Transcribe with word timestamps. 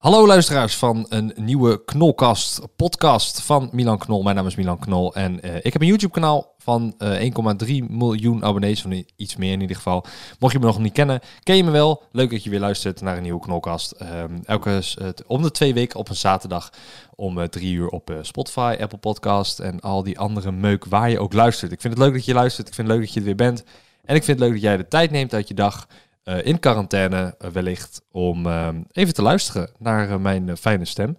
Hallo 0.00 0.26
luisteraars 0.26 0.76
van 0.76 1.06
een 1.08 1.32
nieuwe 1.36 1.84
Knolkast 1.84 2.60
podcast 2.76 3.42
van 3.42 3.68
Milan 3.72 3.98
Knol. 3.98 4.22
Mijn 4.22 4.36
naam 4.36 4.46
is 4.46 4.54
Milan 4.54 4.78
Knol 4.78 5.14
en 5.14 5.46
uh, 5.46 5.56
ik 5.56 5.72
heb 5.72 5.82
een 5.82 5.88
YouTube 5.88 6.12
kanaal 6.12 6.54
van 6.58 6.94
uh, 6.98 7.30
1,3 7.66 7.74
miljoen 7.88 8.44
abonnees, 8.44 8.82
van 8.82 9.04
iets 9.16 9.36
meer 9.36 9.52
in 9.52 9.60
ieder 9.60 9.76
geval. 9.76 10.04
Mocht 10.38 10.52
je 10.52 10.58
me 10.58 10.64
nog 10.64 10.78
niet 10.78 10.92
kennen, 10.92 11.20
ken 11.42 11.56
je 11.56 11.64
me 11.64 11.70
wel. 11.70 12.02
Leuk 12.12 12.30
dat 12.30 12.44
je 12.44 12.50
weer 12.50 12.60
luistert 12.60 13.00
naar 13.00 13.16
een 13.16 13.22
nieuwe 13.22 13.40
Knolkast. 13.40 13.94
Um, 14.02 14.40
elke, 14.44 14.82
om 15.26 15.42
de 15.42 15.50
twee 15.50 15.74
weken 15.74 15.98
op 15.98 16.08
een 16.08 16.16
zaterdag 16.16 16.70
om 17.14 17.48
drie 17.48 17.74
uur 17.74 17.88
op 17.88 18.14
Spotify, 18.22 18.76
Apple 18.80 18.98
Podcast 18.98 19.58
en 19.58 19.80
al 19.80 20.02
die 20.02 20.18
andere 20.18 20.52
meuk 20.52 20.84
waar 20.84 21.10
je 21.10 21.20
ook 21.20 21.32
luistert. 21.32 21.72
Ik 21.72 21.80
vind 21.80 21.94
het 21.94 22.02
leuk 22.02 22.12
dat 22.12 22.24
je 22.24 22.34
luistert, 22.34 22.68
ik 22.68 22.74
vind 22.74 22.88
het 22.88 22.96
leuk 22.96 23.06
dat 23.06 23.14
je 23.14 23.20
er 23.20 23.26
weer 23.26 23.34
bent. 23.34 23.64
En 24.04 24.16
ik 24.16 24.24
vind 24.24 24.38
het 24.38 24.48
leuk 24.48 24.52
dat 24.52 24.62
jij 24.62 24.76
de 24.76 24.88
tijd 24.88 25.10
neemt 25.10 25.34
uit 25.34 25.48
je 25.48 25.54
dag 25.54 25.86
uh, 26.30 26.44
in 26.44 26.58
quarantaine 26.58 27.34
uh, 27.38 27.50
wellicht 27.50 28.02
om 28.10 28.46
uh, 28.46 28.68
even 28.92 29.14
te 29.14 29.22
luisteren 29.22 29.70
naar 29.78 30.20
mijn 30.20 30.56
fijne 30.56 30.84
stem. 30.84 31.18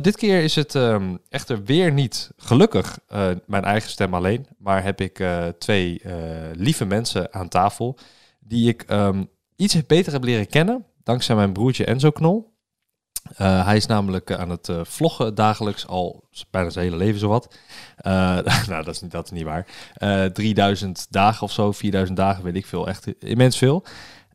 dit 0.00 0.16
keer 0.16 0.42
is 0.42 0.54
het 0.54 0.74
um, 0.74 1.18
echter 1.28 1.64
weer 1.64 1.92
niet 1.92 2.30
gelukkig 2.36 2.98
mijn 3.46 3.64
eigen 3.64 3.90
stem 3.90 4.14
alleen, 4.14 4.46
maar 4.58 4.82
heb 4.82 5.00
ik 5.00 5.24
twee 5.58 6.00
lieve 6.52 6.84
mensen 6.84 7.34
aan 7.34 7.48
tafel 7.48 7.98
die 8.40 8.68
ik 8.68 8.84
um, 8.90 9.28
iets 9.56 9.86
beter 9.86 10.12
heb 10.12 10.24
leren 10.24 10.48
kennen 10.48 10.84
dankzij 11.02 11.34
mijn 11.34 11.52
broertje 11.52 11.84
Enzo 11.84 12.10
Knol. 12.10 12.52
hij 13.36 13.76
is 13.76 13.86
namelijk 13.86 14.32
aan 14.32 14.50
het 14.50 14.72
vloggen 14.82 15.34
dagelijks, 15.34 15.86
al 15.86 16.28
bijna 16.50 16.70
zijn 16.70 16.84
hele 16.84 16.96
leven 16.96 17.20
zowat. 17.20 17.54
nou, 18.68 18.84
dat 18.84 18.88
is, 18.88 19.00
niet, 19.00 19.10
dat 19.10 19.24
is 19.24 19.30
niet 19.30 19.44
waar. 19.44 19.66
3000 20.32 21.06
dagen 21.10 21.42
of 21.42 21.52
zo, 21.52 21.72
4000 21.72 22.16
dagen, 22.16 22.44
weet 22.44 22.56
ik 22.56 22.66
veel. 22.66 22.88
Echt 22.88 23.06
immens 23.18 23.58
veel. 23.58 23.84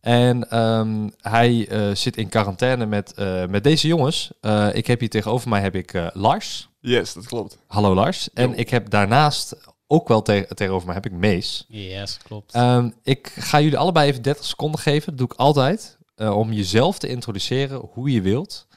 En 0.01 0.59
um, 0.59 1.13
hij 1.21 1.71
uh, 1.71 1.95
zit 1.95 2.17
in 2.17 2.29
quarantaine 2.29 2.85
met, 2.85 3.13
uh, 3.19 3.45
met 3.45 3.63
deze 3.63 3.87
jongens. 3.87 4.31
Uh, 4.41 4.75
ik 4.75 4.87
heb 4.87 4.99
hier 4.99 5.09
tegenover 5.09 5.49
mij 5.49 5.61
heb 5.61 5.75
ik 5.75 6.09
Lars. 6.13 6.69
Yes, 6.79 7.13
dat 7.13 7.25
klopt. 7.25 7.57
Hallo 7.67 7.93
Lars. 7.93 8.29
En 8.33 8.57
ik 8.57 8.69
heb 8.69 8.89
daarnaast 8.89 9.55
ook 9.87 10.07
wel 10.07 10.21
te 10.21 10.47
tegenover 10.53 10.85
mij 10.85 10.95
heb 10.95 11.05
ik 11.05 11.11
Mees. 11.11 11.65
Yes, 11.67 12.17
klopt. 12.23 12.55
Um, 12.55 12.93
ik 13.03 13.31
ga 13.35 13.61
jullie 13.61 13.77
allebei 13.77 14.09
even 14.09 14.21
30 14.21 14.45
seconden 14.45 14.79
geven. 14.79 15.05
Dat 15.09 15.17
doe 15.17 15.27
ik 15.27 15.33
altijd. 15.33 15.97
om 16.15 16.53
jezelf 16.53 16.99
te 16.99 17.07
introduceren 17.07 17.81
hoe 17.91 18.11
je 18.11 18.21
wilt. 18.21 18.67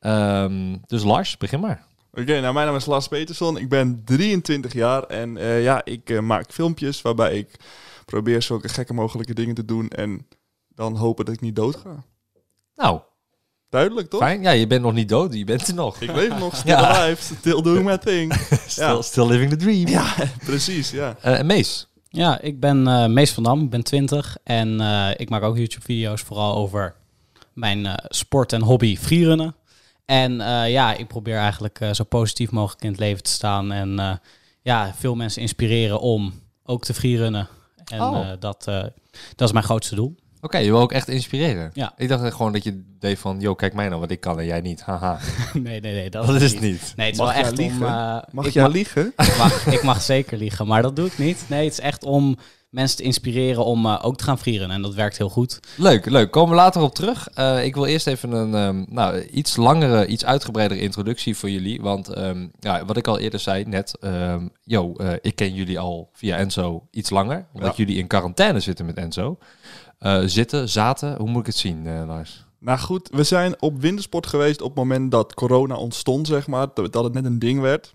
Um, 0.00 0.82
dus 0.86 1.02
Lars, 1.02 1.36
begin 1.36 1.60
maar. 1.60 1.84
Oké, 2.10 2.20
okay, 2.20 2.40
nou 2.40 2.54
mijn 2.54 2.66
naam 2.66 2.76
is 2.76 2.86
Lars 2.86 3.08
Peterson. 3.08 3.56
Ik 3.56 3.68
ben 3.68 4.02
23 4.04 4.72
jaar 4.72 5.02
en 5.02 5.36
ja, 5.62 5.84
ik 5.84 6.20
maak 6.20 6.52
filmpjes 6.52 7.02
waarbij 7.02 7.38
ik 7.38 7.56
probeer 8.04 8.42
zulke 8.42 8.68
gekke 8.68 8.94
mogelijke 8.94 9.34
dingen 9.34 9.54
te 9.54 9.64
doen 9.64 9.88
en 9.88 10.26
dan 10.76 10.96
hopen 10.96 11.24
dat 11.24 11.34
ik 11.34 11.40
niet 11.40 11.56
dood 11.56 11.76
ga. 11.76 12.04
Nou. 12.74 13.00
Duidelijk, 13.68 14.10
toch? 14.10 14.20
Fijn. 14.20 14.42
Ja, 14.42 14.50
je 14.50 14.66
bent 14.66 14.82
nog 14.82 14.92
niet 14.92 15.08
dood. 15.08 15.34
Je 15.34 15.44
bent 15.44 15.68
er 15.68 15.74
nog. 15.74 16.00
Ik 16.00 16.14
leef 16.14 16.38
nog. 16.38 16.56
Still 16.56 16.72
ja. 16.72 16.88
alive. 16.88 17.34
Still 17.34 17.62
doing 17.62 17.84
my 17.84 17.98
thing. 17.98 18.34
still, 18.66 18.84
ja. 18.84 19.02
still 19.02 19.26
living 19.26 19.50
the 19.50 19.56
dream. 19.56 19.86
Ja, 19.86 20.14
precies. 20.44 20.90
Ja. 20.90 21.16
Uh, 21.24 21.42
Mees? 21.42 21.88
Ja, 22.08 22.40
ik 22.40 22.60
ben 22.60 22.88
uh, 22.88 23.06
Mees 23.06 23.32
van 23.32 23.42
Dam. 23.42 23.62
Ik 23.62 23.70
ben 23.70 23.82
20. 23.82 24.36
En 24.42 24.80
uh, 24.80 25.10
ik 25.16 25.28
maak 25.28 25.42
ook 25.42 25.56
YouTube-video's 25.56 26.20
vooral 26.20 26.56
over 26.56 26.94
mijn 27.52 28.02
sport 28.08 28.52
en 28.52 28.62
hobby 28.62 28.96
freerunnen. 28.96 29.54
En 30.04 30.32
ja, 30.68 30.94
ik 30.94 31.08
probeer 31.08 31.36
eigenlijk 31.36 31.88
zo 31.92 32.04
positief 32.04 32.50
mogelijk 32.50 32.82
in 32.82 32.90
het 32.90 32.98
leven 32.98 33.22
te 33.22 33.30
staan. 33.30 33.72
En 33.72 34.20
ja, 34.62 34.94
veel 34.94 35.14
mensen 35.14 35.42
inspireren 35.42 36.00
om 36.00 36.32
ook 36.64 36.84
te 36.84 36.94
freerunnen. 36.94 37.48
En 37.84 38.00
oh. 38.00 38.28
dat, 38.38 38.64
dat 39.34 39.48
is 39.48 39.52
mijn 39.52 39.64
grootste 39.64 39.94
doel. 39.94 40.16
Oké, 40.46 40.54
okay, 40.54 40.66
je 40.66 40.72
wil 40.72 40.80
ook 40.80 40.92
echt 40.92 41.08
inspireren. 41.08 41.70
Ja. 41.72 41.92
Ik 41.96 42.08
dacht 42.08 42.34
gewoon 42.34 42.52
dat 42.52 42.64
je 42.64 42.82
deed 42.98 43.18
van, 43.18 43.40
joh, 43.40 43.56
kijk 43.56 43.74
mij 43.74 43.88
nou, 43.88 44.00
wat 44.00 44.10
ik 44.10 44.20
kan 44.20 44.38
en 44.38 44.46
jij 44.46 44.60
niet. 44.60 44.82
Haha. 44.82 45.18
nee, 45.52 45.80
nee, 45.80 45.92
nee. 45.94 46.10
Dat, 46.10 46.26
dat 46.26 46.40
is 46.40 46.52
niet. 46.52 46.60
niet. 46.60 46.92
Nee, 46.96 47.06
het 47.06 47.14
is 47.14 47.20
mag 47.20 47.34
wel 47.34 47.42
echt 47.44 47.56
liegen? 47.56 47.86
om... 47.86 47.92
Uh, 47.92 48.18
mag 48.30 48.48
jij 48.48 48.68
liegen? 48.68 49.06
Ik 49.16 49.36
mag, 49.38 49.66
ik 49.66 49.82
mag 49.82 50.02
zeker 50.02 50.38
liegen, 50.38 50.66
maar 50.66 50.82
dat 50.82 50.96
doe 50.96 51.06
ik 51.06 51.18
niet. 51.18 51.44
Nee, 51.48 51.64
het 51.64 51.72
is 51.72 51.80
echt 51.80 52.04
om 52.04 52.36
mensen 52.70 52.96
te 52.96 53.02
inspireren 53.02 53.64
om 53.64 53.86
uh, 53.86 53.98
ook 54.02 54.16
te 54.16 54.24
gaan 54.24 54.38
vrieren. 54.38 54.70
En 54.70 54.82
dat 54.82 54.94
werkt 54.94 55.18
heel 55.18 55.28
goed. 55.28 55.60
Leuk, 55.76 56.06
leuk. 56.06 56.30
Komen 56.30 56.50
we 56.50 56.56
later 56.56 56.82
op 56.82 56.94
terug. 56.94 57.28
Uh, 57.38 57.64
ik 57.64 57.74
wil 57.74 57.86
eerst 57.86 58.06
even 58.06 58.32
een 58.32 58.54
um, 58.54 58.86
nou, 58.88 59.22
iets 59.22 59.56
langere, 59.56 60.06
iets 60.06 60.24
uitgebreidere 60.24 60.80
introductie 60.80 61.36
voor 61.36 61.50
jullie. 61.50 61.80
Want 61.80 62.18
um, 62.18 62.50
ja, 62.60 62.84
wat 62.84 62.96
ik 62.96 63.06
al 63.06 63.18
eerder 63.18 63.40
zei 63.40 63.64
net, 63.64 63.96
um, 64.00 64.50
yo, 64.64 64.94
uh, 64.96 65.12
ik 65.20 65.36
ken 65.36 65.54
jullie 65.54 65.78
al 65.78 66.10
via 66.12 66.36
Enzo 66.36 66.86
iets 66.90 67.10
langer. 67.10 67.46
Omdat 67.52 67.76
ja. 67.76 67.84
jullie 67.84 68.00
in 68.00 68.06
quarantaine 68.06 68.60
zitten 68.60 68.86
met 68.86 68.96
Enzo. 68.96 69.38
Uh, 70.06 70.22
zitten, 70.24 70.68
zaten, 70.68 71.16
hoe 71.16 71.28
moet 71.28 71.40
ik 71.40 71.46
het 71.46 71.56
zien, 71.56 71.86
uh, 71.86 72.02
Lars? 72.06 72.44
Nou 72.58 72.78
goed, 72.78 73.08
we 73.12 73.22
zijn 73.22 73.62
op 73.62 73.80
wintersport 73.80 74.26
geweest 74.26 74.60
op 74.60 74.68
het 74.68 74.76
moment 74.76 75.10
dat 75.10 75.34
corona 75.34 75.74
ontstond, 75.74 76.26
zeg 76.26 76.46
maar. 76.46 76.68
Dat 76.74 77.04
het 77.04 77.12
net 77.12 77.24
een 77.24 77.38
ding 77.38 77.60
werd. 77.60 77.94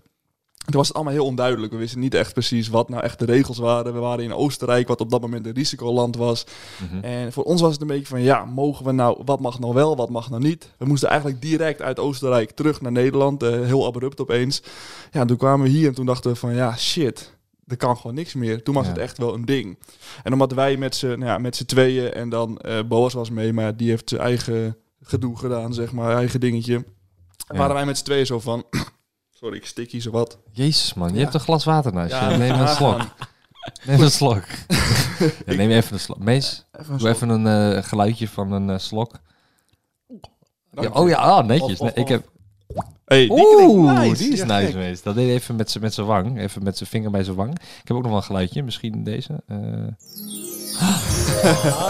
Toen 0.64 0.76
was 0.76 0.86
het 0.86 0.96
allemaal 0.96 1.14
heel 1.14 1.24
onduidelijk. 1.24 1.72
We 1.72 1.78
wisten 1.78 2.00
niet 2.00 2.14
echt 2.14 2.32
precies 2.32 2.68
wat 2.68 2.88
nou 2.88 3.02
echt 3.02 3.18
de 3.18 3.24
regels 3.24 3.58
waren. 3.58 3.92
We 3.92 3.98
waren 3.98 4.24
in 4.24 4.34
Oostenrijk, 4.34 4.88
wat 4.88 5.00
op 5.00 5.10
dat 5.10 5.20
moment 5.20 5.46
een 5.46 5.52
risicoland 5.52 6.16
was. 6.16 6.44
Mm 6.80 6.88
-hmm. 6.88 7.02
En 7.02 7.32
voor 7.32 7.44
ons 7.44 7.60
was 7.60 7.72
het 7.72 7.80
een 7.80 7.86
beetje 7.86 8.06
van, 8.06 8.22
ja, 8.22 8.44
mogen 8.44 8.84
we 8.84 8.92
nou, 8.92 9.22
wat 9.24 9.40
mag 9.40 9.58
nou 9.58 9.74
wel, 9.74 9.96
wat 9.96 10.10
mag 10.10 10.30
nou 10.30 10.42
niet? 10.42 10.70
We 10.78 10.84
moesten 10.84 11.08
eigenlijk 11.08 11.42
direct 11.42 11.82
uit 11.82 11.98
Oostenrijk 11.98 12.50
terug 12.50 12.80
naar 12.80 12.92
Nederland, 12.92 13.42
uh, 13.42 13.50
heel 13.50 13.86
abrupt 13.86 14.20
opeens. 14.20 14.62
Ja, 15.10 15.24
toen 15.24 15.36
kwamen 15.36 15.66
we 15.66 15.72
hier 15.72 15.88
en 15.88 15.94
toen 15.94 16.06
dachten 16.06 16.30
we 16.30 16.36
van, 16.36 16.54
ja, 16.54 16.76
shit, 16.76 17.36
er 17.66 17.76
kan 17.76 17.96
gewoon 17.96 18.14
niks 18.14 18.34
meer. 18.34 18.62
Toen 18.62 18.74
was 18.74 18.84
ja. 18.84 18.90
het 18.90 19.00
echt 19.00 19.18
wel 19.18 19.34
een 19.34 19.44
ding. 19.44 19.78
En 20.22 20.32
omdat 20.32 20.52
wij 20.52 20.76
met 20.76 20.94
z'n 20.94 21.06
nou 21.06 21.24
ja, 21.24 21.38
met 21.38 21.56
z'n 21.56 21.64
tweeën 21.64 22.12
en 22.12 22.28
dan 22.28 22.60
uh, 22.66 22.82
Boas 22.82 23.12
was 23.12 23.30
mee, 23.30 23.52
maar 23.52 23.76
die 23.76 23.88
heeft 23.88 24.08
zijn 24.08 24.20
eigen 24.20 24.76
gedoe 25.00 25.38
gedaan, 25.38 25.74
zeg 25.74 25.92
maar, 25.92 26.16
eigen 26.16 26.40
dingetje. 26.40 26.84
Ja. 27.48 27.56
Waren 27.56 27.74
wij 27.74 27.84
met 27.84 27.98
z'n 27.98 28.04
tweeën 28.04 28.26
zo 28.26 28.40
van... 28.40 28.64
Sorry, 29.40 29.56
ik 29.56 29.66
stik 29.66 29.90
hier 29.90 30.00
zo 30.00 30.10
wat. 30.10 30.38
Jezus 30.50 30.94
man, 30.94 31.08
je 31.08 31.14
ja. 31.14 31.20
hebt 31.20 31.34
een 31.34 31.40
glas 31.40 31.64
water 31.64 31.92
naast 31.92 32.20
je. 32.20 32.36
Neem 32.36 32.60
een 32.60 32.68
slok. 32.68 33.00
Neem 33.84 34.00
een 34.00 34.10
slok. 34.10 34.44
ja, 35.46 35.54
neem 35.54 35.70
even 35.70 35.92
een 35.92 36.00
slok. 36.00 36.18
Mees, 36.18 36.64
even 36.72 36.98
doe 36.98 37.08
even 37.08 37.28
een 37.28 37.74
uh, 37.76 37.82
geluidje 37.82 38.28
van 38.28 38.52
een 38.52 38.68
uh, 38.68 38.78
slok. 38.78 39.12
oh 40.92 41.08
ja, 41.08 41.16
ah, 41.16 41.46
netjes. 41.46 41.80
Of, 41.80 41.90
of, 41.90 41.96
ik 41.96 42.08
heb... 42.08 42.30
Hey, 43.12 43.26
die 43.26 43.38
Oeh, 43.38 43.98
nice. 43.98 44.22
die 44.22 44.32
is 44.32 44.44
nice 44.44 44.70
geweest. 44.70 45.04
Dat 45.04 45.14
deed 45.14 45.26
hij 45.26 45.34
even 45.34 45.56
met 45.56 45.94
zijn 45.94 46.06
wang. 46.06 46.40
Even 46.40 46.62
met 46.62 46.76
zijn 46.76 46.88
vinger 46.88 47.10
bij 47.10 47.24
zijn 47.24 47.36
wang. 47.36 47.52
Ik 47.58 47.88
heb 47.88 47.96
ook 47.96 48.02
nog 48.02 48.10
wel 48.10 48.20
een 48.20 48.26
geluidje. 48.26 48.62
Misschien 48.62 49.04
deze. 49.04 49.42
Uh... 49.48 49.58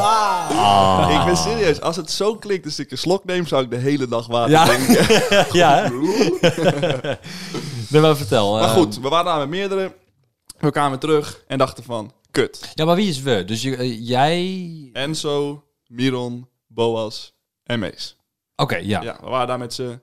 Ah. 0.54 1.18
Ik 1.18 1.24
ben 1.24 1.36
serieus. 1.36 1.80
Als 1.80 1.96
het 1.96 2.10
zo 2.10 2.36
klinkt 2.36 2.64
als 2.64 2.78
ik 2.78 2.90
een 2.90 2.98
slok 2.98 3.24
neem, 3.24 3.46
zou 3.46 3.64
ik 3.64 3.70
de 3.70 3.76
hele 3.76 4.08
dag 4.08 4.26
water 4.26 4.50
ja. 4.50 4.64
drinken. 4.64 5.06
ja, 5.62 5.90
nee, 7.88 8.00
maar 8.00 8.16
vertel. 8.16 8.58
Maar 8.58 8.68
goed, 8.68 9.00
we 9.00 9.08
waren 9.08 9.24
daar 9.24 9.38
met 9.38 9.48
meerdere. 9.48 9.94
We 10.58 10.70
kwamen 10.70 10.98
terug 10.98 11.44
en 11.46 11.58
dachten 11.58 11.84
van, 11.84 12.12
kut. 12.30 12.70
Ja, 12.74 12.84
maar 12.84 12.96
wie 12.96 13.08
is 13.08 13.20
we? 13.20 13.44
Dus 13.44 13.62
je, 13.62 13.76
uh, 13.76 14.08
jij... 14.08 14.90
Enzo, 14.92 15.64
Miron, 15.86 16.48
Boas 16.66 17.34
en 17.64 17.78
Mees. 17.78 18.16
Oké, 18.56 18.74
okay, 18.74 18.86
ja. 18.86 19.02
ja. 19.02 19.18
We 19.20 19.28
waren 19.28 19.46
daar 19.46 19.58
met 19.58 19.74
z'n 19.74 20.00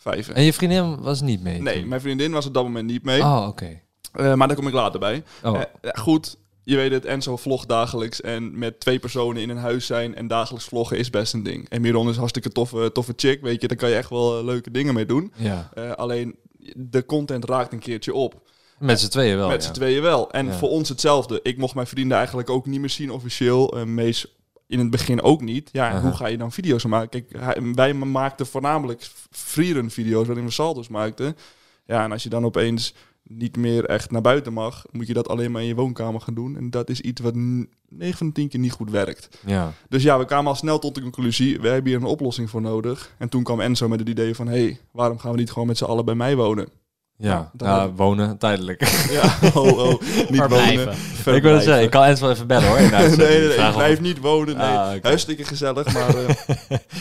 vijven. 0.00 0.34
En 0.34 0.42
je 0.42 0.52
vriendin 0.52 1.00
was 1.00 1.20
niet 1.20 1.42
mee? 1.42 1.62
Nee, 1.62 1.78
toen? 1.78 1.88
mijn 1.88 2.00
vriendin 2.00 2.32
was 2.32 2.46
op 2.46 2.54
dat 2.54 2.62
moment 2.62 2.86
niet 2.86 3.04
mee. 3.04 3.20
Oh, 3.20 3.36
oké. 3.48 3.48
Okay. 3.48 3.82
Uh, 4.30 4.34
maar 4.34 4.46
daar 4.48 4.56
kom 4.56 4.66
ik 4.66 4.72
later 4.72 5.00
bij. 5.00 5.22
Oh. 5.42 5.54
Uh, 5.54 5.90
goed, 5.92 6.36
je 6.62 6.76
weet 6.76 6.92
het, 6.92 7.04
Enzo 7.04 7.36
vlogt 7.36 7.68
dagelijks. 7.68 8.20
En 8.20 8.58
met 8.58 8.80
twee 8.80 8.98
personen 8.98 9.42
in 9.42 9.48
een 9.48 9.56
huis 9.56 9.86
zijn 9.86 10.14
en 10.14 10.26
dagelijks 10.26 10.66
vloggen 10.66 10.98
is 10.98 11.10
best 11.10 11.34
een 11.34 11.42
ding. 11.42 11.68
En 11.68 11.80
Miron 11.80 12.08
is 12.08 12.16
hartstikke 12.16 12.50
toffe, 12.50 12.90
toffe 12.92 13.12
chick, 13.16 13.42
weet 13.42 13.60
je. 13.60 13.68
Daar 13.68 13.76
kan 13.76 13.88
je 13.88 13.96
echt 13.96 14.10
wel 14.10 14.38
uh, 14.38 14.44
leuke 14.44 14.70
dingen 14.70 14.94
mee 14.94 15.06
doen. 15.06 15.32
Ja. 15.36 15.70
Uh, 15.74 15.92
alleen, 15.92 16.36
de 16.76 17.04
content 17.04 17.44
raakt 17.44 17.72
een 17.72 17.78
keertje 17.78 18.14
op. 18.14 18.48
Met 18.78 19.00
z'n 19.00 19.08
tweeën 19.08 19.36
wel, 19.36 19.48
Met 19.48 19.62
ja. 19.62 19.68
z'n 19.68 19.74
tweeën 19.74 20.02
wel. 20.02 20.30
En 20.30 20.46
Ja. 20.46 20.52
voor 20.52 20.68
ons 20.68 20.88
hetzelfde. 20.88 21.40
Ik 21.42 21.58
mocht 21.58 21.74
mijn 21.74 21.86
vrienden 21.86 22.16
eigenlijk 22.16 22.50
ook 22.50 22.66
niet 22.66 22.80
meer 22.80 22.90
zien 22.90 23.10
officieel. 23.10 23.76
Uh, 23.78 23.84
Mees 23.84 24.26
in 24.70 24.78
het 24.78 24.90
begin 24.90 25.22
ook 25.22 25.40
niet. 25.40 25.68
Ja, 25.72 25.90
en 25.90 26.00
hoe 26.02 26.12
ga 26.12 26.26
je 26.26 26.38
dan 26.38 26.52
video's 26.52 26.84
maken? 26.84 27.08
Kijk, 27.08 27.32
hij- 27.44 27.72
wij 27.74 27.94
maakten 27.94 28.46
voornamelijk 28.46 29.10
freerun 29.30 29.90
video's 29.90 30.26
waarin 30.26 30.44
we 30.44 30.50
saldo's 30.50 30.88
maakten. 30.88 31.36
Ja, 31.86 32.04
en 32.04 32.12
als 32.12 32.22
je 32.22 32.28
dan 32.28 32.44
opeens 32.44 32.94
niet 33.22 33.56
meer 33.56 33.84
echt 33.84 34.10
naar 34.10 34.20
buiten 34.20 34.52
mag, 34.52 34.84
moet 34.90 35.06
je 35.06 35.12
dat 35.12 35.28
alleen 35.28 35.50
maar 35.50 35.62
in 35.62 35.68
je 35.68 35.74
woonkamer 35.74 36.20
gaan 36.20 36.34
doen. 36.34 36.56
En 36.56 36.70
dat 36.70 36.88
is 36.90 37.00
iets 37.00 37.20
wat 37.20 37.34
9 37.34 37.68
van 38.18 38.26
de 38.26 38.32
10 38.32 38.48
keer 38.48 38.60
niet 38.60 38.72
goed 38.72 38.90
werkt. 38.90 39.28
Ja. 39.46 39.72
Dus 39.88 40.02
ja, 40.02 40.18
we 40.18 40.24
kwamen 40.24 40.50
al 40.50 40.54
snel 40.56 40.78
tot 40.78 40.94
de 40.94 41.00
conclusie, 41.02 41.60
we 41.60 41.68
hebben 41.68 41.90
hier 41.90 42.00
een 42.00 42.06
oplossing 42.06 42.50
voor 42.50 42.60
nodig. 42.60 43.14
En 43.18 43.28
toen 43.28 43.42
kwam 43.42 43.60
Enzo 43.60 43.88
met 43.88 43.98
het 44.00 44.08
idee 44.08 44.34
van, 44.34 44.46
hé, 44.46 44.62
hey, 44.62 44.80
waarom 44.92 45.18
gaan 45.18 45.32
we 45.32 45.38
niet 45.38 45.50
gewoon 45.50 45.68
met 45.68 45.78
z'n 45.78 45.84
allen 45.84 46.04
bij 46.04 46.14
mij 46.14 46.36
wonen? 46.36 46.68
Ja, 47.20 47.50
ja, 47.56 47.90
wonen 47.92 48.38
tijdelijk. 48.38 48.80
Ja, 49.20 49.38
oh, 49.54 49.78
oh, 49.78 50.00
niet 50.28 50.40
Verblijven. 50.40 50.84
wonen. 51.24 51.34
ik 51.36 51.42
wil 51.42 51.54
het 51.54 51.62
zeggen, 51.62 51.82
ik 51.84 51.90
kan 51.90 52.04
Ens 52.04 52.20
wel 52.20 52.30
even 52.30 52.46
bellen 52.46 52.68
hoor. 52.68 52.78
Nee, 52.90 53.08
nee, 53.08 53.16
nee, 53.16 53.48
ik 53.54 53.68
of- 53.68 53.74
blijf 53.74 54.00
niet 54.00 54.18
wonen. 54.18 54.56
Nee, 54.56 54.66
Ah, 54.66 54.92
hartstikke 55.02 55.44
gezellig, 55.44 55.92
maar 55.92 56.08
eh, 56.16 56.34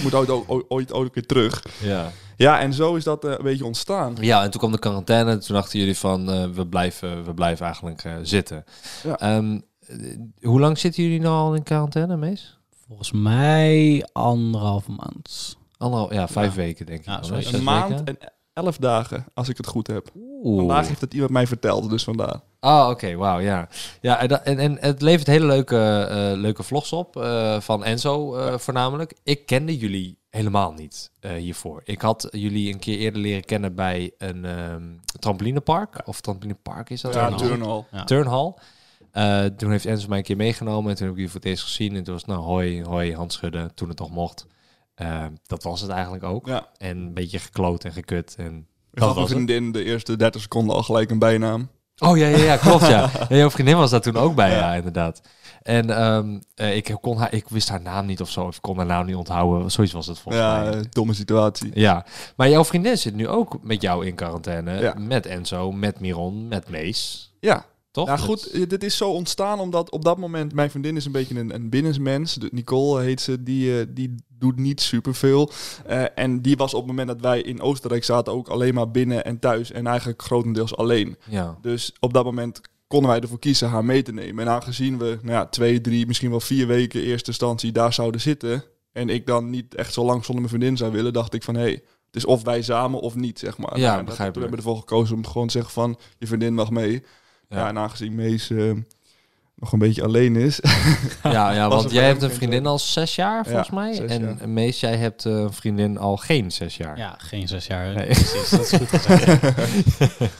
moet 0.04 0.14
ooit, 0.16 0.30
ooit, 0.48 0.66
ooit 0.70 0.94
ook 0.94 1.14
weer 1.14 1.26
terug. 1.26 1.64
Ja. 1.82 2.12
Ja, 2.36 2.60
en 2.60 2.74
zo 2.74 2.96
is 2.96 3.04
dat 3.04 3.26
eh, 3.26 3.32
een 3.32 3.44
beetje 3.44 3.66
ontstaan. 3.66 4.16
ja, 4.22 4.44
en 4.44 4.50
toen 4.52 4.60
kwam 4.60 4.72
de 4.72 4.80
quarantaine. 4.80 5.38
Toen 5.38 5.56
dachten 5.56 5.80
jullie 5.80 5.98
van, 5.98 6.32
eh, 6.32 6.46
we, 6.54 6.68
blijven, 6.68 7.26
we 7.26 7.34
blijven 7.34 7.66
eigenlijk 7.66 8.04
eh, 8.04 8.14
zitten. 8.24 8.64
Ja. 9.04 9.18
Ehm, 9.20 9.60
eh, 9.88 9.96
hoe 10.42 10.60
lang 10.60 10.78
zitten 10.78 11.04
jullie 11.04 11.20
nou 11.22 11.36
al 11.36 11.54
in 11.54 11.64
quarantaine, 11.64 12.18
Mees? 12.18 12.58
Volgens 12.88 13.12
mij 13.12 14.06
anderhalve 14.12 14.92
maand. 14.92 15.58
Anderhalf, 15.78 16.14
ja, 16.14 16.28
vijf 16.28 16.56
Ja. 16.56 16.62
weken 16.62 16.86
denk 16.86 17.00
ik. 17.00 17.06
Ja, 17.06 17.22
Een 17.52 17.64
maand 17.64 17.90
weken? 17.90 18.06
en 18.06 18.18
elf 18.64 18.78
dagen, 18.78 19.26
als 19.34 19.50
ik 19.50 19.58
het 19.58 19.68
goed 19.68 19.88
heb. 19.88 20.12
Oeh. 20.44 20.58
Vandaag 20.58 20.88
heeft 20.88 21.02
het 21.02 21.14
iemand 21.14 21.32
mij 21.32 21.48
verteld, 21.48 21.90
dus 21.90 22.04
vandaar. 22.04 22.42
Ah, 22.60 22.90
oké, 22.90 23.16
wauw, 23.16 23.40
ja. 23.40 23.68
Ja, 24.02 24.20
en, 24.20 24.46
en, 24.46 24.60
en 24.60 24.78
het 24.80 25.02
levert 25.02 25.28
hele 25.28 25.46
leuke, 25.46 26.08
eh, 26.10 26.40
leuke 26.40 26.64
vlogs 26.64 26.94
op, 26.94 27.16
eh, 27.18 27.60
van 27.60 27.84
Enzo 27.84 28.36
eh, 28.36 28.58
voornamelijk. 28.58 29.14
Ik 29.24 29.46
kende 29.46 29.78
jullie 29.78 30.18
helemaal 30.30 30.72
niet 30.74 31.12
eh, 31.20 31.32
hiervoor. 31.32 31.82
Ik 31.84 32.02
had 32.02 32.28
jullie 32.32 32.74
een 32.74 32.80
keer 32.80 32.98
eerder 32.98 33.22
leren 33.22 33.46
kennen 33.46 33.76
bij 33.76 34.12
een 34.18 34.46
ehm, 34.46 34.84
trampolinepark. 35.20 36.02
Of 36.06 36.22
trampolinepark 36.22 36.90
is 36.90 37.02
dat? 37.02 37.14
Ja, 37.14 37.28
Turnhal. 37.30 37.48
Turnhal. 37.48 37.88
Ja. 37.92 38.04
Turnhal. 38.04 38.60
Eh, 39.12 39.46
toen 39.46 39.72
heeft 39.72 39.86
Enzo 39.86 40.08
mij 40.08 40.18
een 40.18 40.24
keer 40.24 40.36
meegenomen 40.36 40.90
en 40.90 40.96
toen 40.98 41.06
heb 41.06 41.16
ik 41.16 41.22
jullie 41.22 41.32
voor 41.32 41.42
het 41.42 41.50
eerst 41.50 41.64
gezien. 41.64 41.96
En 41.96 42.04
toen 42.04 42.14
was 42.14 42.22
het, 42.22 42.32
nou, 42.32 42.44
hoi, 42.44 42.84
hoi, 42.84 43.16
hand 43.16 43.34
schudden, 43.34 43.74
toen 43.74 43.90
het 43.90 44.00
nog 44.00 44.10
mocht. 44.10 44.46
Eh, 45.00 45.26
dat 45.48 45.64
was 45.64 45.82
het 45.82 45.90
eigenlijk 45.92 46.24
ook. 46.24 46.48
Ja. 46.48 46.68
En 46.78 46.98
een 46.98 47.14
beetje 47.14 47.40
gekloot 47.40 47.84
en 47.84 47.92
gekut. 47.92 48.36
En 48.38 48.68
Ik 48.94 49.00
had 49.02 49.16
was 49.16 49.30
de 49.30 49.84
eerste 49.84 50.16
30 50.16 50.42
seconden 50.42 50.76
al 50.76 50.84
gelijk 50.84 51.12
een 51.12 51.20
bijnaam. 51.20 51.70
Oh 52.00 52.18
ja, 52.18 52.28
ja, 52.28 52.38
ja 52.38 52.58
klopt 52.58 52.88
ja. 52.88 53.10
ja. 53.30 53.36
Jouw 53.36 53.50
vriendin 53.50 53.78
was 53.78 53.90
daar 53.92 54.02
toen 54.02 54.18
ook 54.18 54.36
bij, 54.36 54.52
ja, 54.52 54.74
inderdaad. 54.74 55.22
En 55.62 55.90
ehm, 55.90 56.40
eh, 56.56 56.76
ik, 56.76 56.98
kon 57.02 57.18
haar, 57.18 57.34
ik 57.34 57.50
wist 57.50 57.70
haar 57.70 57.82
naam 57.82 58.06
niet 58.06 58.22
of 58.22 58.30
zo, 58.30 58.46
of 58.46 58.56
ik 58.56 58.62
kon 58.62 58.78
haar 58.78 58.86
naam 58.86 59.06
niet 59.06 59.16
onthouden. 59.16 59.72
Zoiets 59.72 59.94
was 59.94 60.08
het 60.08 60.20
volgens 60.20 60.44
Ja, 60.44 60.60
mij. 60.64 60.74
eh, 60.74 60.80
domme 60.90 61.14
situatie. 61.14 61.72
Ja, 61.74 62.06
maar 62.36 62.50
jouw 62.50 62.66
vriendin 62.66 62.98
zit 62.98 63.14
nu 63.14 63.28
ook 63.28 63.58
met 63.64 63.82
jou 63.82 64.06
in 64.06 64.16
quarantaine. 64.16 64.80
Ja. 64.80 64.94
Met 64.98 65.26
Enzo, 65.26 65.72
met 65.72 66.00
Miron, 66.00 66.48
met 66.48 66.70
Mees. 66.70 67.34
Ja, 67.40 67.66
Toch? 67.92 68.06
nou 68.08 68.18
Met- 68.20 68.28
goed, 68.28 68.70
dit 68.70 68.84
is 68.84 68.98
zo 68.98 69.10
ontstaan 69.12 69.60
omdat 69.60 69.92
op 69.92 70.04
dat 70.04 70.18
moment 70.18 70.54
mijn 70.54 70.70
vriendin 70.70 70.96
is 70.96 71.06
een 71.06 71.12
beetje 71.12 71.40
een, 71.40 71.54
een 71.56 71.70
binnensmens. 71.70 72.38
Nicole 72.52 73.02
heet 73.02 73.22
ze, 73.22 73.44
die, 73.44 73.80
eh, 73.80 73.86
die 73.90 74.16
doet 74.28 74.58
niet 74.60 74.82
superveel. 74.82 75.52
Eh 75.86 76.04
en 76.16 76.42
die 76.42 76.58
was 76.58 76.74
op 76.74 76.80
het 76.80 76.88
moment 76.90 77.08
dat 77.08 77.22
wij 77.22 77.42
in 77.42 77.62
Oostenrijk 77.62 78.04
zaten 78.04 78.34
ook 78.34 78.48
alleen 78.48 78.74
maar 78.74 78.92
binnen 78.92 79.26
en 79.26 79.40
thuis. 79.40 79.72
En 79.72 79.88
eigenlijk 79.88 80.22
grotendeels 80.22 80.76
alleen. 80.76 81.18
Ja. 81.30 81.58
Dus 81.62 81.94
op 82.00 82.14
dat 82.14 82.24
moment 82.24 82.62
konden 82.88 83.10
wij 83.10 83.20
ervoor 83.20 83.40
kiezen 83.40 83.70
haar 83.70 83.86
mee 83.86 84.02
te 84.02 84.14
nemen. 84.14 84.46
En 84.48 84.52
aangezien 84.54 84.98
we 84.98 85.06
nou 85.22 85.34
ja, 85.38 85.46
twee, 85.46 85.82
drie, 85.82 86.08
misschien 86.08 86.30
wel 86.30 86.40
vier 86.40 86.68
weken 86.68 87.02
eerste 87.02 87.30
instantie 87.30 87.72
daar 87.72 87.94
zouden 87.94 88.22
zitten. 88.22 88.64
En 88.92 89.10
ik 89.10 89.26
dan 89.26 89.50
niet 89.50 89.76
echt 89.76 89.94
zo 89.94 90.06
lang 90.06 90.26
zonder 90.26 90.44
mijn 90.44 90.56
vriendin 90.56 90.78
zou 90.78 90.92
willen, 90.92 91.14
dacht 91.14 91.34
ik 91.34 91.44
van 91.44 91.56
hé, 91.56 91.62
hey, 91.62 91.82
het 92.06 92.16
is 92.16 92.26
of 92.26 92.44
wij 92.44 92.62
samen 92.62 93.00
of 93.00 93.16
niet, 93.16 93.40
zeg 93.40 93.58
maar. 93.58 93.78
Ja, 93.78 93.86
Nou, 93.86 93.96
dat- 93.98 94.06
begrijpelijk. 94.06 94.34
Toen 94.34 94.42
hebben 94.42 94.60
we 94.60 94.66
ervoor 94.66 94.80
gekozen 94.80 95.16
om 95.16 95.26
gewoon 95.28 95.48
te 95.48 95.54
zeggen 95.54 95.72
van 95.72 95.98
je 96.18 96.28
vriendin 96.28 96.54
mag 96.54 96.70
mee. 96.70 97.04
Ja, 97.50 97.58
Ja. 97.58 97.68
en 97.68 97.78
aangezien 97.78 98.16
Mees 98.16 98.50
eh, 98.50 98.72
nog 99.56 99.72
een 99.74 99.80
beetje 99.80 100.04
alleen 100.04 100.36
is. 100.36 100.60
Ja, 101.24 101.52
ja, 101.52 101.70
want 101.70 101.92
jij 101.92 102.06
hebt 102.06 102.22
een 102.22 102.32
vriendin 102.32 102.66
al 102.66 102.80
zes 102.80 103.16
jaar, 103.16 103.46
volgens 103.46 103.68
Ja, 103.68 103.76
mij. 103.76 104.08
en 104.08 104.22
jaar. 104.38 104.50
Mees, 104.50 104.80
jij 104.80 104.96
hebt 104.96 105.26
eh, 105.26 105.34
een 105.34 105.54
vriendin 105.54 105.98
al 105.98 106.18
geen 106.18 106.52
zes 106.52 106.78
jaar. 106.78 106.98
Ja, 106.98 107.16
geen 107.18 107.48
zes 107.48 107.68
jaar. 107.68 107.94
Nee. 107.94 108.06
Precies, 108.06 108.50
dat 108.50 108.60
is 108.62 108.72
goed 108.78 108.88
gezegd. 108.90 109.42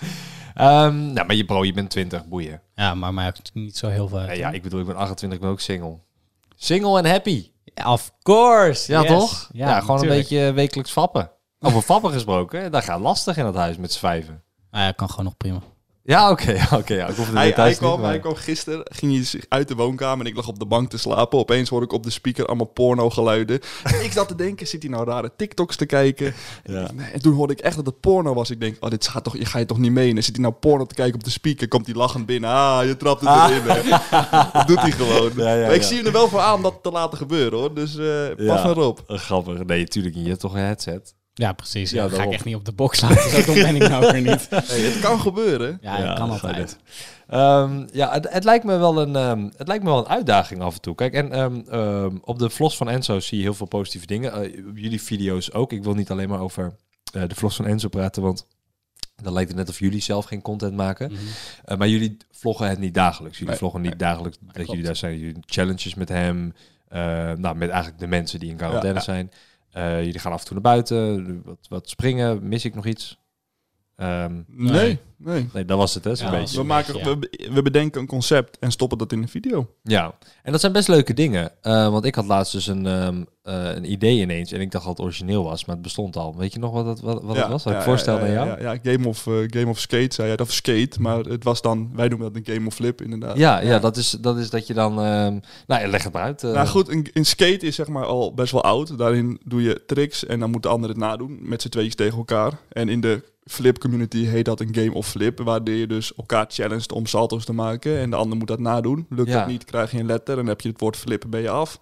Ehm, 0.54 1.14
nou, 1.14 1.28
maar 1.28 1.36
je 1.36 1.46
bro, 1.46 1.64
je 1.66 1.74
bent 1.74 1.90
20, 1.90 2.26
boeien. 2.26 2.62
Ja, 2.76 2.96
maar 2.96 3.14
mij 3.14 3.28
ook 3.28 3.36
niet 3.54 3.78
zo 3.78 3.88
heel 3.88 4.08
veel. 4.08 4.18
uit, 4.18 4.28
Nee, 4.28 4.38
hè? 4.38 4.44
ja, 4.48 4.52
ik 4.52 4.62
bedoel, 4.64 4.80
ik 4.80 4.86
ben 4.86 4.96
28, 4.96 5.38
ik 5.38 5.44
ben 5.44 5.54
ook 5.54 5.60
single. 5.60 5.98
Single 6.56 6.98
en 7.00 7.06
happy. 7.12 7.50
Of 7.86 8.12
course. 8.22 8.92
Ja, 8.92 9.02
yes. 9.02 9.10
toch? 9.10 9.50
Ja, 9.52 9.80
gewoon 9.80 9.96
natuurlijk. 9.96 10.12
een 10.30 10.38
beetje 10.38 10.54
wekelijks 10.54 10.92
fappen. 10.92 11.32
Over 11.60 11.82
fappen 11.82 12.12
gesproken, 12.12 12.72
dat 12.72 12.84
gaat 12.84 13.00
lastig 13.00 13.38
in 13.38 13.44
dat 13.44 13.56
huis 13.56 13.78
met 13.78 13.92
z'n 13.94 14.00
vijven. 14.00 14.44
Nou 14.72 14.86
ja, 14.86 14.92
kan 14.92 15.10
gewoon 15.10 15.26
nog 15.26 15.38
prima. 15.38 15.60
Ja, 16.10 16.30
oké. 16.30 16.58
oké 16.80 16.94
ja, 16.94 17.08
ik 17.08 17.16
hoef 17.16 17.26
het 17.26 17.36
hij, 17.36 17.52
kwam, 17.52 17.92
niet, 17.92 18.00
maar- 18.00 18.10
hij 18.10 18.20
kwam 18.20 18.36
gisteren, 18.36 18.82
ging 18.84 19.30
hij 19.32 19.42
uit 19.50 19.68
de 19.68 19.76
woonkamer 19.76 20.26
en 20.26 20.32
ik 20.32 20.38
lag 20.38 20.48
op 20.48 20.60
de 20.60 20.66
bank 20.66 20.90
te 20.90 20.98
slapen. 20.98 21.40
Opeens 21.40 21.70
hoorde 21.70 21.86
ik 21.86 21.92
op 21.92 22.04
de 22.04 22.10
speaker 22.10 22.46
allemaal 22.46 22.66
porno 22.66 23.10
geluiden. 23.10 23.56
ik 24.04 24.12
zat 24.12 24.28
te 24.28 24.36
denken, 24.36 24.68
zit 24.68 24.82
hij 24.82 24.92
nou 24.92 25.06
rare 25.06 25.32
TikToks 25.36 25.76
te 25.76 25.86
kijken? 25.86 26.34
Ja. 26.64 26.90
Nee, 26.94 27.12
En 27.12 27.22
toen 27.22 27.34
hoorde 27.34 27.54
ik 27.54 27.60
echt 27.60 27.76
dat 27.76 27.86
het 27.86 28.00
porno 28.00 28.34
was. 28.34 28.50
Ik 28.50 28.60
denk, 28.60 28.78
oh, 28.80 28.90
dit 28.90 29.08
gaat 29.08 29.24
toch, 29.24 29.38
je 29.38 29.46
ga 29.46 29.60
je 29.60 29.66
toch 29.66 29.78
niet 29.78 29.92
menen? 29.92 30.24
Zit 30.24 30.36
hij 30.36 30.44
nou 30.44 30.56
porno 30.60 30.86
te 30.86 30.96
kijken 30.96 31.16
op 31.16 31.24
de 31.24 31.30
speaker? 31.30 31.68
Komt 31.68 31.86
hij 31.86 31.96
lachend 31.96 32.26
binnen? 32.26 32.50
Ah, 32.50 32.86
je 32.86 32.98
trapt 32.98 33.22
het 33.22 33.30
erin. 33.30 33.62
hè. 33.64 33.90
dat 34.54 34.68
doet 34.68 34.82
hij 34.82 34.92
gewoon. 34.92 35.32
Ja, 35.46 35.54
ja, 35.54 35.66
maar 35.66 35.76
ik 35.76 35.84
zie 35.84 35.98
hem 35.98 36.06
er 36.06 36.12
wel 36.12 36.28
voor 36.28 36.40
aan 36.40 36.56
om 36.56 36.62
dat 36.62 36.80
te 36.82 36.92
laten 36.92 37.18
gebeuren, 37.18 37.60
hoor. 37.60 37.74
Dus 37.74 37.98
eh 37.98 38.48
pas 38.48 38.64
maar 38.64 38.78
op. 38.78 39.04
Grappig. 39.08 39.64
Nee, 39.66 39.80
natuurlijk 39.80 40.16
niet. 40.16 40.24
Je 40.24 40.30
hebt 40.30 40.42
toch 40.42 40.54
een 40.54 40.60
headset? 40.60 41.14
Ja, 41.40 41.54
precies. 41.54 41.92
Ja, 41.92 42.04
Ja, 42.04 42.10
ga 42.10 42.24
ik 42.24 42.32
echt 42.32 42.46
niet 42.46 42.56
op 42.56 42.66
de 42.66 42.72
box 42.72 43.02
laten. 43.02 43.30
Zo 43.30 43.46
dom 43.46 43.56
ben 43.56 43.76
ik 43.76 43.90
nou 43.90 44.12
weer 44.12 44.22
niet. 44.22 44.48
Hey, 44.70 44.80
het 44.80 45.00
kan 45.00 45.20
gebeuren. 45.20 45.78
Ja, 45.82 45.98
Ja, 45.98 46.06
dat 46.08 46.18
kan 46.18 46.30
altijd. 46.30 46.78
Ehm, 47.28 47.88
ja, 47.92 48.12
het, 48.12 48.30
het, 48.30 48.44
lijkt 48.44 48.66
me 48.66 48.78
wel 48.78 49.02
een, 49.02 49.16
ehm, 49.16 49.50
het 49.58 49.68
lijkt 49.68 49.84
me 49.84 49.90
wel 49.90 50.00
een 50.00 50.08
uitdaging 50.08 50.62
af 50.62 50.76
en 50.76 50.82
toe. 50.82 50.96
Kijk, 50.96 51.14
en 51.14 51.32
ehm, 51.32 51.60
ehm, 51.70 52.16
op 52.22 52.40
de 52.40 52.50
vlogs 52.50 52.78
van 52.78 52.90
Enzo 52.90 53.20
zie 53.20 53.38
je 53.38 53.44
heel 53.44 53.54
veel 53.54 53.66
positieve 53.68 54.06
dingen. 54.06 54.34
Eh, 54.34 54.68
op 54.68 54.78
jullie 54.78 55.02
video's 55.02 55.52
ook. 55.54 55.72
Ik 55.74 55.84
wil 55.84 55.94
niet 55.94 56.12
alleen 56.12 56.30
maar 56.30 56.40
over 56.40 56.76
eh, 57.14 57.24
de 57.28 57.36
vlogs 57.36 57.56
van 57.56 57.66
Enzo 57.66 57.88
praten, 57.88 58.22
want 58.22 58.46
dan 59.16 59.34
lijkt 59.34 59.50
het 59.50 59.58
net 59.58 59.70
of 59.70 59.80
jullie 59.80 60.02
zelf 60.02 60.26
geen 60.26 60.42
content 60.42 60.76
maken. 60.76 61.12
Mhm. 61.12 61.22
Eh, 61.66 61.78
maar 61.78 61.88
jullie 61.88 62.18
vloggen 62.32 62.70
het 62.70 62.80
niet 62.80 62.94
dagelijks. 62.94 63.34
Jullie 63.38 63.50
Nee, 63.50 63.60
vloggen 63.60 63.82
niet 63.82 64.00
dagelijks 64.00 64.38
dat 64.42 64.52
klopt. 64.54 64.70
jullie 64.70 64.86
daar 64.86 64.96
zijn. 64.96 65.18
Jullie 65.20 65.38
challenges 65.46 65.96
met 65.96 66.10
hem. 66.10 66.54
eh, 66.88 67.00
nou, 67.32 67.56
met 67.56 67.70
eigenlijk 67.70 68.00
de 68.00 68.08
mensen 68.08 68.40
die 68.40 68.50
in 68.50 68.56
quarantaine 68.56 69.00
Ja, 69.00 69.06
ja. 69.06 69.14
zijn. 69.14 69.32
Jullie 69.72 70.20
gaan 70.20 70.32
af 70.32 70.40
en 70.40 70.46
toe 70.46 70.54
naar 70.54 70.72
buiten. 70.74 71.42
Wat, 71.46 71.66
wat 71.70 71.90
springen. 71.90 72.48
Mis 72.48 72.66
ik 72.66 72.76
nog 72.76 72.86
iets? 72.86 73.20
Ehm, 73.96 74.42
nee. 74.48 75.00
Nee, 75.24 75.66
dat 75.66 75.78
was 75.78 75.94
het, 75.94 76.04
hè? 76.04 76.16
Zo'n 76.16 76.32
Ja, 76.32 76.40
beetje. 76.40 76.58
We, 76.58 76.64
maken, 76.64 76.98
Ja. 76.98 77.04
we, 77.18 77.50
we 77.54 77.62
bedenken 77.62 78.02
een 78.02 78.08
concept 78.08 78.58
en 78.60 78.72
stoppen 78.72 78.98
dat 78.98 79.12
in 79.12 79.22
een 79.22 79.28
video. 79.30 79.68
Ja, 79.84 80.14
en 80.44 80.52
dat 80.52 80.62
zijn 80.62 80.72
best 80.72 80.88
leuke 80.88 81.14
dingen. 81.14 81.52
Eh, 81.62 81.90
want 81.90 82.06
ik 82.06 82.16
had 82.16 82.26
laatst 82.26 82.52
dus 82.54 82.68
een, 82.68 82.86
ehm, 82.86 83.24
eh, 83.44 83.76
een 83.76 83.92
idee 83.92 84.20
ineens. 84.22 84.52
En 84.52 84.62
ik 84.62 84.72
dacht 84.72 84.86
dat 84.86 84.98
het 84.98 85.06
origineel 85.06 85.44
was, 85.44 85.66
maar 85.66 85.76
het 85.76 85.84
bestond 85.84 86.16
al. 86.18 86.38
Weet 86.38 86.54
je 86.54 86.60
nog 86.60 86.72
wat 86.72 86.86
het, 86.86 87.00
wat, 87.00 87.24
wat 87.24 87.36
het 87.36 87.48
was? 87.48 87.64
Wat 87.64 87.74
ik 87.74 87.82
voorstelde 87.82 88.22
aan 88.22 88.32
jou? 88.32 88.48
Ja, 88.48 88.60
ja, 88.74 88.80
Game, 88.92 89.08
of, 89.08 89.28
eh, 89.28 89.34
Game 89.48 89.68
of 89.70 89.80
Skate 89.80 90.14
zei 90.14 90.28
jij. 90.28 90.40
Of 90.40 90.52
Skate, 90.52 91.02
maar 91.02 91.18
het 91.20 91.44
was 91.44 91.62
dan... 91.62 91.90
Wij 91.94 92.08
noemen 92.08 92.34
dat 92.34 92.42
een 92.46 92.54
Game 92.54 92.68
of 92.68 92.74
Flip, 92.74 93.02
inderdaad. 93.02 93.38
Ja, 93.38 93.60
ja, 93.62 93.80
dat, 93.80 93.98
is, 93.98 94.10
dat 94.22 94.38
is 94.38 94.50
dat 94.50 94.68
je 94.68 94.74
dan... 94.74 94.92
ehm, 94.92 95.40
nou 95.68 95.82
ja, 95.82 95.88
leg 95.88 96.04
het 96.04 96.14
maar 96.14 96.24
uit. 96.24 96.44
eh. 96.44 96.52
Nou 96.52 96.68
goed, 96.68 96.90
een, 96.90 97.08
een 97.14 97.26
skate 97.26 97.66
is 97.66 97.76
zeg 97.76 97.88
maar 97.88 98.06
al 98.06 98.34
best 98.34 98.52
wel 98.52 98.64
oud. 98.64 98.98
Daarin 98.98 99.40
doe 99.46 99.62
je 99.62 99.84
tricks 99.86 100.26
en 100.26 100.40
dan 100.40 100.52
moet 100.52 100.64
de 100.64 100.70
ander 100.70 100.90
het 100.90 100.98
nadoen. 101.00 101.38
Met 101.42 101.62
z'n 101.62 101.70
tweeën 101.70 101.90
tegen 101.90 102.18
elkaar. 102.18 102.60
En 102.70 102.90
in 102.90 103.02
de 103.02 103.24
flip 103.46 103.78
community 103.80 104.26
heet 104.26 104.46
dat 104.46 104.60
een 104.60 104.76
game 104.76 104.94
of 104.94 105.09
flip. 105.10 105.40
Waardoor 105.40 105.76
je 105.76 105.88
dus 105.88 106.16
elkaar 106.16 106.46
challenged 106.50 106.92
om 106.92 107.06
salto's 107.06 107.46
te 107.46 107.54
maken. 107.54 107.98
En 107.98 108.10
de 108.10 108.16
ander 108.16 108.38
moet 108.38 108.48
dat 108.48 108.60
nadoen. 108.60 109.06
Lukt 109.10 109.30
Ja. 109.30 109.40
dat 109.40 109.48
niet, 109.48 109.64
krijg 109.66 109.92
je 109.92 110.00
een 110.00 110.06
letter. 110.06 110.38
En 110.40 110.48
heb 110.48 110.62
je 110.62 110.70
het 110.70 110.80
woord 110.80 110.98
flip, 110.98 111.24
ben 111.30 111.42
je 111.42 111.50
af. 111.50 111.80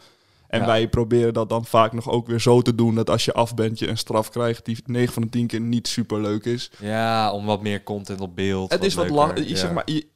En 0.48 0.60
Ja. 0.60 0.65
wij 0.65 0.88
proberen 0.89 1.34
dat 1.34 1.50
dan 1.50 1.65
vaak 1.65 1.93
nog 1.93 2.10
ook 2.10 2.27
weer 2.27 2.39
zo 2.41 2.62
te 2.62 2.75
doen... 2.75 2.96
dat 2.96 3.10
als 3.10 3.25
je 3.25 3.34
af 3.34 3.53
bent, 3.55 3.79
je 3.79 3.88
een 3.88 3.98
straf 3.98 4.29
krijgt... 4.29 4.65
die 4.65 4.77
9 4.86 5.13
van 5.13 5.22
de 5.24 5.29
10 5.29 5.48
keer 5.48 5.62
niet 5.62 5.88
super 5.88 6.22
leuk 6.22 6.46
is. 6.46 6.72
Ja, 6.79 7.31
om 7.31 7.46
wat 7.46 7.62
meer 7.62 7.84
content 7.84 8.22
op 8.22 8.36
beeld. 8.36 8.72
Het 8.72 8.84
is 8.84 8.93
wat 8.93 9.10
lang. 9.10 9.48
ja. 9.48 9.55
Zeg 9.55 9.72
maar, 9.74 9.91
je- 9.91 10.07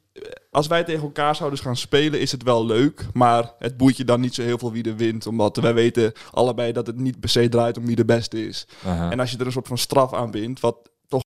als 0.51 0.68
wij 0.68 0.84
tegen 0.84 1.01
elkaar 1.03 1.36
zouden 1.36 1.60
gaan 1.60 1.75
spelen, 1.77 2.20
is 2.20 2.32
het 2.32 2.44
wel 2.44 2.65
leuk. 2.65 3.06
Maar 3.13 3.53
het 3.60 3.77
boeit 3.77 3.98
je 3.98 4.03
dan 4.06 4.22
niet 4.22 4.34
zo 4.36 4.41
heel 4.41 4.58
veel 4.58 4.72
wie 4.72 4.84
er 4.84 4.96
wint. 4.96 5.27
Omdat 5.27 5.58
wij 5.58 5.74
weten 5.74 6.12
allebei 6.32 6.72
dat 6.72 6.88
het 6.88 6.98
niet 7.00 7.20
per 7.20 7.30
se 7.30 7.50
draait 7.50 7.77
om 7.77 7.86
wie 7.86 7.96
de 7.96 8.06
beste 8.06 8.48
is. 8.48 8.68
En 9.10 9.20
als 9.20 9.32
je 9.32 9.38
er 9.38 9.46
een 9.46 9.51
soort 9.51 9.68
van 9.68 9.77
straf 9.77 10.13
aan 10.13 10.32
bindt, 10.32 10.60
wat 10.60 10.75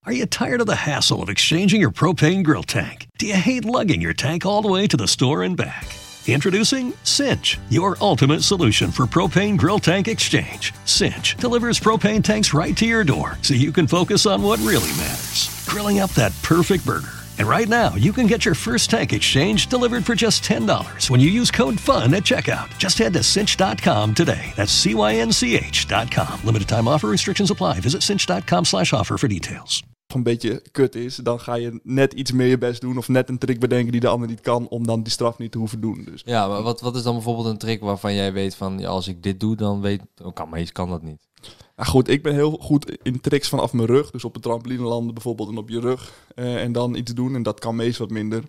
Are 0.05 0.11
you 0.11 0.25
tired 0.25 0.61
of 0.61 0.67
the 0.67 0.75
hassle 0.75 1.21
of 1.21 1.29
exchanging 1.29 1.79
your 1.79 1.91
propane 1.91 2.43
grill 2.43 2.63
tank? 2.63 3.07
Do 3.17 3.27
you 3.27 3.35
hate 3.35 3.65
lugging 3.65 4.01
your 4.01 4.13
tank 4.13 4.45
all 4.45 4.61
the 4.61 4.71
way 4.71 4.87
to 4.87 4.97
the 4.97 5.07
store 5.07 5.43
and 5.43 5.55
back? 5.55 5.87
Introducing 6.27 6.93
Cinch, 7.03 7.59
your 7.69 7.95
ultimate 8.01 8.41
solution 8.41 8.91
for 8.91 9.05
propane 9.05 9.57
grill 9.57 9.79
tank 9.79 10.07
exchange. 10.07 10.73
Cinch 10.85 11.37
delivers 11.37 11.79
propane 11.79 12.23
tanks 12.23 12.53
right 12.53 12.75
to 12.77 12.85
your 12.85 13.03
door 13.03 13.37
so 13.41 13.53
you 13.53 13.71
can 13.71 13.85
focus 13.85 14.25
on 14.25 14.41
what 14.41 14.59
really 14.59 14.91
matters 14.97 15.65
grilling 15.67 15.99
up 15.99 16.11
that 16.11 16.31
perfect 16.41 16.85
burger. 16.85 17.24
And 17.37 17.47
right 17.49 17.67
now, 17.67 17.95
you 17.95 18.13
can 18.13 18.27
get 18.27 18.45
your 18.45 18.55
first 18.55 18.89
tank 18.89 19.13
exchange 19.13 19.67
delivered 19.67 20.05
for 20.05 20.15
just 20.15 20.43
$10 20.43 21.09
when 21.09 21.19
you 21.19 21.29
use 21.29 21.51
code 21.51 21.79
FUN 21.79 22.13
at 22.13 22.23
checkout. 22.23 22.69
Just 22.77 22.97
head 22.97 23.13
to 23.13 23.23
cinch.com 23.23 24.13
today. 24.13 24.53
That's 24.55 24.71
C 24.71 24.93
Y 24.95 25.15
N 25.15 25.31
C 25.31 25.55
H.com. 25.55 26.39
Limited 26.43 26.67
time 26.67 26.87
offer 26.87 27.07
restrictions 27.07 27.51
apply. 27.51 27.79
Visit 27.81 28.01
cinch.com 28.03 28.65
slash 28.65 28.93
offer 28.93 29.17
for 29.17 29.27
details. 29.27 29.83
een 30.15 30.23
beetje 30.23 30.61
kut 30.71 30.95
is, 30.95 31.15
dan 31.15 31.39
ga 31.39 31.55
je 31.55 31.79
net 31.83 32.13
iets 32.13 32.31
meer 32.31 32.47
je 32.47 32.57
best 32.57 32.81
doen 32.81 32.97
of 32.97 33.07
net 33.07 33.29
een 33.29 33.37
trick 33.37 33.59
bedenken 33.59 33.91
die 33.91 34.01
de 34.01 34.07
ander 34.07 34.27
niet 34.27 34.41
kan, 34.41 34.67
om 34.67 34.85
dan 34.85 35.03
die 35.03 35.11
straf 35.11 35.37
niet 35.37 35.51
te 35.51 35.57
hoeven 35.57 35.81
doen. 35.81 36.03
Dus 36.05 36.21
Ja, 36.25 36.47
maar 36.47 36.61
wat, 36.61 36.81
wat 36.81 36.95
is 36.95 37.03
dan 37.03 37.13
bijvoorbeeld 37.13 37.47
een 37.47 37.57
trick 37.57 37.81
waarvan 37.81 38.13
jij 38.13 38.33
weet 38.33 38.55
van... 38.55 38.79
Ja, 38.79 38.87
als 38.87 39.07
ik 39.07 39.23
dit 39.23 39.39
doe, 39.39 39.55
dan 39.55 39.81
weet... 39.81 40.01
Oh, 40.23 40.33
kan, 40.33 40.49
maar 40.49 40.71
kan 40.71 40.89
dat 40.89 41.03
niet. 41.03 41.27
Nou 41.75 41.89
goed, 41.89 42.07
ik 42.07 42.23
ben 42.23 42.33
heel 42.33 42.51
goed 42.61 42.97
in 43.03 43.21
tricks 43.21 43.49
vanaf 43.49 43.73
mijn 43.73 43.87
rug. 43.87 44.11
Dus 44.11 44.23
op 44.23 44.33
de 44.33 44.39
trampoline 44.39 44.83
landen 44.83 45.13
bijvoorbeeld 45.13 45.49
en 45.49 45.57
op 45.57 45.69
je 45.69 45.79
rug. 45.79 46.13
eh, 46.35 46.61
en 46.63 46.71
dan 46.71 46.95
iets 46.95 47.13
doen. 47.13 47.35
En 47.35 47.43
dat 47.43 47.59
kan 47.59 47.75
meest 47.75 47.97
wat 47.97 48.09
minder. 48.09 48.43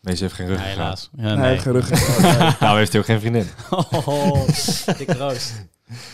Meestal 0.00 0.26
heeft 0.28 0.38
geen 0.40 0.46
Ja, 0.48 0.52
ruggengraat. 0.52 0.76
helaas. 0.76 1.10
Ja, 1.16 1.34
Nee, 1.40 1.50
nee. 1.50 1.58
geen 1.58 1.72
rug. 1.72 1.90
Nou 2.60 2.78
heeft 2.78 2.92
hij 2.92 3.00
ook 3.00 3.06
geen 3.06 3.20
vriendin. 3.20 3.46
Oh, 4.06 4.46
dikke 4.98 5.14
roost. 5.16 5.52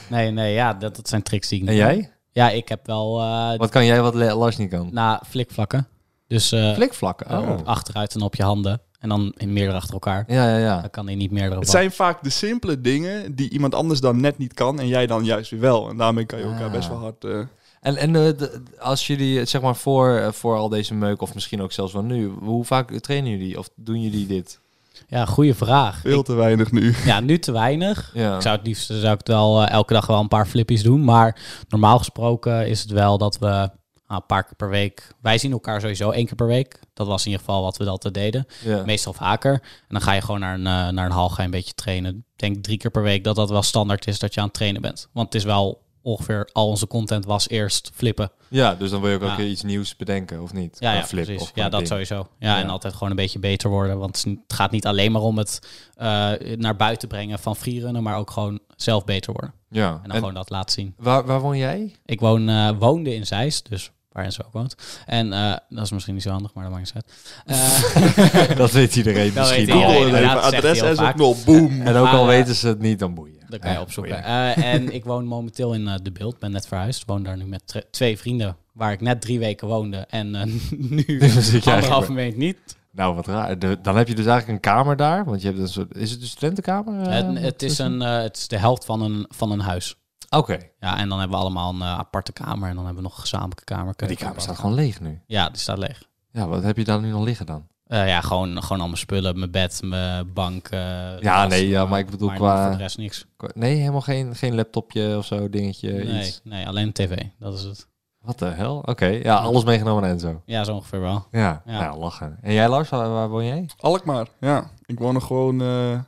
Nee, 0.09 0.31
nee, 0.31 0.53
ja, 0.55 0.75
dat, 0.75 0.97
dat 0.97 1.09
zijn 1.09 1.23
tricks 1.23 1.49
die 1.49 1.61
ik 1.63 1.67
En 1.67 1.73
niet 1.73 1.83
jij? 1.83 2.11
Ja, 2.33 2.51
ik 2.51 2.69
heb 2.69 2.87
wel... 2.87 3.21
eh 3.21 3.59
Wat 3.59 3.71
kan 3.71 3.85
jij 3.87 4.03
wat 4.03 4.15
Lars 4.15 4.57
niet 4.57 4.71
kan? 4.71 4.89
na 4.93 5.23
flikvlakken. 5.29 5.89
Dus 6.27 6.53
eh, 6.53 6.75
Flikvlakken. 6.75 7.39
Oh. 7.39 7.61
achteruit 7.65 8.15
en 8.15 8.21
op 8.23 8.35
je 8.35 8.43
handen. 8.43 8.81
En 9.01 9.09
dan 9.09 9.33
in 9.37 9.53
meerdere 9.53 9.77
achter 9.77 9.93
elkaar. 9.93 10.25
Ja, 10.27 10.49
ja, 10.49 10.59
ja. 10.59 10.81
Dan 10.81 10.91
kan 10.91 11.07
hij 11.07 11.15
niet 11.15 11.31
meerdere 11.31 11.61
Het 11.61 11.69
zijn 11.71 11.93
vaak 11.93 12.23
de 12.23 12.31
simpele 12.31 12.81
dingen 12.81 13.35
die 13.35 13.51
iemand 13.51 13.75
anders 13.75 14.01
dan 14.01 14.21
net 14.21 14.39
niet 14.39 14.55
kan. 14.55 14.81
En 14.81 14.89
jij 14.89 15.07
dan 15.07 15.25
juist 15.25 15.51
weer 15.51 15.61
wel. 15.61 15.89
En 15.89 15.97
daarmee 15.97 16.25
kan 16.25 16.39
je 16.39 16.45
elkaar 16.45 16.65
Ah. 16.67 16.73
best 16.73 16.89
wel 16.89 16.99
hard... 16.99 17.25
eh, 17.25 17.39
En, 17.81 17.97
en 17.97 18.17
eh, 18.17 18.23
de- 18.39 18.63
als 18.79 19.07
jullie, 19.07 19.45
zeg 19.45 19.61
maar, 19.61 19.77
voor, 19.77 20.17
eh, 20.17 20.33
voor 20.33 20.57
al 20.57 20.69
deze 20.69 20.95
meuk, 20.95 21.21
of 21.23 21.35
misschien 21.35 21.63
ook 21.63 21.73
zelfs 21.73 21.93
wel 21.93 22.03
nu, 22.03 22.33
hoe 22.41 22.65
vaak 22.65 22.91
trainen 23.01 23.31
jullie? 23.31 23.59
Of 23.59 23.69
doen 23.75 24.01
jullie 24.03 24.27
dit? 24.27 24.61
Ja, 25.09 25.25
goede 25.27 25.55
vraag. 25.55 26.01
veel 26.01 26.23
te 26.23 26.35
weinig 26.35 26.73
nu. 26.73 26.95
Ja, 27.05 27.21
nu 27.21 27.39
te 27.39 27.53
weinig. 27.53 28.11
Ja. 28.15 28.35
Ik 28.37 28.43
zou 28.43 28.57
het 28.57 28.67
liefst 28.67 28.87
zou 28.87 29.13
ik 29.13 29.19
het 29.19 29.29
wel 29.29 29.63
eh, 29.63 29.71
elke 29.71 29.93
dag 29.93 30.07
wel 30.07 30.21
een 30.21 30.29
paar 30.29 30.47
flippies 30.47 30.83
doen. 30.83 31.05
Maar 31.05 31.41
normaal 31.69 31.99
gesproken 31.99 32.69
is 32.69 32.81
het 32.81 32.91
wel 32.91 33.19
dat 33.19 33.39
we 33.39 33.71
nou, 34.09 34.21
een 34.21 34.27
paar 34.27 34.45
keer 34.45 34.55
per 34.57 34.69
week... 34.69 35.09
Wij 35.21 35.39
zien 35.39 35.53
elkaar 35.53 35.81
sowieso 35.81 36.11
één 36.11 36.27
keer 36.27 36.35
per 36.37 36.47
week. 36.47 36.81
Dat 36.95 37.07
was 37.07 37.25
in 37.25 37.31
ieder 37.31 37.45
geval 37.47 37.63
wat 37.63 37.77
we 37.77 37.89
altijd 37.89 38.15
deden. 38.15 38.47
ja. 38.65 38.83
Meestal 38.85 39.13
vaker. 39.13 39.53
En 39.53 39.61
dan 39.89 40.01
ga 40.01 40.13
je 40.13 40.21
gewoon 40.21 40.41
naar 40.41 40.55
een, 40.55 40.67
eh, 40.67 40.89
naar 40.89 41.07
een 41.07 41.11
hal 41.13 41.29
ga 41.29 41.37
je 41.39 41.43
een 41.45 41.51
beetje 41.51 41.75
trainen. 41.75 42.17
Ik 42.17 42.39
denk 42.39 42.65
drie 42.65 42.77
keer 42.79 42.91
per 42.91 43.03
week 43.03 43.25
dat 43.25 43.37
dat 43.37 43.51
wel 43.51 43.63
standaard 43.63 44.07
is 44.07 44.19
dat 44.19 44.35
je 44.35 44.41
aan 44.41 44.47
het 44.47 44.55
trainen 44.55 44.83
bent. 44.83 45.09
Want 45.13 45.27
het 45.27 45.35
is 45.35 45.45
wel 45.45 45.85
ongeveer 46.03 46.49
al 46.53 46.69
onze 46.69 46.87
content 46.87 47.25
was 47.25 47.49
eerst 47.49 47.91
flippen. 47.95 48.31
Ja, 48.49 48.75
dus 48.75 48.91
dan 48.91 49.01
wil 49.01 49.11
je 49.11 49.17
ook 49.17 49.23
Ja. 49.23 49.29
elke 49.29 49.41
keer 49.43 49.51
iets 49.51 49.63
nieuws 49.63 49.97
bedenken, 49.97 50.43
of 50.43 50.53
niet? 50.53 50.77
Ja, 50.81 51.05
flip 51.05 51.25
precies. 51.25 51.43
of 51.43 51.51
Ja, 51.55 51.63
dat 51.69 51.73
ding. 51.73 51.87
sowieso. 51.87 52.15
Ja, 52.39 52.57
Ja. 52.57 52.63
en 52.63 52.69
altijd 52.69 52.93
gewoon 52.93 53.11
een 53.11 53.17
beetje 53.17 53.39
beter 53.39 53.71
worden. 53.71 53.99
Want 53.99 54.25
het 54.25 54.39
gaat 54.57 54.71
niet 54.71 54.87
alleen 54.87 55.13
maar 55.13 55.23
om 55.23 55.39
het 55.39 55.59
eh, 55.95 56.33
naar 56.57 56.77
buiten 56.77 57.09
brengen 57.09 57.39
van 57.39 57.57
freerunnen, 57.57 58.03
maar 58.03 58.17
ook 58.17 58.31
gewoon 58.31 58.59
zelf 58.77 59.05
beter 59.05 59.33
worden. 59.33 59.53
Ja. 59.71 59.89
En 59.91 60.01
dan 60.03 60.11
En 60.11 60.19
gewoon 60.19 60.35
dat 60.35 60.51
laten 60.51 60.73
zien. 60.73 60.95
waar, 60.97 61.25
waar 61.25 61.41
woon 61.41 61.57
jij? 61.57 61.95
Ik 62.05 62.21
woon, 62.21 62.49
eh, 62.49 62.71
woonde 62.79 63.15
in 63.15 63.27
Zeist, 63.27 63.69
dus 63.71 63.91
waar 64.17 64.25
Enzo 64.25 64.43
ook 64.47 64.53
woont. 64.53 64.75
En 65.07 65.33
eh, 65.33 65.57
dat 65.69 65.85
is 65.85 65.91
misschien 65.91 66.15
niet 66.15 66.23
zo 66.23 66.31
handig, 66.31 66.55
maar 66.55 66.65
dat 66.65 66.73
maakt 66.73 66.95
niet 66.95 67.05
uit. 67.05 68.49
Eh, 68.51 68.57
dat 68.63 68.71
weet 68.71 68.97
iedereen 68.97 69.35
Dat 69.35 69.47
misschien 69.49 69.67
weet 69.67 69.75
al. 69.75 69.81
iedereen. 70.07 70.29
Google 70.29 70.57
even 70.57 70.69
hij 70.79 70.83
adres 70.95 71.13
knop. 71.15 71.37
Boom. 71.45 71.81
En 71.83 71.97
ook 71.97 72.07
al 72.09 72.21
Ah, 72.21 72.27
weten 72.27 72.55
ze 72.55 72.69
het 72.69 72.79
niet, 72.81 72.99
dan 72.99 73.15
boeien. 73.15 73.35
dat 73.49 73.61
kan 73.61 73.73
je 73.73 73.81
opzoeken. 73.81 74.25
Eh, 74.25 74.65
en 74.75 74.95
ik 74.95 75.05
woon 75.05 75.25
momenteel 75.27 75.75
in 75.75 75.89
eh, 75.89 75.95
De 76.03 76.13
Beeld, 76.13 76.39
ben 76.39 76.51
net 76.51 76.67
verhuisd. 76.67 77.03
Woon 77.07 77.23
daar 77.23 77.37
nu 77.37 77.45
met 77.45 77.87
twee 77.91 78.19
vrienden, 78.19 78.57
waar 78.73 78.93
ik 78.93 79.01
net 79.01 79.21
drie 79.21 79.39
weken 79.39 79.69
woonde. 79.69 79.97
En 80.11 80.35
eh, 80.35 80.45
nu 80.91 81.05
Dus 81.19 81.67
anderhalve 81.67 82.13
week 82.13 82.37
niet. 82.37 82.59
Nou, 82.93 83.15
wat 83.15 83.27
raar. 83.27 83.59
De- 83.59 83.79
dan 83.83 83.97
heb 83.97 84.09
je 84.09 84.15
dus 84.15 84.27
eigenlijk 84.27 84.65
een 84.67 84.73
kamer 84.73 84.97
daar. 84.97 85.25
Want 85.25 85.41
je 85.43 85.47
hebt 85.47 85.59
een 85.61 85.69
soort... 85.69 85.97
Is 85.97 86.11
het 86.11 86.21
een 86.21 86.27
studentenkamer? 86.27 87.07
eh, 87.09 87.15
het, 87.15 87.39
het, 87.39 87.63
is 87.63 87.79
een, 87.79 88.03
eh, 88.03 88.23
het 88.23 88.37
is 88.37 88.49
de 88.49 88.59
helft 88.59 88.85
van 88.85 89.03
een, 89.03 89.25
van 89.29 89.51
een 89.51 89.61
huis. 89.61 89.97
Oké. 90.31 90.59
Ja, 90.81 90.99
en 90.99 91.09
dan 91.09 91.19
hebben 91.19 91.37
we 91.39 91.43
allemaal 91.45 91.75
een 91.75 91.81
eh, 91.81 91.99
aparte 91.99 92.33
kamer. 92.33 92.69
En 92.69 92.75
dan 92.75 92.85
hebben 92.85 93.03
we 93.03 93.09
nog 93.09 93.17
een 93.17 93.23
gezamenlijke 93.23 93.65
kamer. 93.65 93.85
Maar 93.99 94.09
die 94.09 94.17
kamer 94.17 94.41
staat 94.41 94.57
gewoon 94.59 94.75
leeg 94.75 95.01
nu. 95.01 95.21
Ja, 95.27 95.49
die 95.49 95.59
staat 95.59 95.79
leeg. 95.79 96.03
Ja, 96.31 96.47
wat 96.47 96.63
heb 96.63 96.77
je 96.77 96.85
daar 96.85 97.01
nu 97.01 97.11
nog 97.11 97.25
liggen 97.25 97.47
dan? 97.47 97.67
Eh, 97.87 98.09
ja, 98.09 98.21
gewoon, 98.21 98.63
gewoon 98.63 98.81
al 98.81 98.87
mijn 98.87 98.99
spullen. 98.99 99.39
Mijn 99.39 99.51
bed, 99.51 99.81
mijn 99.85 100.33
bank. 100.33 100.69
eh, 100.69 100.81
Ja, 101.21 101.43
was, 101.43 101.51
nee, 101.53 101.69
ja, 101.69 101.85
maar 101.85 101.99
ik 101.99 102.11
bedoel 102.11 102.29
maar 102.29 102.37
qua- 102.37 102.63
Voor 102.63 102.77
de 102.77 102.83
rest 102.83 102.99
niks. 102.99 103.27
Nee, 103.55 103.77
helemaal 103.77 104.01
geen, 104.01 104.35
geen 104.35 104.55
laptopje 104.55 105.17
of 105.17 105.25
zo, 105.27 105.51
dingetje, 105.51 105.93
Nee, 105.93 106.27
iets. 106.27 106.41
nee, 106.45 106.67
alleen 106.67 106.93
tv. 106.93 107.23
Dat 107.39 107.55
is 107.55 107.63
het. 107.63 107.89
Wat 108.21 108.39
de 108.39 108.45
hel? 108.45 108.79
Oké, 108.85 109.07
ja, 109.07 109.35
alles 109.37 109.65
meegenomen 109.65 110.05
en 110.09 110.21
zo. 110.21 110.43
Ja, 110.47 110.65
zo 110.65 110.75
ongeveer 110.75 111.01
wel. 111.01 111.27
Ja, 111.31 111.63
Ja. 111.67 111.81
ja. 111.81 111.97
lachen. 111.97 112.39
En 112.43 112.53
jij 112.53 112.69
Lars, 112.69 112.89
waar, 112.89 113.11
waar 113.11 113.29
woon 113.29 113.45
jij? 113.45 113.69
Alkmaar, 113.81 114.27
ja. 114.41 114.71
Ik 114.87 114.99
woon 114.99 115.15
nog 115.15 115.27
gewoon 115.27 115.61
eh, 115.61 115.99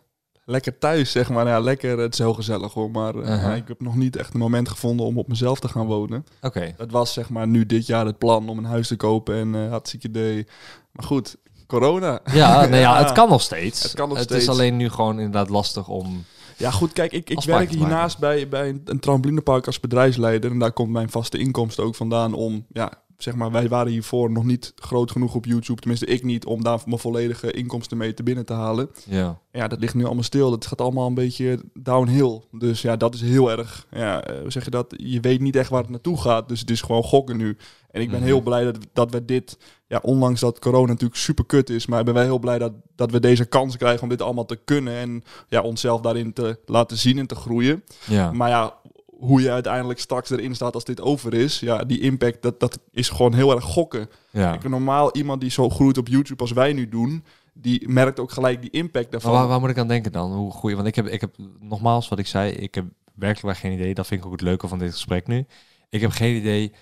lekker 0.49 0.79
thuis, 0.79 1.11
zeg 1.11 1.29
maar. 1.29 1.47
Ja, 1.47 1.59
lekker, 1.61 1.99
het 1.99 2.13
is 2.13 2.19
heel 2.19 2.35
gezellig 2.35 2.73
hoor. 2.73 2.91
Maar 2.91 3.15
eh, 3.15 3.29
Uh-huh. 3.29 3.57
ik 3.57 3.69
heb 3.69 3.81
nog 3.81 3.97
niet 3.97 4.17
echt 4.17 4.35
een 4.35 4.41
moment 4.41 4.69
gevonden 4.69 5.07
om 5.07 5.19
op 5.19 5.29
mezelf 5.29 5.61
te 5.61 5.69
gaan 5.69 5.87
wonen. 5.87 6.27
Oké. 6.43 6.75
Het 6.77 6.91
was 6.91 7.13
zeg 7.13 7.31
maar 7.31 7.49
nu 7.49 7.67
dit 7.67 7.87
jaar 7.87 8.07
het 8.07 8.19
plan 8.19 8.49
om 8.49 8.59
een 8.59 8.65
huis 8.65 8.89
te 8.89 8.97
kopen 8.97 9.35
en 9.35 9.55
eh 9.55 9.71
hartstikke 9.71 10.09
idee. 10.09 10.47
Maar 10.93 11.07
goed, 11.07 11.37
corona. 11.67 12.21
Ja, 12.33 12.65
nee, 12.67 12.81
ja, 12.81 12.99
het 12.99 13.13
kan 13.13 13.29
nog 13.29 13.43
steeds. 13.43 13.83
Het 13.83 13.95
kan 13.95 14.09
nog 14.09 14.19
is 14.19 14.23
steeds. 14.25 14.49
alleen 14.49 14.77
nu 14.77 14.89
gewoon 14.91 15.17
inderdaad 15.17 15.49
lastig 15.49 15.89
om... 15.89 16.25
Ja 16.57 16.71
goed, 16.71 16.93
kijk, 16.93 17.13
ik, 17.13 17.31
ik 17.31 17.43
werk 17.45 17.71
hiernaast 17.71 18.19
bij, 18.19 18.49
bij 18.49 18.69
een, 18.69 18.83
een 18.85 19.01
trampolinepark 19.01 19.67
als 19.67 19.81
bedrijfsleider. 19.81 20.51
En 20.51 20.59
daar 20.59 20.73
komt 20.73 20.91
mijn 20.91 21.11
vaste 21.11 21.39
inkomsten 21.39 21.85
ook 21.85 21.95
vandaan 21.95 22.35
om, 22.35 22.65
ja, 22.73 22.93
zeg 23.19 23.35
maar, 23.35 23.51
wij 23.51 23.69
waren 23.69 23.93
hiervoor 23.93 24.31
nog 24.31 24.45
niet 24.45 24.73
groot 24.77 25.11
genoeg 25.11 25.35
op 25.35 25.45
YouTube. 25.45 25.81
Tenminste, 25.81 26.07
ik 26.07 26.25
niet, 26.25 26.45
om 26.45 26.63
daar 26.63 26.81
mijn 26.87 26.99
volledige 26.99 27.51
inkomsten 27.53 27.97
mee 27.97 28.15
te 28.15 28.23
binnen 28.23 28.47
te 28.47 28.53
halen. 28.53 28.91
Ja. 29.07 29.39
Ja, 29.53 29.69
dat 29.69 29.81
ligt 29.81 29.95
nu 29.95 30.05
allemaal 30.05 30.23
stil. 30.23 30.51
Dat 30.51 30.67
gaat 30.67 30.81
allemaal 30.81 31.07
een 31.07 31.15
beetje 31.15 31.59
downhill. 31.75 32.41
Dus 32.53 32.83
ja, 32.83 32.97
dat 32.97 33.15
is 33.15 33.21
heel 33.21 33.51
erg. 33.51 33.87
Ja, 33.91 34.23
eh, 34.25 34.35
zeg 34.47 34.65
je 34.65 34.71
dat? 34.71 34.95
Je 34.97 35.21
weet 35.21 35.41
niet 35.41 35.57
echt 35.57 35.71
waar 35.71 35.81
het 35.81 35.91
naartoe 35.91 36.21
gaat. 36.21 36.49
Dus 36.49 36.61
het 36.61 36.71
is 36.71 36.81
gewoon 36.81 37.03
gokken 37.03 37.37
nu. 37.37 37.57
En 37.91 38.01
ik 38.01 38.09
ben 38.11 38.19
Mhm. 38.19 38.27
heel 38.29 38.41
blij 38.41 38.65
dat, 38.65 38.79
dat 38.93 39.11
we 39.11 39.25
dit, 39.25 39.59
ja, 39.87 39.99
ondanks 40.03 40.41
dat 40.41 40.59
corona 40.59 40.87
natuurlijk 40.87 41.21
super 41.21 41.47
kut 41.47 41.71
is, 41.71 41.87
maar 41.87 42.05
ben 42.05 42.15
wij 42.15 42.25
heel 42.25 42.39
blij 42.39 42.59
dat, 42.59 42.73
dat 42.97 43.11
we 43.11 43.21
deze 43.21 43.45
kans 43.45 43.77
krijgen 43.77 44.03
om 44.03 44.09
dit 44.09 44.23
allemaal 44.23 44.47
te 44.47 44.59
kunnen 44.65 44.95
en 44.95 45.23
ja, 45.49 45.61
onszelf 45.61 46.01
daarin 46.01 46.33
te 46.33 46.59
laten 46.67 46.97
zien 46.97 47.19
en 47.19 47.27
te 47.27 47.35
groeien. 47.35 47.85
Ja. 48.07 48.33
Maar 48.33 48.49
ja, 48.49 48.75
hoe 49.19 49.41
je 49.41 49.51
uiteindelijk 49.51 50.01
straks 50.01 50.31
erin 50.31 50.55
staat 50.55 50.75
als 50.75 50.85
dit 50.85 51.01
over 51.01 51.35
is, 51.35 51.61
ja, 51.61 51.85
die 51.85 52.01
impact, 52.01 52.43
dat, 52.43 52.61
dat 52.61 52.79
is 52.91 53.09
gewoon 53.09 53.35
heel 53.35 53.55
erg 53.55 53.65
gokken. 53.65 54.09
ja. 54.31 54.55
Ik 54.55 54.69
normaal 54.69 55.15
iemand 55.17 55.41
die 55.41 55.51
zo 55.51 55.69
groeit 55.69 55.99
op 55.99 56.09
YouTube 56.09 56.43
als 56.43 56.53
wij 56.53 56.73
nu 56.73 56.89
doen, 56.89 57.25
die 57.55 57.89
merkt 57.89 58.21
ook 58.21 58.31
gelijk 58.31 58.61
die 58.61 58.71
impact 58.71 59.11
daarvan. 59.11 59.33
Waar, 59.33 59.47
waar 59.47 59.61
moet 59.61 59.71
ik 59.71 59.79
aan 59.79 59.89
denken 59.89 60.13
dan? 60.13 60.33
Hoe 60.33 60.53
groeien? 60.53 60.77
Want 60.77 60.89
ik 60.89 60.95
heb, 60.95 61.07
ik 61.07 61.21
heb, 61.21 61.35
nogmaals 61.61 62.09
wat 62.09 62.19
ik 62.19 62.27
zei, 62.27 62.53
ik 62.53 62.75
heb 62.75 62.85
werkelijk 63.15 63.59
geen 63.59 63.73
idee. 63.73 63.95
Dat 63.95 64.07
vind 64.07 64.21
ik 64.21 64.27
ook 64.27 64.33
het 64.33 64.41
leuke 64.41 64.69
van 64.69 64.79
dit 64.79 64.93
gesprek 64.93 65.27
nu. 65.27 65.47
Ik 65.89 66.01
heb 66.01 66.11
geen 66.11 66.37
idee 66.37 66.73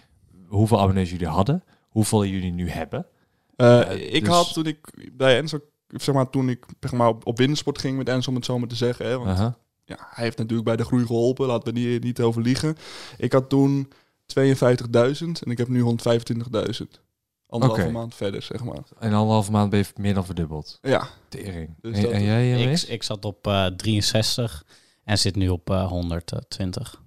hoeveel 0.46 0.80
abonnees 0.80 1.10
jullie 1.10 1.26
hadden, 1.26 1.64
hoeveel 1.88 2.24
jullie 2.24 2.52
nu 2.52 2.70
hebben. 2.70 3.06
Eh, 3.56 3.66
Ja, 3.66 3.88
ik 3.88 4.24
dus- 4.24 4.34
had 4.34 4.52
toen 4.52 4.66
ik 4.66 5.10
bij 5.12 5.36
Enzo, 5.38 5.58
zeg 5.88 6.14
maar, 6.14 6.30
toen 6.30 6.48
ik 6.48 6.64
zeg 6.80 6.92
maar, 6.92 7.08
op, 7.08 7.26
op 7.26 7.38
ging 7.72 7.96
met 7.96 8.08
Enzo, 8.08 8.28
om 8.30 8.36
het 8.36 8.44
zo 8.44 8.58
maar 8.58 8.68
te 8.68 8.76
zeggen. 8.76 9.06
Hè, 9.06 9.18
want. 9.18 9.54
Ja, 9.86 9.96
hij 10.10 10.24
heeft 10.24 10.38
natuurlijk 10.38 10.66
bij 10.66 10.76
de 10.76 10.84
groei 10.84 11.06
geholpen, 11.06 11.46
laten 11.46 11.74
we 11.74 11.80
niet, 11.80 12.02
niet 12.02 12.20
over 12.20 12.42
liegen. 12.42 12.76
Ik 13.16 13.32
had 13.32 13.48
toen 13.48 13.92
52.000 14.40 14.42
en 15.20 15.50
ik 15.50 15.58
heb 15.58 15.68
nu 15.68 15.82
125.000. 15.82 15.90
Anderhalve 17.48 17.90
maand 17.90 18.14
verder, 18.14 18.42
zeg 18.42 18.64
maar. 18.64 18.82
In 19.00 19.12
anderhalve 19.14 19.50
maand 19.50 19.70
ben 19.70 19.78
je 19.78 19.86
meer 19.96 20.14
dan 20.14 20.24
verdubbeld. 20.24 20.78
Ja, 20.82 21.08
Tering. 21.28 21.74
Dus 21.80 21.98
en, 21.98 22.12
en 22.12 22.22
jij, 22.22 22.54
eh, 22.54 22.72
Ik, 22.72 22.82
ik 22.82 23.02
zat 23.02 23.24
op 23.24 23.46
eh 23.46 23.66
63 23.66 24.64
en 25.04 25.18
zit 25.18 25.36
nu 25.36 25.48
op 25.48 25.70
eh 25.70 25.86
120. 25.88 27.02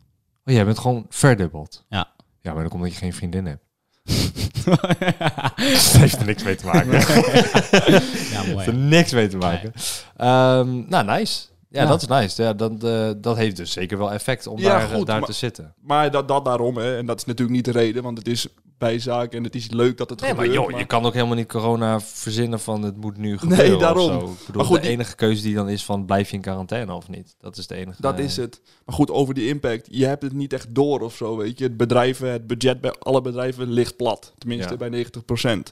Oh, 0.45 0.53
jij 0.53 0.65
bent 0.65 0.79
gewoon 0.79 1.05
verdubbeld. 1.09 1.85
Ja. 1.89 2.13
Ja, 2.41 2.53
maar 2.53 2.61
dan 2.61 2.69
komt 2.69 2.83
dat 2.83 2.91
je 2.91 2.97
geen 2.97 3.13
vriendin 3.13 3.45
hebt. 3.45 3.63
Dat 4.65 6.01
heeft 6.01 6.19
er 6.19 6.25
niks 6.25 6.43
mee 6.43 6.55
te 6.55 6.65
maken. 6.65 6.91
ja, 6.91 8.43
mooi. 8.43 8.55
heeft 8.55 8.67
er 8.67 8.73
niks 8.73 9.11
mee 9.11 9.27
te 9.27 9.37
maken. 9.37 9.73
Ehm, 10.17 10.89
nou, 10.89 11.05
nice. 11.05 11.45
Ja, 11.71 11.81
Ja. 11.81 11.87
dat 11.87 12.01
is 12.01 12.07
nice. 12.07 12.43
Ja, 12.43 12.53
dat, 12.53 12.83
eh, 12.83 13.09
dat 13.17 13.35
heeft 13.37 13.55
dus 13.55 13.71
zeker 13.71 13.97
wel 13.97 14.11
effect 14.11 14.47
om 14.47 14.59
Ja, 14.59 14.69
daar, 14.69 14.89
eh, 14.91 14.95
goed, 14.97 15.05
daar 15.05 15.19
maar- 15.19 15.27
te 15.29 15.33
zitten. 15.35 15.73
maar 15.81 16.11
dat, 16.11 16.27
dat 16.27 16.45
daarom, 16.45 16.77
hè. 16.77 16.97
En 16.97 17.05
dat 17.05 17.17
is 17.17 17.25
natuurlijk 17.25 17.55
niet 17.55 17.65
de 17.65 17.71
reden, 17.71 18.03
want 18.03 18.17
het 18.17 18.27
is 18.27 18.47
bijzaak 18.77 19.33
en 19.33 19.43
het 19.43 19.55
is 19.55 19.69
leuk 19.71 19.97
dat 19.97 20.09
het 20.09 20.21
Nee, 20.21 20.33
maar 20.33 20.45
gebeurt. 20.45 20.69
joh, 20.69 20.79
je 20.79 20.85
kan 20.85 21.05
ook 21.05 21.13
helemaal 21.13 21.35
niet 21.35 21.47
corona 21.47 21.99
verzinnen 21.99 22.59
van 22.59 22.81
het 22.83 22.95
moet 22.97 23.17
nu 23.17 23.37
gebeuren 23.37 23.65
Nee, 23.65 23.75
of 23.75 23.81
daarom. 23.81 24.07
zo. 24.07 24.17
Ik 24.17 24.21
bedoel, 24.45 24.61
Maar 24.61 24.65
goed, 24.65 24.81
de 24.81 24.87
enige 24.89 25.15
keuze 25.15 25.41
die 25.41 25.55
dan 25.55 25.69
is 25.69 25.85
van 25.85 26.05
blijf 26.05 26.29
je 26.29 26.35
in 26.35 26.41
quarantaine 26.41 26.93
of 26.93 27.09
niet. 27.09 27.35
Dat 27.39 27.57
is 27.57 27.67
de 27.67 27.75
enige. 27.75 28.01
Dat 28.01 28.17
eh, 28.19 28.23
is 28.25 28.37
het. 28.37 28.61
Maar 28.85 28.95
goed, 28.95 29.11
over 29.11 29.33
die 29.33 29.47
impact. 29.47 29.87
Je 29.91 30.05
hebt 30.05 30.23
het 30.23 30.33
niet 30.33 30.53
echt 30.53 30.67
door 30.75 30.99
of 31.01 31.15
zo, 31.15 31.37
weet 31.37 31.57
je. 31.57 31.63
Het 31.63 31.77
bedrijven, 31.77 32.31
het 32.31 32.47
budget 32.47 32.81
bij 32.81 32.93
alle 32.99 33.21
bedrijven 33.21 33.71
ligt 33.71 33.95
plat. 33.95 34.33
Tenminste 34.37 34.71
Ja. 34.71 34.77
bij 34.77 34.89
90%. 34.89 35.71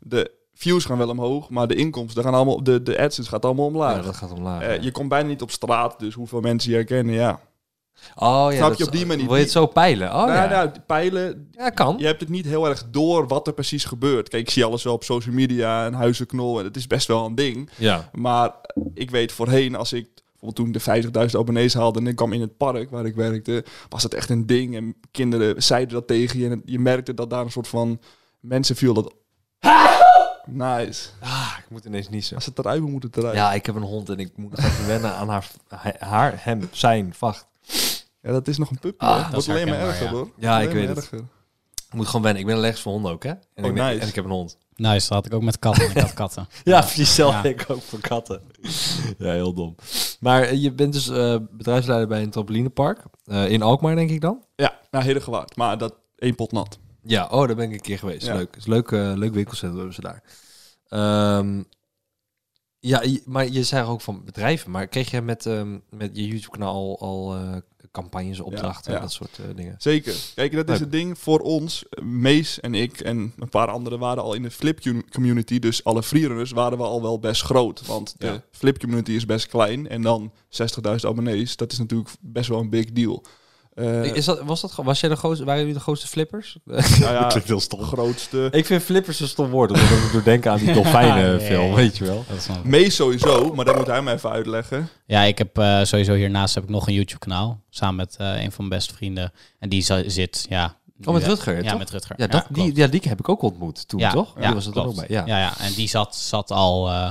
De 0.00 0.30
views 0.56 0.84
gaan 0.84 0.98
wel 0.98 1.08
omhoog, 1.08 1.50
maar 1.50 1.66
de 1.66 1.74
inkomsten 1.74 2.22
gaan 2.22 2.34
allemaal... 2.34 2.62
De, 2.62 2.82
de 2.82 2.98
AdSense 2.98 3.30
gaat 3.30 3.44
allemaal 3.44 3.66
omlaag. 3.66 3.96
Ja, 3.96 4.02
dat 4.02 4.16
gaat 4.16 4.32
omlaag. 4.32 4.62
Eh, 4.62 4.76
ja. 4.76 4.82
je 4.82 4.90
komt 4.90 5.08
bijna 5.08 5.28
niet 5.28 5.42
op 5.42 5.50
straat, 5.50 5.98
dus 5.98 6.14
hoeveel 6.14 6.40
mensen 6.40 6.70
je 6.70 6.76
herkennen, 6.76 7.14
ja. 7.14 7.40
oh, 8.14 8.46
ja, 8.50 8.56
snap 8.56 8.76
dat 8.78 8.86
op 8.86 8.92
die 8.92 9.06
manier? 9.06 9.26
Wil 9.26 9.36
je 9.36 9.42
het 9.42 9.50
zo 9.50 9.66
peilen? 9.66 10.08
Oh, 10.08 10.14
nou, 10.14 10.30
ja. 10.30 10.48
nou, 10.48 10.70
pijlen, 10.86 11.48
ja, 11.50 11.70
kan. 11.70 11.94
je 11.98 12.06
hebt 12.06 12.20
het 12.20 12.28
niet 12.28 12.46
heel 12.46 12.68
erg 12.68 12.84
door 12.90 13.26
wat 13.28 13.46
er 13.46 13.52
precies 13.52 13.84
gebeurt. 13.84 14.28
Kijk, 14.28 14.42
ik 14.42 14.50
zie 14.50 14.64
alles 14.64 14.82
wel 14.82 14.92
op 14.92 15.04
social 15.04 15.34
media 15.34 15.86
en 15.86 15.94
huizenknol 15.94 16.58
en 16.58 16.64
het 16.64 16.76
is 16.76 16.86
best 16.86 17.06
wel 17.06 17.24
een 17.24 17.34
ding. 17.34 17.70
Ja. 17.76 18.10
Maar 18.12 18.52
ik 18.94 19.10
weet 19.10 19.32
voorheen, 19.32 19.74
als 19.74 19.92
ik 19.92 20.08
bijvoorbeeld 20.40 20.82
toen 20.82 20.96
ik 21.00 21.12
de 21.12 21.28
50.000 21.30 21.38
abonnees 21.38 21.74
haalde 21.74 21.98
en 21.98 22.06
ik 22.06 22.16
kwam 22.16 22.32
in 22.32 22.40
het 22.40 22.56
park 22.56 22.90
waar 22.90 23.06
ik 23.06 23.14
werkte, 23.14 23.64
was 23.88 24.02
dat 24.02 24.14
echt 24.14 24.30
een 24.30 24.46
ding. 24.46 24.76
En 24.76 24.94
kinderen 25.10 25.62
zeiden 25.62 25.94
dat 25.94 26.06
tegen 26.06 26.38
je. 26.38 26.48
En 26.48 26.62
je 26.64 26.78
merkte 26.78 27.14
dat 27.14 27.30
daar 27.30 27.44
een 27.44 27.50
soort 27.50 27.68
van 27.68 28.00
mensen 28.40 28.76
viel 28.76 28.94
dat... 28.94 29.14
Nice. 30.46 31.08
Ah, 31.20 31.52
ik 31.58 31.64
moet 31.70 31.84
ineens 31.84 32.08
niezen. 32.08 32.36
Als 32.36 32.46
het 32.46 32.58
eruit 32.58 32.80
moet, 32.80 32.90
moet 32.90 33.02
het 33.02 33.16
eruit. 33.16 33.34
Ja, 33.34 33.52
ik 33.52 33.66
heb 33.66 33.74
een 33.74 33.82
hond 33.82 34.08
en 34.08 34.18
ik 34.18 34.36
moet 34.36 34.50
nog 34.50 34.64
even 34.64 34.86
wennen 34.86 35.14
aan 35.14 35.28
haar, 35.28 35.50
haar, 35.98 36.32
hem, 36.44 36.68
zijn, 36.72 37.14
vacht. 37.14 37.46
Ja, 38.22 38.32
dat 38.32 38.48
is 38.48 38.58
nog 38.58 38.70
een 38.70 38.78
puppy. 38.78 39.04
Ah, 39.04 39.16
wordt 39.30 39.36
is 39.36 39.48
alleen 39.48 39.68
maar 39.68 39.78
erger, 39.78 40.04
ja. 40.06 40.10
hoor. 40.12 40.30
Ja, 40.36 40.60
ik 40.60 40.70
weet 40.70 40.88
het. 40.88 40.96
erger. 40.96 41.18
Ik 41.88 41.94
moet 41.94 42.06
gewoon 42.06 42.22
wennen. 42.22 42.40
Ik 42.40 42.46
ben 42.48 42.56
allergisch 42.56 42.80
voor 42.80 42.92
honden 42.92 43.12
ook, 43.12 43.22
hè? 43.24 43.30
En, 43.30 43.64
Oh, 43.64 43.66
ik, 43.66 43.72
nice. 43.72 44.00
en 44.00 44.08
ik 44.08 44.14
heb 44.14 44.24
een 44.24 44.30
hond. 44.30 44.58
Nice, 44.74 45.00
dat 45.08 45.08
had 45.08 45.26
ik 45.26 45.34
ook 45.34 45.42
met 45.42 45.58
katten. 45.58 45.90
Ik 45.90 45.96
had 45.98 46.14
katten. 46.14 46.48
Ja, 46.64 46.80
precies. 46.80 47.14
Zelf 47.14 47.32
Ja. 47.32 47.44
ik 47.44 47.64
ook 47.68 47.82
voor 47.82 48.00
katten. 48.00 48.42
ja, 49.18 49.30
heel 49.32 49.52
dom. 49.52 49.74
Maar 50.20 50.42
eh, 50.42 50.62
je 50.62 50.72
bent 50.72 50.92
dus 50.92 51.08
eh, 51.08 51.36
bedrijfsleider 51.50 52.08
bij 52.08 52.22
een 52.22 52.30
trampolinepark. 52.30 53.02
eh, 53.24 53.50
in 53.50 53.62
Alkmaar, 53.62 53.94
denk 53.94 54.10
ik 54.10 54.20
dan? 54.20 54.44
Ja, 54.56 54.78
nou, 54.90 55.04
Herengewaard. 55.04 55.56
Maar 55.56 55.78
dat 55.78 55.94
één 56.16 56.34
pot 56.34 56.52
nat. 56.52 56.78
Ja, 57.06 57.26
oh, 57.30 57.46
daar 57.46 57.56
ben 57.56 57.68
ik 57.68 57.74
een 57.74 57.80
keer 57.80 57.98
geweest. 57.98 58.26
Ja. 58.26 58.34
Leuk. 58.34 58.56
Is 58.56 58.66
leuk, 58.66 58.90
eh, 58.92 59.12
leuk 59.14 59.34
winkelcentrum 59.34 59.76
hebben 59.76 59.94
ze 59.94 60.00
daar. 60.00 60.22
Ehm, 60.88 61.62
ja, 62.78 63.02
je- 63.02 63.22
maar 63.26 63.48
je 63.48 63.62
zei 63.64 63.86
ook 63.88 64.00
van 64.00 64.24
bedrijven. 64.24 64.70
Maar 64.70 64.86
kreeg 64.86 65.10
jij 65.10 65.22
met, 65.22 65.46
ehm, 65.46 65.78
met 65.90 66.16
je 66.16 66.26
YouTube-kanaal 66.26 66.74
al, 66.74 67.00
al 67.00 67.34
eh, 67.34 67.56
campagnes, 67.92 68.40
opdrachten 68.40 68.90
ja. 68.90 68.96
en 68.96 69.02
dat 69.02 69.12
soort 69.12 69.38
eh, 69.38 69.56
dingen? 69.56 69.74
Zeker. 69.78 70.14
Kijk, 70.34 70.52
dat 70.52 70.70
is 70.70 70.80
het 70.80 70.92
ding 70.92 71.18
voor 71.18 71.40
ons. 71.40 71.84
Mees 72.02 72.60
en 72.60 72.74
ik 72.74 73.00
en 73.00 73.32
een 73.38 73.48
paar 73.48 73.68
anderen 73.68 73.98
waren 73.98 74.22
al 74.22 74.34
in 74.34 74.42
de 74.42 74.50
flip 74.50 74.80
cu- 74.80 75.02
community. 75.10 75.58
Dus 75.58 75.84
alle 75.84 76.02
freerunners 76.02 76.50
waren 76.50 76.78
we 76.78 76.84
al 76.84 77.02
wel 77.02 77.18
best 77.18 77.42
groot. 77.42 77.86
Want 77.86 78.14
de 78.18 78.26
Ja. 78.26 78.42
flip 78.50 78.78
community 78.78 79.12
is 79.12 79.26
best 79.26 79.46
klein. 79.46 79.88
En 79.88 80.02
dan 80.02 80.32
60.000 80.48 81.10
abonnees. 81.10 81.56
Dat 81.56 81.72
is 81.72 81.78
natuurlijk 81.78 82.10
best 82.20 82.48
wel 82.48 82.60
een 82.60 82.70
big 82.70 82.92
deal. 82.92 83.24
Eh, 83.76 84.14
Is 84.14 84.24
dat, 84.24 84.40
was, 84.42 84.60
dat, 84.60 84.74
was 84.74 85.00
jij 85.00 85.08
de 85.08 85.16
grootste, 85.16 85.44
waren 85.44 85.60
jullie 85.60 85.74
de 85.76 85.80
grootste 85.80 86.06
flippers? 86.06 86.58
nou 86.64 86.82
ja, 87.00 87.26
klinkt 87.30 87.48
heel 87.48 87.60
stom. 87.60 87.82
grootste. 87.82 88.48
Ik 88.50 88.66
vind 88.66 88.82
flippers 88.82 89.20
een 89.20 89.28
stom 89.28 89.50
woord, 89.50 89.70
omdat 89.70 89.88
ik 89.88 90.08
doe 90.12 90.22
denken 90.22 90.50
aan 90.50 90.58
die 90.58 90.72
dolfijnenfilm, 90.72 91.62
Ja, 91.64 91.68
ja. 91.68 91.74
weet 91.74 91.96
je 91.96 92.04
wel. 92.04 92.24
Sowieso, 92.90 93.54
maar 93.54 93.64
dat 93.64 93.76
moet 93.76 93.86
hij 93.86 94.02
me 94.02 94.12
even 94.12 94.30
uitleggen. 94.30 94.88
Ja, 95.06 95.22
ik 95.22 95.38
heb 95.38 95.58
eh, 95.58 95.82
sowieso 95.82 96.14
hiernaast 96.14 96.54
heb 96.54 96.64
ik 96.64 96.70
nog 96.70 96.86
een 96.86 96.94
YouTube 96.94 97.18
kanaal. 97.18 97.60
Samen 97.70 97.96
met 97.96 98.16
eh, 98.18 98.26
een 98.42 98.52
van 98.52 98.68
mijn 98.68 98.78
beste 98.80 98.94
vrienden. 98.94 99.32
En 99.58 99.68
die 99.68 99.82
zit, 100.06 100.46
ja... 100.48 100.76
Oh, 101.04 101.14
met 101.14 101.26
Rutger, 101.26 101.62
Ja, 101.62 101.70
toch? 101.70 101.78
met 101.78 101.90
Rutger. 101.90 102.14
Ja, 102.18 102.26
dat, 102.26 102.46
die, 102.50 102.76
ja, 102.76 102.86
die 102.86 103.00
heb 103.08 103.18
ik 103.18 103.28
ook 103.28 103.42
ontmoet 103.42 103.88
toen, 103.88 104.00
Ja, 104.00 104.10
toch? 104.10 104.34
Ja, 104.36 104.44
die 104.46 104.54
was 104.54 104.66
er 104.66 104.72
dan 104.72 104.86
ook 104.86 104.94
bij. 104.96 105.06
Ja. 105.08 105.22
ja, 105.26 105.38
ja. 105.38 105.58
En 105.58 105.72
die 105.72 105.88
zat, 105.88 106.16
zat 106.16 106.50
al 106.50 106.88
eh, 106.88 107.10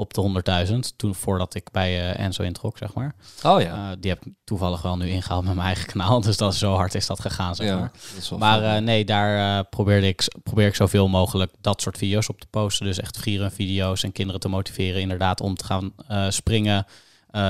op 0.00 0.14
de 0.14 0.42
100.000. 0.68 0.96
Toen 0.96 1.14
voordat 1.14 1.54
ik 1.54 1.70
bij 1.70 2.12
eh, 2.12 2.24
Enzo 2.24 2.42
introk, 2.42 2.78
zeg 2.78 2.94
maar. 2.94 3.14
Oh 3.42 3.60
ja. 3.60 3.90
Eh, 3.90 3.96
die 4.00 4.10
heb 4.10 4.26
ik 4.26 4.32
toevallig 4.44 4.82
wel 4.82 4.96
nu 4.96 5.08
ingehaald 5.08 5.44
met 5.44 5.54
mijn 5.54 5.66
eigen 5.66 5.86
kanaal. 5.92 6.20
Dus 6.20 6.36
dat 6.36 6.52
is 6.52 6.58
zo 6.58 6.74
hard 6.74 6.94
is 6.94 7.06
dat 7.06 7.20
gegaan, 7.20 7.54
zeg 7.54 7.66
ja. 7.66 7.78
maar. 7.78 7.90
Maar 8.38 8.62
eh, 8.62 8.82
nee, 8.82 9.04
daar 9.04 9.64
probeerde 9.64 10.06
ik, 10.06 10.34
probeer 10.42 10.66
ik 10.66 10.74
zoveel 10.74 11.08
mogelijk 11.08 11.52
dat 11.60 11.80
soort 11.80 11.98
video's 11.98 12.28
op 12.28 12.40
te 12.40 12.46
posten. 12.50 12.86
Dus 12.86 13.00
echt 13.00 13.18
freerun 13.18 13.50
video's 13.50 14.02
en 14.02 14.12
kinderen 14.12 14.40
te 14.40 14.48
motiveren 14.48 15.00
inderdaad 15.00 15.40
om 15.40 15.54
te 15.54 15.64
gaan 15.64 15.92
springen. 16.28 16.86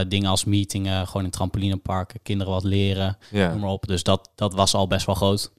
Dingen 0.09 0.31
als 0.31 0.45
meetingen, 0.45 1.07
gewoon 1.07 1.25
in 1.25 1.31
trampolineparken, 1.31 2.23
kinderen 2.23 2.53
wat 2.53 2.65
leren, 2.65 3.19
ja. 3.31 3.51
noem 3.51 3.61
maar 3.61 3.71
op. 3.71 3.87
Dus 3.87 4.03
dat, 4.03 4.31
dat 4.35 4.55
was 4.55 4.75
al 4.75 4.87
best 4.87 5.07
wel 5.07 5.15
groot. 5.15 5.51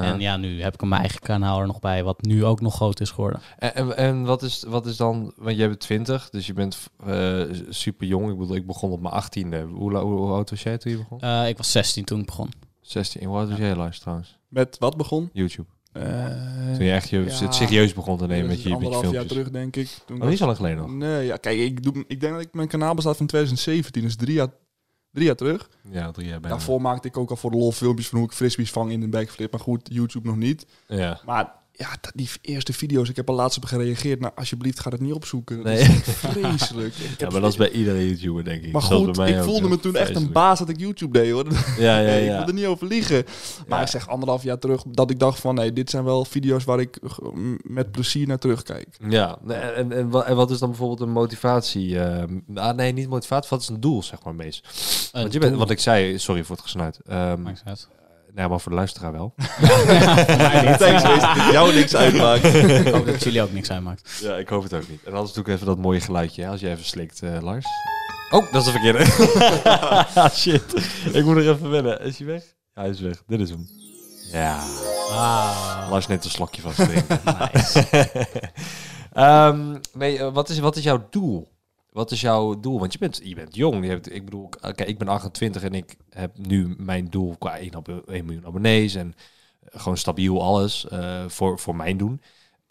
En 0.00 0.20
ja, 0.20 0.36
nu 0.36 0.62
heb 0.62 0.74
ik 0.74 0.82
mijn 0.82 1.00
eigen 1.00 1.20
kanaal 1.20 1.60
er 1.60 1.66
nog 1.66 1.80
bij, 1.80 2.04
wat 2.04 2.22
nu 2.22 2.44
ook 2.44 2.60
nog 2.60 2.74
groot 2.74 3.00
is 3.00 3.10
geworden. 3.10 3.40
En, 3.58 3.74
en, 3.74 3.96
en 3.96 4.22
wat, 4.24 4.42
is, 4.42 4.64
wat 4.68 4.86
is 4.86 4.96
dan, 4.96 5.32
want 5.36 5.56
jij 5.56 5.66
bent 5.68 5.80
20, 5.80 6.30
dus 6.30 6.46
je 6.46 6.52
bent 6.52 6.78
eh, 7.06 7.42
super 7.68 8.06
jong. 8.06 8.30
Ik 8.30 8.38
bedoel, 8.38 8.56
ik 8.56 8.66
begon 8.66 8.90
op 8.90 9.00
mijn 9.00 9.14
18e. 9.22 9.68
Hoe, 9.72 9.96
hoe, 9.98 10.16
hoe 10.18 10.30
oud 10.30 10.50
was 10.50 10.62
jij 10.62 10.78
toen 10.78 10.92
je 10.92 10.98
begon? 10.98 11.20
Eh, 11.20 11.48
ik 11.48 11.56
was 11.56 11.72
16 11.72 12.04
toen 12.04 12.20
ik 12.20 12.26
begon. 12.26 12.50
16. 12.80 13.24
Hoe 13.24 13.36
oud 13.36 13.48
was 13.48 13.58
jij, 13.58 13.76
Lars, 13.76 13.98
trouwens? 13.98 14.38
Met 14.48 14.76
wat 14.78 14.96
begon? 14.96 15.30
YouTube. 15.32 15.68
Eh, 15.92 16.02
Toen 16.74 16.84
je 16.84 16.92
echt 16.92 17.08
je, 17.08 17.18
ja. 17.18 17.44
het 17.44 17.54
serieus 17.54 17.92
begon 17.94 18.16
te 18.18 18.26
nemen 18.26 18.46
met 18.46 18.62
je, 18.62 18.68
met 18.68 18.78
je 18.78 18.84
anderhalf 18.84 19.02
jaar 19.02 19.12
filmpjes. 19.12 19.32
terug, 19.32 19.50
denk 19.50 19.76
ik. 19.76 19.98
Toen 20.06 20.22
Oh, 20.22 20.28
niet 20.28 20.38
zo 20.38 20.44
lang 20.44 20.56
geleden 20.56 20.78
nog. 20.78 20.90
Nee, 20.90 21.26
ja, 21.26 21.36
kijk, 21.36 21.58
ik, 21.58 21.82
doe, 21.82 22.04
ik 22.06 22.20
denk 22.20 22.32
dat 22.32 22.42
ik 22.42 22.54
mijn 22.54 22.68
kanaal 22.68 22.94
bestaat 22.94 23.16
van 23.16 23.26
2017, 23.26 24.02
dus 24.02 24.16
drie 24.16 24.34
jaar, 24.34 24.48
drie 25.12 25.26
jaar 25.26 25.36
terug. 25.36 25.70
Ja, 25.90 26.10
drie 26.10 26.26
jaar 26.26 26.40
bijna. 26.40 26.56
Daarvoor 26.56 26.80
maakte 26.80 27.08
ik 27.08 27.16
ook 27.16 27.30
al 27.30 27.36
voor 27.36 27.50
de 27.50 27.56
lol 27.56 27.72
filmpjes 27.72 28.08
van 28.08 28.18
hoe 28.18 28.26
ik 28.26 28.34
frisbees 28.34 28.70
vang 28.70 28.90
in 28.90 29.02
een 29.02 29.10
backflip. 29.10 29.52
Maar 29.52 29.60
goed, 29.60 29.88
YouTube 29.92 30.28
nog 30.28 30.36
niet. 30.36 30.66
Ja. 30.86 31.20
Maar 31.24 31.52
ja, 31.82 31.96
dat- 32.00 32.12
die 32.14 32.28
eerste 32.40 32.72
video's, 32.72 33.08
ik 33.08 33.16
heb 33.16 33.28
er 33.28 33.34
laatst 33.34 33.56
op 33.56 33.64
gereageerd. 33.64 34.20
Nou, 34.20 34.32
alsjeblieft, 34.36 34.80
ga 34.80 34.90
het 34.90 35.00
niet 35.00 35.12
opzoeken. 35.12 35.56
Dat 35.56 35.64
Nee. 35.64 35.78
is 35.80 35.88
echt 35.88 36.02
vreselijk. 36.08 36.94
Ik 37.12 37.20
ja, 37.20 37.28
maar 37.30 37.40
dat 37.40 37.50
is 37.50 37.56
bij 37.56 37.70
iedere 37.70 38.06
YouTuber, 38.08 38.44
denk 38.44 38.62
ik. 38.64 38.72
maar 38.72 38.82
Dat 38.82 38.90
is 38.90 38.96
goed, 38.96 39.16
bij 39.16 39.30
mij 39.30 39.38
ik 39.38 39.44
voelde 39.44 39.68
me 39.68 39.80
toen 39.80 39.94
echt 39.96 40.16
een 40.16 40.32
baas 40.32 40.58
dat 40.58 40.68
ik 40.68 40.78
YouTube 40.80 41.18
deed, 41.18 41.30
hoor. 41.32 41.46
Ja, 41.78 41.98
ja, 41.98 42.04
Nee, 42.06 42.24
ja. 42.24 42.30
Ik 42.32 42.38
wil 42.38 42.48
er 42.48 42.54
niet 42.54 42.66
over 42.66 42.86
liegen. 42.86 43.24
Maar 43.66 43.78
Ja. 43.78 43.84
ik 43.84 43.90
zeg 43.90 44.08
anderhalf 44.08 44.42
jaar 44.42 44.58
terug 44.58 44.82
dat 44.88 45.10
ik 45.10 45.18
dacht 45.18 45.40
van... 45.40 45.54
nee, 45.54 45.72
dit 45.72 45.90
zijn 45.90 46.04
wel 46.04 46.24
video's 46.24 46.64
waar 46.64 46.80
ik 46.80 46.98
met 47.62 47.90
plezier 47.90 48.26
naar 48.26 48.38
terugkijk. 48.38 48.88
Ja, 49.08 49.38
en, 49.48 49.92
en, 49.92 50.24
en 50.24 50.36
wat 50.36 50.50
is 50.50 50.58
dan 50.58 50.68
bijvoorbeeld 50.68 51.00
een 51.00 51.10
motivatie? 51.14 51.98
eh, 52.00 52.22
ah, 52.54 52.76
nee, 52.76 52.92
niet 52.92 53.08
motivatie. 53.08 53.50
Wat 53.50 53.60
is 53.60 53.68
een 53.68 53.80
doel, 53.80 54.02
zeg 54.02 54.22
maar, 54.24 54.34
meest? 54.34 54.68
Want 55.12 55.32
je 55.32 55.38
bent, 55.38 55.56
wat 55.56 55.70
ik 55.70 55.78
zei, 55.80 56.18
sorry 56.18 56.44
voor 56.44 56.56
het 56.56 56.64
gesnuit. 56.64 56.98
Ehm 57.06 57.42
Maakt 57.42 57.56
niet 57.56 57.62
uit. 57.64 57.88
Nee, 58.34 58.48
maar 58.48 58.60
voor 58.60 58.70
de 58.70 58.76
luisteraar 58.78 59.12
wel. 59.12 59.34
Thanks, 60.78 61.02
dat 61.02 61.20
het 61.22 61.52
jou 61.52 61.74
niks 61.74 61.96
uitmaakt. 61.96 62.44
Ik 62.44 62.84
hoop 62.88 63.04
dat 63.04 63.14
het 63.14 63.22
jullie 63.22 63.42
ook 63.42 63.52
niks 63.52 63.70
uitmaakt. 63.70 64.18
ja, 64.22 64.36
ik 64.36 64.48
hoop 64.48 64.62
het 64.62 64.74
ook 64.74 64.88
niet. 64.88 65.02
En 65.04 65.12
anders 65.12 65.32
doe 65.32 65.44
ik 65.44 65.50
even 65.50 65.66
dat 65.66 65.78
mooie 65.78 66.00
geluidje, 66.00 66.42
hè, 66.42 66.48
als 66.48 66.60
je 66.60 66.68
even 66.68 66.84
slikt, 66.84 67.22
eh, 67.22 67.40
Lars. 67.40 67.66
Oh, 68.30 68.52
dat 68.52 68.66
is 68.66 68.72
de 68.72 68.80
verkeerde. 68.80 69.04
Ah, 70.14 70.30
Shit. 70.30 70.62
Ik 71.12 71.24
moet 71.24 71.36
er 71.36 71.50
even 71.50 71.70
wennen. 71.70 72.00
Is 72.00 72.18
hij 72.18 72.26
weg? 72.26 72.42
Ja, 72.74 72.80
hij 72.82 72.90
is 72.90 73.00
weg. 73.00 73.22
Dit 73.26 73.40
is 73.40 73.50
hem. 73.50 73.68
Ja. 74.32 74.58
Ah, 75.10 75.86
Lars 75.90 76.06
neemt 76.06 76.24
een 76.24 76.30
slokje 76.30 76.62
van 76.62 76.72
zijn 76.72 76.90
nice. 77.52 77.88
Ehm, 79.12 79.76
nee, 79.92 80.18
eh, 80.18 80.32
wat 80.32 80.48
is, 80.48 80.58
wat 80.58 80.76
is 80.76 80.84
jouw 80.84 81.06
doel? 81.10 81.51
Wat 81.92 82.10
is 82.10 82.20
jouw 82.20 82.60
doel? 82.60 82.78
Want 82.78 82.92
je 82.92 82.98
bent, 82.98 83.20
je 83.24 83.34
bent 83.34 83.56
jong. 83.56 83.84
Je 83.84 83.90
hebt, 83.90 84.14
ik 84.14 84.24
bedoel, 84.24 84.48
oké, 84.60 84.84
ik 84.84 84.98
ben 84.98 85.08
28 85.08 85.62
en 85.62 85.74
ik 85.74 85.96
heb 86.10 86.38
nu 86.38 86.74
mijn 86.78 87.06
doel 87.10 87.36
qua 87.38 87.58
1, 87.58 87.74
abo- 87.74 88.02
1 88.06 88.24
miljoen 88.24 88.46
abonnees 88.46 88.94
en 88.94 89.14
eh, 89.60 89.80
gewoon 89.80 89.96
stabiel 89.96 90.42
alles 90.42 90.88
eh, 90.88 91.24
voor, 91.26 91.58
voor 91.58 91.76
mijn 91.76 91.96
doen. 91.96 92.20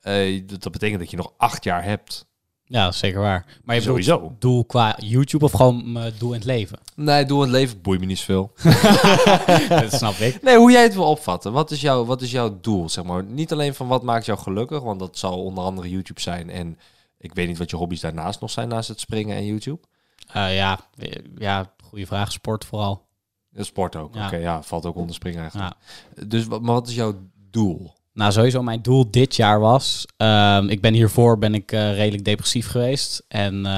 Eh, 0.01 0.41
dat, 0.47 0.63
dat 0.63 0.71
betekent 0.71 0.99
dat 0.99 1.11
je 1.11 1.17
nog 1.17 1.33
acht 1.37 1.63
jaar 1.63 1.83
hebt. 1.83 2.29
Ja, 2.65 2.91
zeker 2.91 3.19
waar. 3.19 3.45
Maar 3.63 3.75
je 3.75 3.81
Sowieso. 3.81 4.35
doel 4.39 4.65
qua 4.65 4.95
YouTube 4.99 5.45
of 5.45 5.51
gewoon 5.51 5.99
doel 6.17 6.29
in 6.29 6.35
het 6.39 6.45
leven? 6.45 6.79
Nee, 6.95 7.25
doel 7.25 7.37
in 7.43 7.49
het 7.49 7.57
leven 7.57 7.81
boeit 7.81 7.99
me 7.99 8.05
niet 8.05 8.17
zoveel. 8.19 8.51
dat 9.81 9.93
snap 9.93 10.13
ik. 10.13 10.41
Nee, 10.41 10.57
hoe 10.57 10.71
jij 10.71 10.83
het 10.83 10.93
wil 10.93 11.09
opvatten. 11.09 11.51
Wat 11.51 11.71
is, 11.71 11.81
jouw, 11.81 12.05
wat 12.05 12.21
is 12.21 12.31
jouw 12.31 12.57
doel? 12.61 12.89
Zeg 12.89 13.03
maar? 13.03 13.23
Niet 13.23 13.51
alleen 13.51 13.73
van 13.73 13.87
wat 13.87 14.03
maakt 14.03 14.25
jou 14.25 14.39
gelukkig, 14.39 14.81
want 14.81 14.99
dat 14.99 15.17
zal 15.17 15.43
onder 15.43 15.63
andere 15.63 15.89
YouTube 15.89 16.21
zijn. 16.21 16.49
En 16.49 16.77
ik 17.21 17.33
weet 17.33 17.47
niet 17.47 17.57
wat 17.57 17.69
je 17.69 17.75
hobby's 17.75 17.99
daarnaast 17.99 18.41
nog 18.41 18.49
zijn, 18.49 18.67
naast 18.67 18.87
het 18.89 18.99
springen 18.99 19.37
en 19.37 19.45
YouTube. 19.45 19.79
Eh, 20.33 20.55
ja, 20.55 20.79
ja, 21.37 21.73
goede 21.83 22.05
vraag. 22.05 22.31
Sport 22.31 22.65
vooral. 22.65 23.05
De 23.49 23.63
sport 23.63 23.95
ook. 23.95 24.15
Ja. 24.15 24.25
Oké, 24.25 24.35
ja, 24.35 24.63
valt 24.63 24.85
ook 24.85 24.95
onder 24.95 25.15
springen 25.15 25.41
eigenlijk. 25.41 25.73
Ja. 26.15 26.25
Dus 26.25 26.45
wat, 26.45 26.61
maar 26.61 26.73
wat 26.73 26.87
is 26.87 26.95
jouw 26.95 27.15
doel? 27.49 27.93
Nou, 28.13 28.31
sowieso 28.31 28.63
mijn 28.63 28.81
doel 28.81 29.11
dit 29.11 29.35
jaar 29.35 29.59
was... 29.59 30.05
ehm, 30.17 30.67
ik 30.67 30.81
ben 30.81 30.93
hiervoor 30.93 31.37
ben 31.37 31.53
ik 31.53 31.71
eh, 31.71 31.95
redelijk 31.95 32.25
depressief 32.25 32.67
geweest. 32.67 33.25
En 33.27 33.55
eh, 33.55 33.71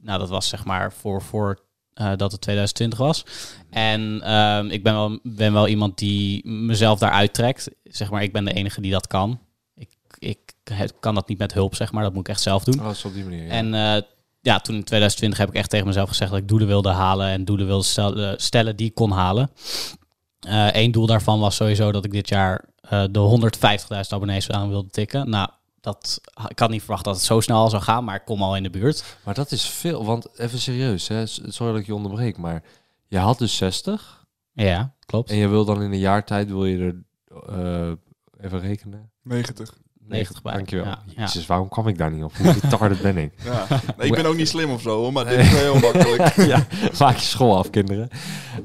nou, 0.00 0.18
dat 0.18 0.28
was 0.28 0.48
zeg 0.48 0.64
maar 0.64 0.92
voor, 0.92 1.22
voor 1.22 1.64
dat 2.16 2.32
het 2.32 2.40
2020 2.40 2.98
was. 2.98 3.24
En 3.70 4.20
ehm, 4.22 4.66
ik 4.66 4.82
ben 4.82 4.94
wel, 4.94 5.18
ben 5.22 5.52
wel 5.52 5.68
iemand 5.68 5.98
die 5.98 6.48
mezelf 6.48 6.98
daaruit 6.98 7.34
trekt. 7.34 7.70
Zeg 7.84 8.10
maar, 8.10 8.22
ik 8.22 8.32
ben 8.32 8.44
de 8.44 8.52
enige 8.52 8.80
die 8.80 8.92
dat 8.92 9.06
kan. 9.06 9.40
Kan 11.00 11.14
dat 11.14 11.28
niet 11.28 11.38
met 11.38 11.52
hulp, 11.54 11.74
zeg 11.74 11.92
maar. 11.92 12.02
Dat 12.02 12.12
moet 12.12 12.20
ik 12.20 12.28
echt 12.28 12.40
zelf 12.42 12.64
doen. 12.64 12.78
Oh, 12.78 12.84
dat 12.84 12.94
is 12.94 13.04
op 13.04 13.14
die 13.14 13.24
manier. 13.24 13.44
Ja. 13.44 13.50
En 13.50 13.74
eh, 13.74 14.02
ja, 14.40 14.60
toen 14.60 14.74
in 14.74 14.84
2020 14.84 15.38
heb 15.38 15.48
ik 15.48 15.54
echt 15.54 15.70
tegen 15.70 15.86
mezelf 15.86 16.08
gezegd 16.08 16.30
dat 16.30 16.40
ik 16.40 16.48
doelen 16.48 16.68
wilde 16.68 16.90
halen 16.90 17.26
en 17.28 17.44
doelen 17.44 17.66
wilde 17.66 17.84
stellen, 17.84 18.40
stellen 18.40 18.76
die 18.76 18.88
ik 18.88 18.94
kon 18.94 19.10
halen. 19.10 19.50
Eén 20.72 20.92
doel 20.92 21.06
daarvan 21.06 21.40
was 21.40 21.56
sowieso 21.56 21.92
dat 21.92 22.04
ik 22.04 22.12
dit 22.12 22.28
jaar 22.28 22.64
eh, 22.80 23.04
de 23.10 23.50
150.000 24.04 24.08
abonnees 24.08 24.50
aan 24.50 24.68
wilde 24.68 24.90
tikken. 24.90 25.30
Nou, 25.30 25.48
dat, 25.80 26.20
ik 26.48 26.58
had 26.58 26.70
niet 26.70 26.80
verwacht 26.82 27.04
dat 27.04 27.14
het 27.14 27.24
zo 27.24 27.40
snel 27.40 27.56
al 27.56 27.70
zou 27.70 27.82
gaan, 27.82 28.04
maar 28.04 28.14
ik 28.16 28.24
kom 28.24 28.42
al 28.42 28.56
in 28.56 28.62
de 28.62 28.70
buurt. 28.70 29.16
Maar 29.24 29.34
dat 29.34 29.52
is 29.52 29.68
veel, 29.68 30.04
want 30.04 30.38
even 30.38 30.58
serieus, 30.58 31.08
hè, 31.08 31.26
sorry 31.26 31.72
dat 31.72 31.80
ik 31.80 31.86
je 31.86 31.94
onderbreek, 31.94 32.36
maar 32.38 32.62
je 33.06 33.18
had 33.18 33.38
dus 33.38 33.56
60 33.56 34.24
Ja, 34.52 34.94
klopt. 35.06 35.30
en 35.30 35.36
je 35.36 35.48
wil 35.48 35.64
dan 35.64 35.82
in 35.82 35.92
een 35.92 35.98
jaar 35.98 36.24
tijd, 36.24 36.48
wil 36.48 36.64
je 36.64 36.78
er, 36.78 36.96
eh, 37.48 37.92
even 38.44 38.60
rekenen, 38.60 39.10
90. 39.22 39.74
90 40.08 40.42
bij. 40.42 40.52
Dankjewel. 40.52 40.84
Ja, 40.86 40.98
ja. 41.16 41.28
Waarom 41.46 41.68
kwam 41.68 41.88
ik 41.88 41.98
daar 41.98 42.10
niet 42.10 42.22
op? 42.24 42.36
Hoe 42.36 42.52
retarded 42.52 43.00
ben 43.02 43.16
ik? 43.16 43.32
Ja. 43.44 43.66
Nee, 43.96 44.06
ik 44.08 44.14
ben 44.14 44.26
ook 44.26 44.36
niet 44.36 44.48
slim 44.48 44.70
of 44.70 44.80
zo, 44.80 44.96
hoor, 44.98 45.12
maar 45.12 45.24
dit 45.24 45.38
is 45.38 45.50
wel 45.52 45.60
heel 45.60 45.78
makkelijk. 45.92 46.34
ja, 46.52 46.66
maak 46.98 47.16
je 47.16 47.26
school 47.26 47.56
af, 47.56 47.70
kinderen. 47.70 48.08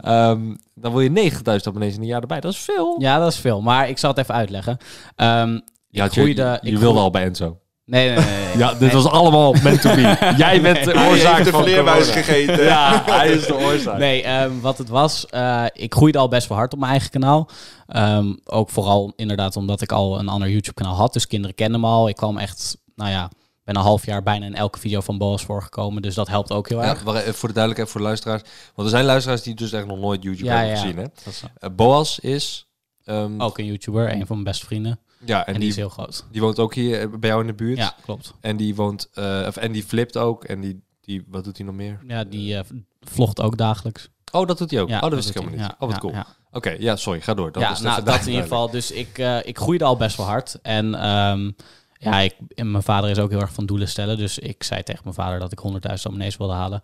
Ehm, 0.01 0.39
dan 0.75 0.91
wil 0.91 0.99
je 1.01 1.31
90.000 1.31 1.39
abonnees 1.63 1.95
in 1.95 2.01
een 2.01 2.07
jaar 2.07 2.21
erbij. 2.21 2.39
Dat 2.39 2.51
is 2.51 2.57
veel. 2.59 2.95
Ja, 2.99 3.19
dat 3.19 3.31
is 3.31 3.39
veel. 3.39 3.61
Maar 3.61 3.89
ik 3.89 3.97
zal 3.97 4.09
het 4.09 4.19
even 4.19 4.33
uitleggen. 4.35 4.77
Ehm, 5.15 5.49
Je, 5.53 5.59
je, 6.03 6.09
groeide- 6.09 6.59
je, 6.61 6.71
ik 6.71 6.77
wilde 6.77 6.99
al 6.99 7.09
bij 7.11 7.23
Enzo. 7.23 7.57
Nee, 7.85 8.07
nee, 8.09 8.17
nee. 8.17 8.25
nee. 8.45 8.57
Ja, 8.57 8.73
dit 8.73 8.93
was 8.93 9.05
allemaal 9.05 9.53
meant 9.63 9.81
to 9.81 9.95
be. 9.95 10.33
Jij 10.37 10.61
bent 10.61 10.83
de 10.83 10.93
oorzaak 11.09 11.33
heeft 11.33 11.45
de 11.45 11.51
van 11.51 11.63
vleermuis 11.63 12.09
gegeten. 12.09 12.63
Ja, 12.63 13.03
hij 13.05 13.29
is 13.31 13.45
de 13.45 13.55
oorzaak. 13.55 13.97
Nee, 13.97 14.23
ehm, 14.23 14.51
wat 14.61 14.77
het 14.77 14.89
was, 14.89 15.25
eh, 15.25 15.63
ik 15.73 15.93
groeide 15.93 16.17
al 16.17 16.27
best 16.27 16.47
wel 16.47 16.57
hard 16.57 16.73
op 16.73 16.79
mijn 16.79 16.91
eigen 16.91 17.09
kanaal. 17.09 17.49
Ehm, 17.91 18.33
ook 18.43 18.69
vooral 18.69 19.13
inderdaad 19.15 19.55
omdat 19.55 19.81
ik 19.81 19.91
al 19.91 20.19
een 20.19 20.27
ander 20.29 20.49
YouTube-kanaal 20.49 20.95
had. 20.95 21.13
Dus 21.13 21.27
kinderen 21.27 21.55
kenden 21.55 21.79
me 21.81 21.87
al. 21.87 22.09
Ik 22.09 22.15
kwam 22.15 22.37
echt, 22.37 22.77
nou 22.95 23.09
ja, 23.11 23.29
ben 23.63 23.75
een 23.75 23.81
half 23.81 24.05
jaar 24.05 24.23
bijna 24.23 24.45
in 24.45 24.55
elke 24.55 24.79
video 24.79 25.01
van 25.01 25.17
Boas 25.17 25.43
voorgekomen. 25.43 26.01
Dus 26.01 26.15
dat 26.15 26.27
helpt 26.27 26.51
ook 26.51 26.69
heel 26.69 26.83
erg. 26.83 27.05
even 27.05 27.33
voor 27.33 27.47
de 27.47 27.53
duidelijkheid 27.53 27.89
voor 27.89 27.99
de 28.01 28.05
luisteraars. 28.07 28.41
Want 28.75 28.87
er 28.87 28.93
zijn 28.95 29.05
luisteraars 29.05 29.41
die 29.41 29.55
dus 29.55 29.71
echt 29.71 29.85
nog 29.85 29.99
nooit 29.99 30.23
YouTube 30.23 30.45
Ja, 30.49 30.55
hebben 30.55 30.75
ja. 30.75 30.81
gezien. 30.81 30.97
Hè? 30.97 31.05
Is 31.29 31.43
Eh, 31.57 31.69
Boas 31.75 32.19
is... 32.19 32.67
ehm, 33.03 33.41
ook 33.41 33.57
een 33.57 33.65
YouTuber, 33.65 34.11
een 34.11 34.25
van 34.25 34.35
mijn 34.35 34.43
beste 34.43 34.65
vrienden. 34.65 34.99
ja, 35.25 35.39
En, 35.39 35.45
en, 35.45 35.51
die 35.53 35.59
die, 35.61 35.69
is 35.69 35.75
heel 35.75 35.89
groot. 35.89 36.25
die 36.31 36.41
woont 36.41 36.59
ook 36.59 36.73
hier 36.73 37.01
eh, 37.01 37.19
bij 37.19 37.29
jou 37.29 37.41
in 37.41 37.47
de 37.47 37.53
buurt. 37.53 37.77
Ja, 37.77 37.95
klopt. 38.03 38.33
En 38.41 38.57
die 38.57 38.75
woont... 38.75 39.09
eh, 39.13 39.43
of, 39.47 39.57
en 39.57 39.71
die 39.71 39.83
flipt 39.83 40.17
ook. 40.17 40.43
En 40.43 40.61
die, 40.61 40.81
die... 41.01 41.23
Wat 41.27 41.43
doet 41.43 41.57
hij 41.57 41.65
nog 41.65 41.75
meer? 41.75 41.99
Ja, 42.07 42.23
die 42.23 42.55
eh, 42.57 42.63
vlogt 43.01 43.41
ook 43.41 43.57
dagelijks. 43.57 44.09
Oh, 44.31 44.47
dat 44.47 44.57
doet 44.57 44.71
hij 44.71 44.81
ook. 44.81 44.89
Ja, 44.89 44.95
oh, 44.95 45.01
dat 45.01 45.13
wist 45.13 45.29
ik 45.29 45.35
helemaal 45.35 45.59
niet. 45.59 45.75
oh, 45.79 45.89
wat 45.89 45.99
cool. 45.99 46.13
Oké, 46.51 46.75
ja, 46.79 46.95
sorry. 46.95 47.21
Ga 47.21 47.33
door. 47.33 47.51
Dat 47.51 47.61
ja, 47.61 47.71
is 47.71 47.79
nou, 47.79 48.03
dat 48.03 48.19
in 48.19 48.27
ieder 48.27 48.41
geval. 48.41 48.69
Dus 48.69 48.91
ik, 48.91 49.17
eh, 49.17 49.37
ik 49.45 49.57
groeide 49.57 49.83
al 49.83 49.97
best 49.97 50.17
wel 50.17 50.25
hard. 50.25 50.59
En 50.61 50.95
ehm, 50.95 51.51
ja, 51.93 52.19
ik, 52.19 52.35
en 52.55 52.71
mijn 52.71 52.83
vader 52.83 53.09
is 53.09 53.19
ook 53.19 53.29
heel 53.29 53.41
erg 53.41 53.53
van 53.53 53.65
doelen 53.65 53.87
stellen. 53.87 54.17
Dus 54.17 54.39
ik 54.39 54.63
zei 54.63 54.83
tegen 54.83 55.01
mijn 55.03 55.15
vader 55.15 55.39
dat 55.39 55.51
ik 55.51 55.59
100.000 55.59 56.05
abonnees 56.05 56.37
wilde 56.37 56.53
halen. 56.53 56.81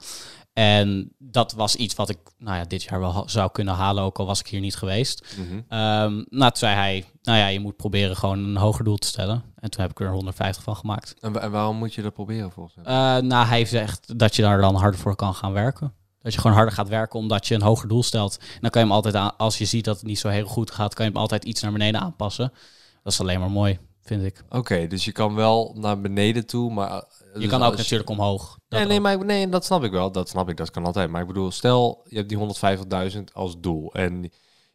En 0.53 1.11
dat 1.17 1.53
was 1.53 1.75
iets 1.75 1.95
wat 1.95 2.09
ik 2.09 2.17
nou 2.37 2.57
ja, 2.57 2.63
dit 2.63 2.83
jaar 2.83 2.99
wel 2.99 3.23
zou 3.29 3.51
kunnen 3.51 3.73
halen, 3.73 4.03
ook 4.03 4.19
al 4.19 4.25
was 4.25 4.39
ik 4.39 4.47
hier 4.47 4.59
niet 4.59 4.75
geweest. 4.75 5.35
Ehm, 5.67 6.13
nou, 6.29 6.51
toen 6.51 6.55
zei 6.55 6.75
hij, 6.75 7.05
nou 7.21 7.37
ja, 7.37 7.47
je 7.47 7.59
moet 7.59 7.75
proberen 7.75 8.15
gewoon 8.15 8.39
een 8.39 8.57
hoger 8.57 8.83
doel 8.83 8.97
te 8.97 9.07
stellen. 9.07 9.43
En 9.55 9.69
toen 9.69 9.81
heb 9.81 9.91
ik 9.91 9.99
er 9.99 10.11
150 10.11 10.63
van 10.63 10.75
gemaakt. 10.75 11.15
En 11.19 11.51
waarom 11.51 11.77
moet 11.77 11.93
je 11.93 12.01
dat 12.01 12.13
proberen 12.13 12.51
volgens 12.51 12.75
mij? 12.75 12.85
Eh, 12.85 13.23
nou, 13.23 13.47
hij 13.47 13.65
zegt 13.65 14.19
dat 14.19 14.35
je 14.35 14.41
daar 14.41 14.61
dan 14.61 14.75
harder 14.75 14.99
voor 14.99 15.15
kan 15.15 15.33
gaan 15.33 15.53
werken. 15.53 15.93
Dat 16.21 16.33
je 16.33 16.39
gewoon 16.39 16.55
harder 16.55 16.73
gaat 16.73 16.87
werken 16.89 17.19
omdat 17.19 17.47
je 17.47 17.55
een 17.55 17.61
hoger 17.61 17.87
doel 17.87 18.03
stelt. 18.03 18.37
En 18.39 18.61
dan 18.61 18.69
kan 18.69 18.81
je 18.81 18.87
hem 18.87 18.95
altijd 18.95 19.15
aan, 19.15 19.37
als 19.37 19.57
je 19.57 19.65
ziet 19.65 19.85
dat 19.85 19.95
het 19.97 20.05
niet 20.05 20.19
zo 20.19 20.27
heel 20.29 20.47
goed 20.47 20.71
gaat, 20.71 20.93
kan 20.93 21.05
je 21.05 21.11
hem 21.11 21.21
altijd 21.21 21.43
iets 21.43 21.61
naar 21.61 21.71
beneden 21.71 22.01
aanpassen. 22.01 22.53
Dat 23.03 23.13
is 23.13 23.19
alleen 23.19 23.39
maar 23.39 23.51
mooi, 23.51 23.79
vind 24.01 24.23
ik. 24.23 24.43
Oké, 24.49 24.87
dus 24.87 25.05
je 25.05 25.11
kan 25.11 25.35
wel 25.35 25.75
naar 25.79 26.01
beneden 26.01 26.45
toe, 26.45 26.73
maar... 26.73 26.89
eh, 26.89 27.01
Je 27.33 27.39
dus 27.39 27.49
kan 27.49 27.63
ook 27.63 27.75
natuurlijk 27.77 28.09
omhoog. 28.09 28.57
Nee, 28.69 28.85
nee, 28.85 28.99
maar 28.99 29.25
nee, 29.25 29.49
dat 29.49 29.65
snap 29.65 29.83
ik 29.83 29.91
wel. 29.91 30.11
Dat 30.11 30.29
snap 30.29 30.49
ik, 30.49 30.57
dat 30.57 30.71
kan 30.71 30.85
altijd. 30.85 31.09
Maar 31.09 31.21
ik 31.21 31.27
bedoel, 31.27 31.51
stel 31.51 32.01
je 32.09 32.15
hebt 32.15 32.29
die 32.29 32.37
150.000 33.17 33.23
als 33.33 33.59
doel 33.59 33.93
en 33.93 34.31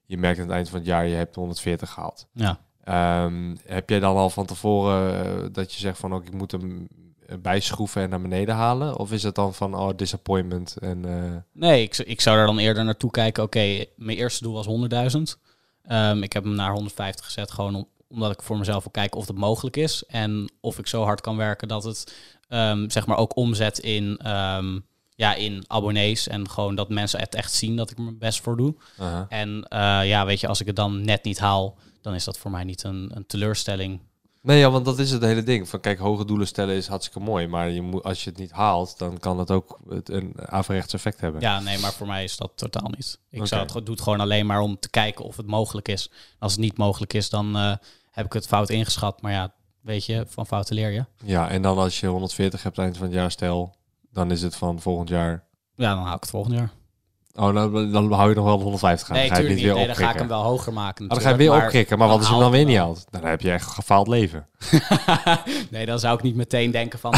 je 0.07 0.19
merkt 0.19 0.39
aan 0.39 0.45
het 0.47 0.55
eind 0.55 0.69
van 0.69 0.79
het 0.79 0.87
jaar 0.89 1.07
je 1.07 1.15
hebt 1.15 1.35
140 1.35 1.91
gehaald. 1.91 2.27
Ja. 2.33 2.61
Ehm, 2.85 3.57
heb 3.65 3.91
jij 3.91 4.01
dan 4.01 4.17
al 4.17 4.31
van 4.31 4.47
tevoren 4.47 5.25
eh, 5.25 5.49
dat 5.53 5.73
je 5.73 5.81
zegt 5.81 5.99
van 5.99 6.15
ook 6.15 6.25
ik 6.27 6.33
moet 6.35 6.53
hem 6.53 6.89
bijschroeven 7.39 8.03
en 8.03 8.11
naar 8.11 8.21
beneden 8.23 8.55
halen? 8.55 8.97
Of 8.99 9.13
is 9.13 9.23
het 9.23 9.35
dan 9.35 9.55
van 9.55 9.75
oh 9.75 9.91
disappointment 9.97 10.77
en 10.77 11.05
eh, 11.05 11.37
Nee, 11.53 11.83
ik, 11.83 11.97
ik 11.99 12.21
zou 12.21 12.39
er 12.39 12.47
dan 12.47 12.59
eerder 12.59 12.85
naartoe 12.85 13.11
kijken. 13.11 13.43
Oké, 13.43 13.85
mijn 13.97 14.19
eerste 14.19 14.43
doel 14.43 14.53
was 14.55 14.67
100.000. 14.67 15.39
Ehm, 15.83 16.23
ik 16.23 16.33
heb 16.33 16.45
hem 16.45 16.55
naar 16.55 16.73
150 16.73 17.25
gezet, 17.25 17.51
gewoon 17.51 17.75
om- 17.75 17.89
omdat 18.09 18.33
ik 18.33 18.43
voor 18.43 18.59
mezelf 18.59 18.83
wil 18.83 18.93
kijken 18.93 19.19
of 19.21 19.27
het 19.27 19.37
mogelijk 19.37 19.77
is. 19.77 20.05
En 20.07 20.51
of 20.61 20.79
ik 20.79 20.87
zo 20.87 21.03
hard 21.03 21.21
kan 21.21 21.37
werken 21.37 21.69
dat 21.69 21.85
het 21.85 22.15
ehm, 22.49 22.89
zeg 22.91 23.07
maar 23.07 23.17
ook 23.17 23.37
omzet 23.37 23.79
in, 23.79 24.19
ehm, 24.23 24.79
ja, 25.15 25.35
in 25.35 25.65
abonnees. 25.67 26.29
En 26.29 26.51
gewoon 26.51 26.75
dat 26.75 26.89
mensen 26.89 27.21
het 27.21 27.35
echt 27.35 27.53
zien 27.53 27.77
dat 27.77 27.91
ik 27.91 27.97
er 27.99 28.03
mijn 28.05 28.19
best 28.19 28.41
voor 28.41 28.57
doe. 28.57 28.75
En 29.29 29.65
eh, 29.69 30.01
ja, 30.09 30.25
weet 30.27 30.41
je, 30.41 30.47
als 30.49 30.61
ik 30.61 30.67
het 30.67 30.77
dan 30.77 31.05
net 31.05 31.25
niet 31.25 31.39
haal, 31.39 31.79
dan 32.01 32.15
is 32.15 32.25
dat 32.25 32.39
voor 32.39 32.51
mij 32.51 32.65
niet 32.65 32.83
een, 32.83 33.11
een 33.15 33.27
teleurstelling. 33.27 34.01
Nee, 34.43 34.59
ja, 34.59 34.71
want 34.71 34.85
dat 34.85 34.99
is 34.99 35.11
het 35.11 35.23
hele 35.23 35.43
ding. 35.43 35.69
Van 35.69 35.81
kijk, 35.81 35.99
hoge 35.99 36.25
doelen 36.25 36.47
stellen 36.47 36.75
is 36.75 36.87
hartstikke 36.87 37.21
mooi, 37.21 37.47
maar 37.47 37.71
je 37.71 37.83
moet, 37.83 38.03
als 38.03 38.25
je 38.25 38.31
het 38.31 38.39
niet 38.39 38.51
haalt, 38.51 38.99
dan 38.99 39.19
kan 39.19 39.39
het 39.39 39.51
ook 39.51 39.79
een 40.05 40.33
averechts 40.37 40.95
effect 40.95 41.21
hebben. 41.21 41.41
Ja, 41.41 41.61
nee, 41.61 41.79
maar 41.79 41.93
voor 41.93 42.07
mij 42.07 42.25
is 42.25 42.37
dat 42.37 42.53
totaal 42.55 42.89
niet. 42.97 43.19
Ik 43.31 43.47
zou 43.47 43.63
het, 43.63 43.73
doe 43.73 43.95
het 43.95 44.01
gewoon 44.01 44.21
alleen 44.21 44.47
maar 44.47 44.61
om 44.61 44.79
te 44.79 44.91
kijken 44.91 45.25
of 45.25 45.37
het 45.37 45.47
mogelijk 45.47 45.89
is. 45.89 46.11
Als 46.39 46.53
het 46.53 46.61
niet 46.61 46.77
mogelijk 46.77 47.13
is, 47.13 47.31
dan 47.31 47.57
eh, 47.57 47.75
heb 48.11 48.27
ik 48.27 48.33
het 48.33 48.47
fout 48.47 48.71
ingeschat. 48.71 49.23
Maar 49.23 49.33
ja, 49.33 49.55
weet 49.81 50.05
je, 50.05 50.25
van 50.29 50.47
fouten 50.47 50.75
leer 50.75 50.91
je. 50.91 51.05
Ja, 51.25 51.49
en 51.49 51.63
dan 51.63 51.79
als 51.79 52.01
je 52.01 52.07
140 52.07 52.63
hebt 52.63 52.79
eind 52.79 52.97
van 52.97 53.07
het 53.07 53.15
jaar, 53.15 53.31
stel, 53.31 53.75
dan 54.11 54.31
is 54.31 54.43
het 54.43 54.57
van 54.57 54.81
volgend 54.81 55.09
jaar. 55.09 55.45
Ja, 55.75 55.95
dan 55.95 56.05
haal 56.05 56.15
ik 56.15 56.21
het 56.21 56.31
volgend 56.31 56.55
jaar. 56.55 56.73
Oh, 57.35 57.55
dan, 57.55 57.93
dan 57.93 58.13
hou 58.13 58.29
je 58.29 58.35
nog 58.35 58.45
wel 58.45 58.57
de 58.57 58.63
150 58.63 59.07
gaan. 59.07 59.17
nee, 59.17 59.29
dan 59.29 59.37
ga 59.37 59.43
je 59.43 59.49
niet. 59.49 59.57
niet 59.57 59.67
Nee, 59.67 59.75
weer 59.75 59.87
dan 59.87 59.97
ga 59.97 60.13
ik 60.13 60.19
hem 60.19 60.29
wel 60.29 60.43
hoger 60.43 60.73
maken. 60.73 61.05
Oh, 61.05 61.11
dan 61.11 61.21
ga 61.21 61.29
je 61.29 61.37
weer 61.37 61.47
natuurlijk, 61.47 61.65
opkrikken. 61.67 61.99
Maar 61.99 62.09
wat 62.09 62.19
als 62.19 62.27
je 62.27 62.33
hem 62.33 62.43
dan 62.43 62.51
weer 62.53 62.65
niet 62.65 62.77
haalt? 62.77 63.05
Dan 63.11 63.25
heb 63.25 63.41
je 63.41 63.51
echt 63.51 63.67
een 63.67 63.73
gefaald 63.73 64.09
leven. 64.09 64.47
nee, 65.71 65.87
dan 65.87 65.99
zou 65.99 66.17
ik 66.17 66.23
niet 66.23 66.35
meteen 66.35 66.71
denken 66.71 66.99
van... 66.99 67.15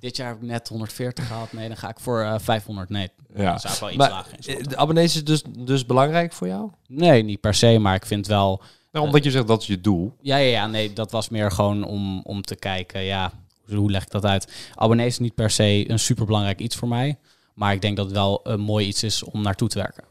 dit 0.00 0.16
jaar 0.16 0.28
heb 0.28 0.36
ik 0.36 0.42
net 0.42 0.68
140 0.68 1.26
gehaald. 1.26 1.52
Nee, 1.52 1.68
dan 1.68 1.76
ga 1.76 1.88
ik 1.88 2.00
voor 2.00 2.20
eh, 2.22 2.34
500. 2.38 2.88
Nee, 2.88 3.08
Ja. 3.34 3.50
dan 3.50 3.60
zou 3.60 3.74
ik 3.74 3.80
wel 3.80 3.88
iets 3.88 3.98
Maar 3.98 4.10
lager 4.10 4.38
eh, 4.46 4.64
de 4.64 4.76
abonnees 4.76 5.14
is 5.14 5.24
dus, 5.24 5.42
dus 5.58 5.86
belangrijk 5.86 6.32
voor 6.32 6.46
jou? 6.46 6.70
Nee, 6.88 7.22
niet 7.22 7.40
per 7.40 7.54
se. 7.54 7.78
Maar 7.78 7.94
ik 7.94 8.06
vind 8.06 8.26
wel... 8.26 8.62
Nou, 8.92 9.06
omdat 9.06 9.24
je 9.24 9.30
zegt 9.30 9.46
dat 9.46 9.60
is 9.60 9.66
je 9.66 9.80
doel. 9.80 10.16
Ja, 10.20 10.36
ja, 10.36 10.48
ja, 10.50 10.66
nee, 10.66 10.92
dat 10.92 11.10
was 11.10 11.28
meer 11.28 11.50
gewoon 11.52 11.84
om, 11.84 12.20
om 12.22 12.42
te 12.42 12.56
kijken, 12.56 13.02
ja, 13.02 13.32
hoe 13.66 13.76
hoe 13.76 13.90
leg 13.90 14.02
ik 14.02 14.10
dat 14.10 14.24
uit? 14.24 14.52
Abonnees 14.74 15.06
is 15.06 15.18
niet 15.18 15.34
per 15.34 15.50
se 15.50 15.84
een 15.90 15.98
superbelangrijk 15.98 16.60
iets 16.60 16.76
voor 16.76 16.88
mij, 16.88 17.18
maar 17.54 17.72
ik 17.72 17.80
denk 17.80 17.96
dat 17.96 18.06
het 18.06 18.14
wel 18.14 18.40
een 18.42 18.60
mooi 18.60 18.86
iets 18.86 19.02
is 19.02 19.22
om 19.22 19.42
naartoe 19.42 19.68
te 19.68 19.78
werken. 19.78 20.04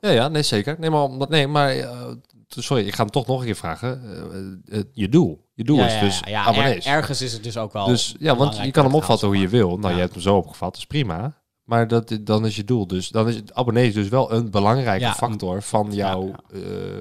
Ja, 0.00 0.10
ja, 0.10 0.28
nee, 0.28 0.42
zeker. 0.42 0.76
Nee, 0.78 0.90
maar, 0.90 1.02
omdat- 1.02 1.28
nee, 1.28 1.46
maar 1.46 1.70
eh, 1.76 2.06
sorry, 2.48 2.86
ik 2.86 2.94
ga 2.94 3.02
hem 3.02 3.12
toch 3.12 3.26
nog 3.26 3.38
een 3.40 3.46
keer 3.46 3.56
vragen. 3.56 4.02
Eh, 4.68 4.78
eh, 4.78 4.84
je 4.92 5.08
doel. 5.08 5.46
Je 5.54 5.64
doel 5.64 5.76
ja, 5.78 5.86
is 5.86 5.92
ja, 5.94 6.00
dus 6.00 6.18
ja, 6.20 6.28
ja, 6.28 6.44
abonnees. 6.44 6.84
er- 6.86 6.92
ergens 6.92 7.22
is 7.22 7.32
het 7.32 7.42
dus 7.42 7.56
ook 7.56 7.72
wel. 7.72 7.86
dus 7.86 8.14
ja, 8.18 8.36
want 8.36 8.56
je 8.56 8.70
kan 8.70 8.84
hem 8.84 8.94
opvatten 8.94 9.28
hoe 9.28 9.38
je 9.38 9.48
wil. 9.48 9.76
Nou, 9.78 9.94
je 9.94 10.00
hebt 10.00 10.12
hem 10.12 10.22
zo 10.22 10.36
opgevat, 10.36 10.68
dat 10.72 10.76
is 10.76 10.86
prima. 10.86 11.36
Maar 11.64 11.88
dat, 11.88 12.18
dan 12.20 12.46
is 12.46 12.56
je 12.56 12.64
doel 12.64 12.86
dus. 12.86 13.08
Dan 13.08 13.28
is 13.28 13.34
het 13.36 13.54
abonnees 13.54 13.94
dus 13.94 14.08
wel 14.08 14.32
een 14.32 14.50
belangrijke 14.50 15.04
factor 15.14 15.62
van, 15.62 15.92
jou, 15.94 16.32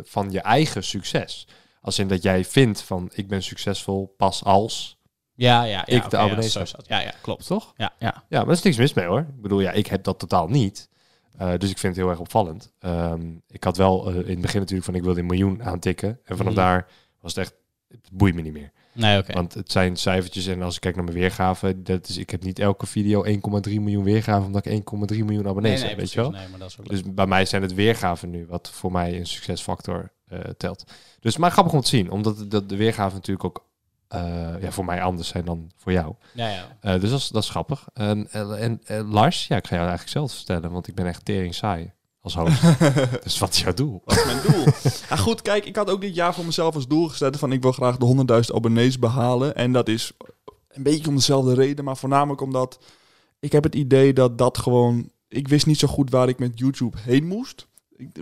van 0.04 0.32
je 0.32 0.40
eigen 0.42 0.84
succes. 0.84 1.48
Als 1.82 2.00
in 2.00 2.08
dat 2.08 2.24
jij 2.24 2.46
vindt 2.46 2.82
van 2.82 3.10
ik 3.14 3.28
ben 3.28 3.44
succesvol 3.44 4.14
pas 4.18 4.44
als. 4.44 4.98
Ja, 5.38 5.64
ja, 5.64 5.84
ja. 5.86 5.86
ik 5.86 6.10
de 6.10 6.18
abonnees 6.18 6.54
dat. 6.54 6.84
Ja, 6.88 7.00
ja, 7.00 7.14
klopt. 7.22 7.46
Toch? 7.48 7.74
Ja, 7.78 7.94
ja. 8.00 8.24
Ja, 8.30 8.40
maar 8.40 8.48
er 8.48 8.54
is 8.54 8.62
niks 8.62 8.78
mis 8.78 8.94
mee 8.94 9.06
hoor. 9.06 9.20
Ik 9.20 9.42
bedoel, 9.42 9.60
ja, 9.60 9.72
ik 9.72 9.88
heb 9.88 10.04
dat 10.04 10.20
totaal 10.20 10.48
niet. 10.48 10.90
Eh, 11.38 11.50
dus 11.58 11.70
ik 11.70 11.78
vind 11.78 11.96
het 11.96 12.04
heel 12.04 12.12
erg 12.12 12.20
opvallend. 12.20 12.72
Ehm, 12.80 13.22
ik 13.48 13.64
had 13.64 13.78
wel 13.78 14.08
eh, 14.10 14.16
in 14.16 14.30
het 14.30 14.42
begin 14.42 14.60
natuurlijk 14.60 14.86
van 14.86 14.96
ik 14.96 15.04
wilde 15.04 15.20
een 15.20 15.26
miljoen 15.26 15.64
aantikken. 15.64 16.20
En 16.24 16.38
vanaf 16.38 16.54
Mhm. 16.54 16.62
daar 16.62 16.88
was 17.22 17.36
het 17.36 17.46
echt, 17.46 17.54
het 17.88 18.10
boeit 18.12 18.36
me 18.36 18.42
niet 18.42 18.54
meer. 18.54 18.72
Nee, 18.94 19.18
oké. 19.20 19.34
Want 19.34 19.54
het 19.54 19.72
zijn 19.72 19.96
cijfertjes 19.96 20.48
en 20.48 20.62
als 20.62 20.76
ik 20.76 20.82
kijk 20.82 20.96
naar 20.96 21.04
mijn 21.04 21.18
weergave, 21.18 21.82
dat 21.82 22.08
is, 22.08 22.18
ik 22.18 22.30
heb 22.30 22.44
niet 22.44 22.60
elke 22.60 22.86
video 22.86 23.24
1,3 23.24 23.80
miljoen 23.80 24.04
weergaven 24.04 24.46
omdat 24.46 24.66
ik 24.66 24.72
1,3 24.72 25.24
miljoen 25.26 25.48
abonnees 25.48 25.72
Nee, 25.72 25.80
nee, 25.80 25.90
heb, 25.90 26.00
weet 26.00 26.12
je 26.12 26.22
wel? 26.22 26.32
Nee, 26.32 26.48
maar 26.48 26.60
dat 26.60 26.70
is 26.70 26.80
ook 26.80 26.90
Dus 26.90 27.02
bij 27.14 27.28
mij 27.28 27.46
zijn 27.46 27.62
het 27.62 27.74
weergaven 27.74 28.30
nu 28.30 28.46
wat 28.50 28.70
voor 28.70 28.92
mij 28.92 29.18
een 29.18 29.26
succesfactor 29.28 30.12
eh, 30.28 30.40
telt. 30.40 30.84
Dus 31.20 31.38
maar 31.38 31.52
grappig 31.52 31.74
om 31.74 31.82
te 31.82 31.88
zien, 31.88 32.12
omdat 32.12 32.52
de, 32.52 32.66
de 32.66 32.76
weergaven 32.76 33.14
natuurlijk 33.16 33.46
ook 33.46 33.66
ja, 34.62 34.72
voor 34.72 34.86
mij 34.86 35.02
anders 35.02 35.28
zijn 35.28 35.46
dan 35.46 35.72
voor 35.78 35.92
jou. 35.92 36.14
Ja, 36.34 36.48
ja. 36.50 36.78
Eh, 36.82 37.00
dus 37.02 37.10
dat 37.10 37.20
is, 37.20 37.28
dat 37.28 37.44
is 37.44 37.50
grappig. 37.50 37.88
En, 37.94 38.28
en, 38.32 38.58
en, 38.60 38.82
eh, 38.86 39.12
Lars, 39.12 39.48
ja, 39.48 39.56
ik 39.56 39.68
ga 39.68 39.76
jou 39.76 39.88
eigenlijk 39.88 40.18
zelf 40.18 40.34
vertellen, 40.34 40.72
want 40.72 40.88
ik 40.88 40.96
ben 40.96 41.06
echt 41.06 41.26
tering 41.26 41.56
saai 41.56 41.92
als 42.22 42.36
host. 42.36 42.62
dus 43.24 43.40
wat 43.40 43.54
is 43.54 43.60
jouw 43.62 43.74
doel? 43.74 44.02
Dat 44.06 44.18
is 44.18 44.26
mijn 44.26 44.40
doel. 44.48 44.66
ja, 45.10 45.16
goed, 45.28 45.42
kijk, 45.42 45.66
ik 45.66 45.76
had 45.76 45.90
ook 45.90 46.02
dit 46.02 46.16
jaar 46.16 46.34
voor 46.34 46.46
mezelf 46.46 46.76
als 46.76 46.88
doel 46.88 47.08
gezet 47.08 47.38
van 47.38 47.52
ik 47.52 47.62
wil 47.62 47.72
graag 47.72 47.98
de 47.98 48.42
100.000 48.50 48.56
abonnees 48.56 49.00
behalen. 49.00 49.56
En 49.56 49.72
dat 49.72 49.88
is 49.88 50.12
een 50.70 50.84
beetje 50.84 51.08
om 51.08 51.16
dezelfde 51.16 51.54
reden, 51.54 51.86
maar 51.86 51.98
voornamelijk 51.98 52.42
omdat 52.42 52.80
ik 53.40 53.52
heb 53.52 53.64
het 53.64 53.76
idee 53.76 54.14
dat 54.14 54.38
dat 54.38 54.58
gewoon... 54.58 55.10
Ik 55.28 55.48
wist 55.48 55.66
niet 55.66 55.80
zo 55.80 55.88
goed 55.88 56.10
waar 56.10 56.30
ik 56.30 56.40
met 56.40 56.60
YouTube 56.60 56.98
heen 57.02 57.28
moest. 57.28 57.68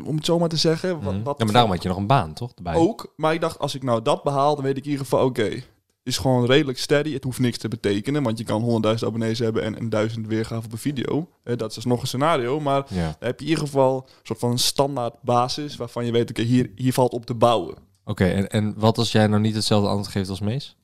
Om 0.05 0.15
het 0.15 0.25
zo 0.25 0.39
maar 0.39 0.49
te 0.49 0.57
zeggen. 0.57 1.01
Wat, 1.01 1.13
Mhm. 1.13 1.23
wat 1.23 1.37
ja, 1.37 1.43
maar 1.43 1.53
daarom 1.53 1.71
had 1.71 1.81
je 1.83 1.87
nog 1.89 1.97
een 1.97 2.07
baan, 2.07 2.33
toch? 2.33 2.51
Erbij. 2.55 2.75
ook. 2.75 3.13
Maar 3.15 3.33
ik 3.33 3.41
dacht, 3.41 3.59
als 3.59 3.75
ik 3.75 3.83
nou 3.83 4.01
dat 4.01 4.23
behaal, 4.23 4.55
dan 4.55 4.63
weet 4.63 4.77
ik 4.77 4.83
in 4.83 4.89
ieder 4.89 5.05
geval, 5.05 5.25
oké, 5.25 5.63
is 6.05 6.17
gewoon 6.17 6.45
redelijk 6.45 6.77
steady. 6.77 7.13
Het 7.13 7.23
hoeft 7.23 7.39
niks 7.39 7.57
te 7.57 7.67
betekenen, 7.67 8.23
want 8.23 8.37
je 8.37 8.43
kan 8.43 8.61
100.000 8.85 9.03
abonnees 9.05 9.39
hebben 9.39 9.63
en 9.63 9.77
een 9.77 9.89
duizend 9.89 10.27
weergaven 10.27 10.65
op 10.65 10.71
een 10.71 10.77
video. 10.77 11.29
Eh, 11.43 11.57
dat 11.57 11.69
is 11.69 11.75
dus 11.75 11.85
nog 11.85 12.01
een 12.01 12.07
scenario, 12.07 12.59
maar 12.59 12.85
Ja. 12.89 13.03
dan 13.05 13.15
heb 13.27 13.39
je 13.39 13.45
in 13.45 13.51
ieder 13.51 13.65
geval 13.65 13.95
een 14.07 14.13
soort 14.23 14.39
van 14.39 14.51
een 14.51 14.57
standaard 14.59 15.13
basis 15.21 15.75
waarvan 15.75 16.05
je 16.05 16.11
weet, 16.11 16.29
oké, 16.29 16.41
hier, 16.41 16.71
hier 16.75 16.93
valt 16.93 17.11
op 17.13 17.25
te 17.25 17.33
bouwen. 17.33 17.75
Oké, 18.03 18.25
en, 18.25 18.49
en 18.49 18.73
wat 18.77 18.97
als 18.97 19.11
jij 19.11 19.27
nou 19.27 19.41
niet 19.41 19.55
hetzelfde 19.55 19.87
antwoord 19.89 20.11
geeft 20.11 20.29
als 20.29 20.39
Mees? 20.39 20.75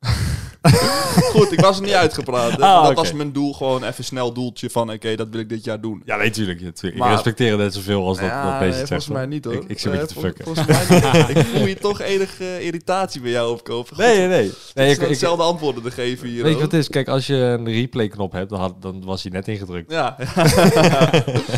Goed, 1.32 1.52
ik 1.52 1.60
was 1.60 1.76
er 1.76 1.82
niet 1.82 1.92
uitgepraat. 2.04 2.60
Ah, 2.60 2.84
dat 2.86 2.94
was 2.94 3.12
mijn 3.12 3.32
doel, 3.32 3.52
gewoon 3.52 3.84
even 3.84 4.04
snel 4.04 4.32
doeltje 4.32 4.70
van, 4.70 4.92
oké, 4.92 5.14
dat 5.16 5.28
wil 5.30 5.40
ik 5.40 5.48
dit 5.48 5.64
jaar 5.64 5.80
doen. 5.80 6.02
Ja, 6.04 6.16
nee, 6.16 6.30
tuurlijk. 6.30 6.60
Ja, 6.60 6.70
tuurlijk. 6.72 7.00
Maar- 7.00 7.08
ik 7.08 7.14
respecteer 7.14 7.50
het 7.50 7.58
net 7.60 7.74
zoveel 7.74 8.06
als 8.06 8.18
dat, 8.18 8.26
Ja, 8.28 8.50
dat 8.50 8.60
nee, 8.60 8.72
zegt. 8.72 8.86
volgens 8.88 9.08
mij 9.08 9.26
niet 9.26 9.44
hoor. 9.44 9.54
Ik, 9.54 9.64
ik 9.66 9.78
zit 9.78 9.92
een 9.92 9.92
Eh, 9.92 9.98
beetje 10.00 10.14
te 10.14 10.20
fucken. 10.20 10.44
Volgens 10.44 10.66
mij 10.88 11.24
niet. 11.28 11.28
ik 11.36 11.46
voel 11.46 11.64
hier 11.64 11.80
toch 11.80 12.00
enige 12.00 12.62
irritatie 12.64 13.20
bij 13.20 13.30
jou 13.30 13.50
opkopen. 13.50 13.96
Nee, 13.98 14.16
nee, 14.18 14.28
nee. 14.28 14.52
nee 14.74 14.90
ik, 14.94 15.00
hetzelfde 15.00 15.42
antwoorden 15.42 15.82
te 15.82 15.90
geven 15.90 16.28
hier. 16.28 16.42
weet 16.42 16.52
je 16.54 16.60
wat 16.60 16.70
het 16.72 16.80
is? 16.80 16.88
Kijk, 16.88 17.08
als 17.08 17.26
je 17.26 17.34
een 17.34 17.64
replay-knop 17.72 18.32
hebt, 18.32 18.50
dan, 18.50 18.60
had, 18.60 18.82
dan 18.82 19.04
was 19.04 19.22
hij 19.22 19.32
net 19.32 19.48
ingedrukt. 19.48 19.90
Ja. 19.92 20.16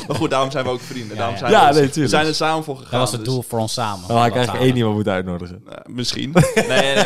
maar 0.06 0.16
goed, 0.16 0.30
daarom 0.30 0.50
zijn 0.50 0.64
we 0.64 0.70
ook 0.70 0.80
vrienden. 0.80 1.16
Daarom 1.16 1.36
zijn 1.36 1.50
Ja, 1.50 1.68
we, 1.68 1.74
nee, 1.74 1.82
we 1.82 1.90
tuurlijk. 1.90 2.14
zijn 2.14 2.26
er 2.26 2.34
samen 2.34 2.64
voor 2.64 2.76
gegaan. 2.76 2.90
Dat 2.90 3.00
was 3.00 3.10
het 3.12 3.24
dus- 3.24 3.28
doel 3.34 3.42
voor 3.48 3.58
ons 3.58 3.72
samen. 3.72 4.08
Dan 4.08 4.16
had 4.16 4.26
ik 4.26 4.34
eigenlijk 4.34 4.64
één 4.64 4.76
iemand 4.76 4.94
moeten 4.94 5.12
uitnodigen. 5.12 5.62
Nou, 5.66 5.78
misschien. 5.86 6.32
nee, 6.54 6.66
nee, 6.94 7.04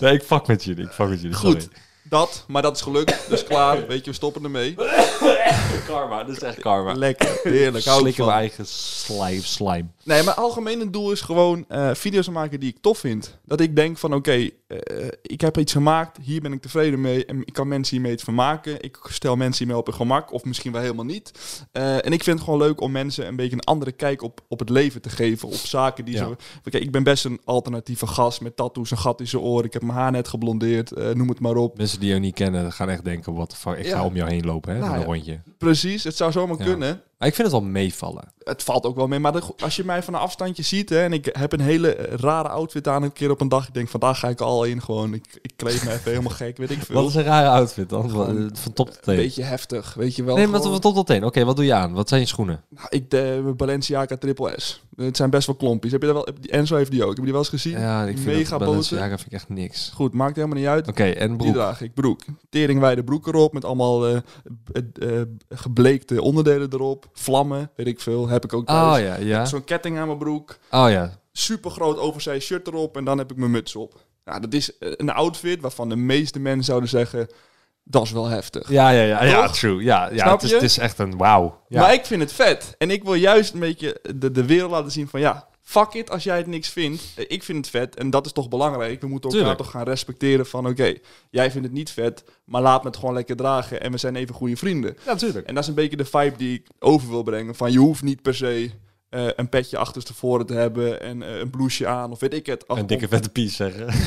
Nee, 0.00 0.12
ik 0.14 0.22
fuck 0.22 0.46
met 0.46 0.64
jullie. 0.64 0.88
Goed, 1.34 1.68
dat. 2.02 2.44
Maar 2.48 2.62
dat 2.62 2.76
is 2.76 2.82
gelukt. 2.82 3.28
Dus 3.28 3.44
klaar. 3.44 3.86
Weet 3.86 4.04
je, 4.04 4.10
we 4.10 4.16
stoppen 4.16 4.44
ermee. 4.44 4.74
Karma, 5.86 6.24
dat 6.24 6.36
is 6.36 6.42
echt 6.42 6.60
karma. 6.60 6.92
Lekker. 6.92 7.40
Heerlijk. 7.42 7.84
Hou 7.84 8.00
Slikken 8.00 8.24
mijn 8.24 8.36
eigen 8.38 8.66
slime. 8.66 9.40
slime. 9.42 9.84
Nee, 10.04 10.22
mijn 10.22 10.36
algemene 10.36 10.90
doel 10.90 11.12
is 11.12 11.20
gewoon 11.20 11.64
eh, 11.68 11.90
video's 11.94 12.28
maken 12.28 12.60
die 12.60 12.68
ik 12.70 12.76
tof 12.80 12.98
vind. 12.98 13.38
Dat 13.44 13.60
ik 13.60 13.76
denk 13.76 13.98
van 13.98 14.14
oké, 14.14 14.48
eh, 14.66 14.78
ik 15.22 15.40
heb 15.40 15.58
iets 15.58 15.72
gemaakt, 15.72 16.18
hier 16.22 16.40
ben 16.40 16.52
ik 16.52 16.62
tevreden 16.62 17.00
mee 17.00 17.26
en 17.26 17.40
ik 17.44 17.52
kan 17.52 17.68
mensen 17.68 17.92
hiermee 17.94 18.12
het 18.12 18.22
vermaken. 18.22 18.82
Ik 18.82 18.98
stel 19.08 19.36
mensen 19.36 19.58
hiermee 19.64 19.76
op 19.80 19.86
hun 19.86 19.94
gemak 19.96 20.32
of 20.32 20.44
misschien 20.44 20.72
wel 20.72 20.80
helemaal 20.80 21.04
niet. 21.04 21.32
Eh, 21.72 21.94
en 22.06 22.12
ik 22.12 22.22
vind 22.22 22.36
het 22.38 22.44
gewoon 22.44 22.60
leuk 22.60 22.80
om 22.80 22.92
mensen 22.92 23.26
een 23.26 23.36
beetje 23.36 23.52
een 23.56 23.64
andere 23.64 23.92
kijk 23.92 24.22
op, 24.22 24.40
op 24.48 24.58
het 24.58 24.68
leven 24.70 25.02
te 25.02 25.08
geven. 25.10 25.48
Op 25.48 25.54
zaken 25.54 26.04
die 26.04 26.14
Ja. 26.14 26.26
ze... 26.28 26.36
Oké, 26.66 26.78
ik 26.78 26.90
ben 26.90 27.02
best 27.02 27.24
een 27.24 27.40
alternatieve 27.44 28.06
gast 28.06 28.40
met 28.40 28.56
tattoos, 28.56 28.90
een 28.90 28.98
gat 28.98 29.20
in 29.20 29.28
zijn 29.28 29.42
oor. 29.42 29.64
Ik 29.64 29.72
heb 29.72 29.82
mijn 29.82 29.98
haar 29.98 30.10
net 30.10 30.28
geblondeerd, 30.28 31.14
noem 31.14 31.28
het 31.28 31.40
maar 31.40 31.56
op. 31.56 31.76
Mensen 31.78 32.00
die 32.00 32.08
jou 32.08 32.20
niet 32.20 32.34
kennen 32.34 32.72
gaan 32.72 32.88
echt 32.88 33.04
denken, 33.04 33.34
wat 33.34 33.56
fuck, 33.56 33.76
ik 33.78 33.84
Ja. 33.86 33.96
ga 33.96 34.04
om 34.04 34.14
jou 34.16 34.30
heen 34.30 34.44
lopen, 34.44 34.72
hè, 34.74 34.78
Nou 34.80 34.92
een 34.92 34.98
ja. 35.00 35.04
rondje. 35.06 35.40
Precies, 35.80 36.04
het 36.04 36.16
zou 36.16 36.32
zomaar 36.32 36.56
kunnen. 36.56 37.02
Maar 37.22 37.30
ik 37.30 37.36
vind 37.36 37.52
het 37.52 37.60
wel 37.60 37.70
meevallen. 37.70 38.24
Het 38.42 38.62
valt 38.62 38.86
ook 38.86 38.96
wel 38.96 39.06
mee, 39.06 39.18
maar 39.18 39.32
de- 39.32 39.42
als 39.62 39.76
je 39.76 39.84
mij 39.84 40.02
van 40.02 40.14
een 40.14 40.20
afstandje 40.20 40.62
ziet 40.62 40.88
hè, 40.88 41.02
en 41.02 41.12
ik 41.12 41.28
heb 41.38 41.52
een 41.52 41.60
hele 41.60 41.94
eh, 41.94 42.14
rare 42.16 42.48
outfit 42.48 42.88
aan 42.88 43.02
een 43.02 43.12
keer 43.12 43.30
op 43.30 43.40
een 43.40 43.48
dag, 43.48 43.68
ik 43.68 43.74
denk 43.74 43.88
vandaag 43.88 44.18
ga 44.18 44.28
ik 44.28 44.40
al 44.40 44.64
in 44.64 44.82
gewoon, 44.82 45.14
ik, 45.14 45.38
ik 45.42 45.52
kleed 45.56 45.84
me 45.84 45.90
even 45.92 46.10
helemaal 46.10 46.32
gek, 46.32 46.56
weet 46.56 46.70
ik 46.70 46.82
veel. 46.82 46.94
Wat 46.94 47.08
is 47.08 47.14
een 47.14 47.22
rare 47.22 47.48
outfit 47.48 47.88
dan? 47.88 48.10
Gewoon 48.10 48.26
Van, 48.26 48.50
van 48.56 48.72
top 48.72 48.86
tot 48.86 48.96
Een 48.96 49.02
teen. 49.02 49.16
beetje 49.16 49.42
heftig, 49.42 49.94
weet 49.94 50.16
je 50.16 50.22
wel. 50.24 50.36
Nee, 50.36 50.46
maar 50.46 50.56
gewoon- 50.56 50.72
van 50.72 50.80
top 50.80 50.94
tot 50.94 51.06
teen. 51.06 51.24
Oké, 51.24 51.44
wat 51.44 51.56
doe 51.56 51.64
je 51.64 51.74
aan? 51.74 51.92
Wat 51.92 52.08
zijn 52.08 52.20
je 52.20 52.26
schoenen? 52.26 52.64
Nou, 52.68 52.86
ik 52.90 53.10
de 53.10 53.52
Balenciaga 53.56 54.16
Triple 54.16 54.52
S. 54.56 54.82
Het 54.96 55.16
zijn 55.16 55.30
best 55.30 55.46
wel 55.46 55.56
klompjes. 55.56 55.92
Heb 55.92 56.00
je 56.02 56.06
dat 56.12 56.16
wel? 56.24 56.34
Enzo 56.60 56.76
heeft 56.76 56.90
die 56.90 57.02
ook. 57.02 57.08
Heb 57.08 57.16
je 57.16 57.22
die 57.22 57.32
wel 57.32 57.40
eens 57.40 57.48
gezien? 57.50 57.78
Ja, 57.78 58.04
ik 58.04 58.18
vind 58.18 58.36
Mega 58.36 58.58
dat. 58.58 58.68
Balenciaga 58.68 59.08
vind 59.16 59.26
ik 59.26 59.32
echt 59.32 59.48
niks. 59.48 59.90
Goed, 59.94 60.12
maakt 60.14 60.36
helemaal 60.36 60.56
niet 60.58 60.66
uit. 60.66 60.88
Oké, 60.88 61.04
en 61.04 61.28
Die 61.28 61.36
broek. 61.36 61.52
draag 61.54 61.80
ik. 61.80 61.94
Broek. 61.94 62.20
Teringwijde 62.50 63.04
broek 63.04 63.26
erop 63.26 63.52
met 63.52 63.64
allemaal 63.64 64.06
eh, 64.06 64.16
eh, 64.72 65.20
eh, 65.20 65.26
gebleekte 65.48 66.22
onderdelen 66.22 66.68
erop. 66.72 67.06
Vlammen, 67.12 67.70
weet 67.76 67.86
ik 67.86 68.00
veel. 68.00 68.28
Heb 68.28 68.44
ik 68.44 68.52
ook 68.52 68.66
thuis. 68.66 68.98
Oh 68.98 69.04
ja, 69.04 69.16
ja. 69.16 69.44
Zo'n 69.44 69.64
ketting 69.64 69.98
aan 69.98 70.06
mijn 70.06 70.18
broek. 70.18 70.58
Oh 70.70 70.90
ja. 70.90 71.10
Super 71.32 71.70
groot 71.70 71.98
oversized 71.98 72.42
shirt 72.42 72.66
erop. 72.66 72.96
En 72.96 73.04
dan 73.04 73.18
heb 73.18 73.30
ik 73.30 73.36
mijn 73.36 73.50
muts 73.50 73.76
op. 73.76 74.00
Nou, 74.24 74.40
dat 74.40 74.52
is 74.52 74.78
eh, 74.78 74.92
een 74.96 75.10
outfit 75.10 75.60
waarvan 75.60 75.88
de 75.88 75.96
meeste 75.96 76.38
mensen 76.38 76.64
zouden 76.64 76.88
zeggen... 76.88 77.28
Dat 77.84 78.02
is 78.02 78.10
wel 78.10 78.26
heftig. 78.26 78.68
Ja, 78.68 78.90
ja, 78.90 79.02
ja. 79.02 79.24
Ja, 79.24 79.46
Toch? 79.46 79.56
true. 79.56 79.82
Ja, 79.82 80.08
ja 80.12 80.24
Snap 80.24 80.32
het, 80.32 80.42
is, 80.42 80.48
je? 80.48 80.54
het 80.54 80.64
is 80.64 80.78
echt 80.78 80.98
een 80.98 81.16
wauw. 81.16 81.60
Ja. 81.68 81.80
Maar 81.80 81.92
ik 81.92 82.06
vind 82.06 82.20
het 82.20 82.32
vet. 82.32 82.74
En 82.78 82.90
ik 82.90 83.02
wil 83.02 83.14
juist 83.14 83.52
een 83.54 83.60
beetje 83.60 84.00
de, 84.14 84.30
de 84.30 84.44
wereld 84.44 84.70
laten 84.70 84.90
zien 84.90 85.08
van 85.08 85.20
ja, 85.20 85.48
fuck 85.62 85.92
it 85.94 86.10
als 86.10 86.24
jij 86.24 86.36
het 86.36 86.46
niks 86.46 86.68
vindt. 86.68 87.02
Eh, 87.16 87.24
Ik 87.28 87.42
vind 87.42 87.58
het 87.58 87.68
vet 87.68 87.96
en 87.96 88.10
dat 88.10 88.26
is 88.26 88.32
toch 88.32 88.48
belangrijk. 88.48 89.00
We 89.00 89.06
moeten 89.06 89.30
elkaar 89.30 89.44
Tuurlijk. 89.44 89.58
toch 89.58 89.70
gaan 89.70 89.84
respecteren 89.92 90.46
van 90.46 90.66
oké, 90.66 90.94
jij 91.30 91.50
vindt 91.50 91.66
het 91.66 91.76
niet 91.76 91.90
vet, 91.90 92.24
maar 92.44 92.62
laat 92.62 92.82
me 92.82 92.88
het 92.88 92.98
gewoon 92.98 93.14
lekker 93.14 93.36
dragen 93.36 93.80
en 93.80 93.92
we 93.92 93.98
zijn 93.98 94.16
even 94.16 94.34
goede 94.34 94.56
vrienden. 94.56 94.96
ja, 95.04 95.12
natuurlijk. 95.12 95.46
En 95.46 95.54
dat 95.54 95.62
is 95.62 95.68
een 95.68 95.74
beetje 95.74 95.96
de 95.96 96.04
vibe 96.04 96.36
die 96.36 96.54
ik 96.54 96.66
over 96.78 97.08
wil 97.08 97.22
brengen. 97.22 97.54
Van 97.54 97.72
je 97.72 97.78
hoeft 97.78 98.02
niet 98.02 98.22
per 98.22 98.34
se 98.34 98.70
eh, 99.12 99.26
een 99.36 99.48
petje 99.48 99.78
achterstevoren 99.78 100.46
te 100.46 100.54
hebben 100.54 101.00
en 101.00 101.22
eh, 101.22 101.38
een 101.38 101.50
blouseje 101.50 101.88
aan 101.88 102.10
of 102.10 102.20
weet 102.20 102.34
ik 102.34 102.46
het. 102.46 102.64
Een 102.66 102.86
dikke 102.86 103.08
vette 103.08 103.28
piece 103.28 103.54
zeggen. 103.54 103.86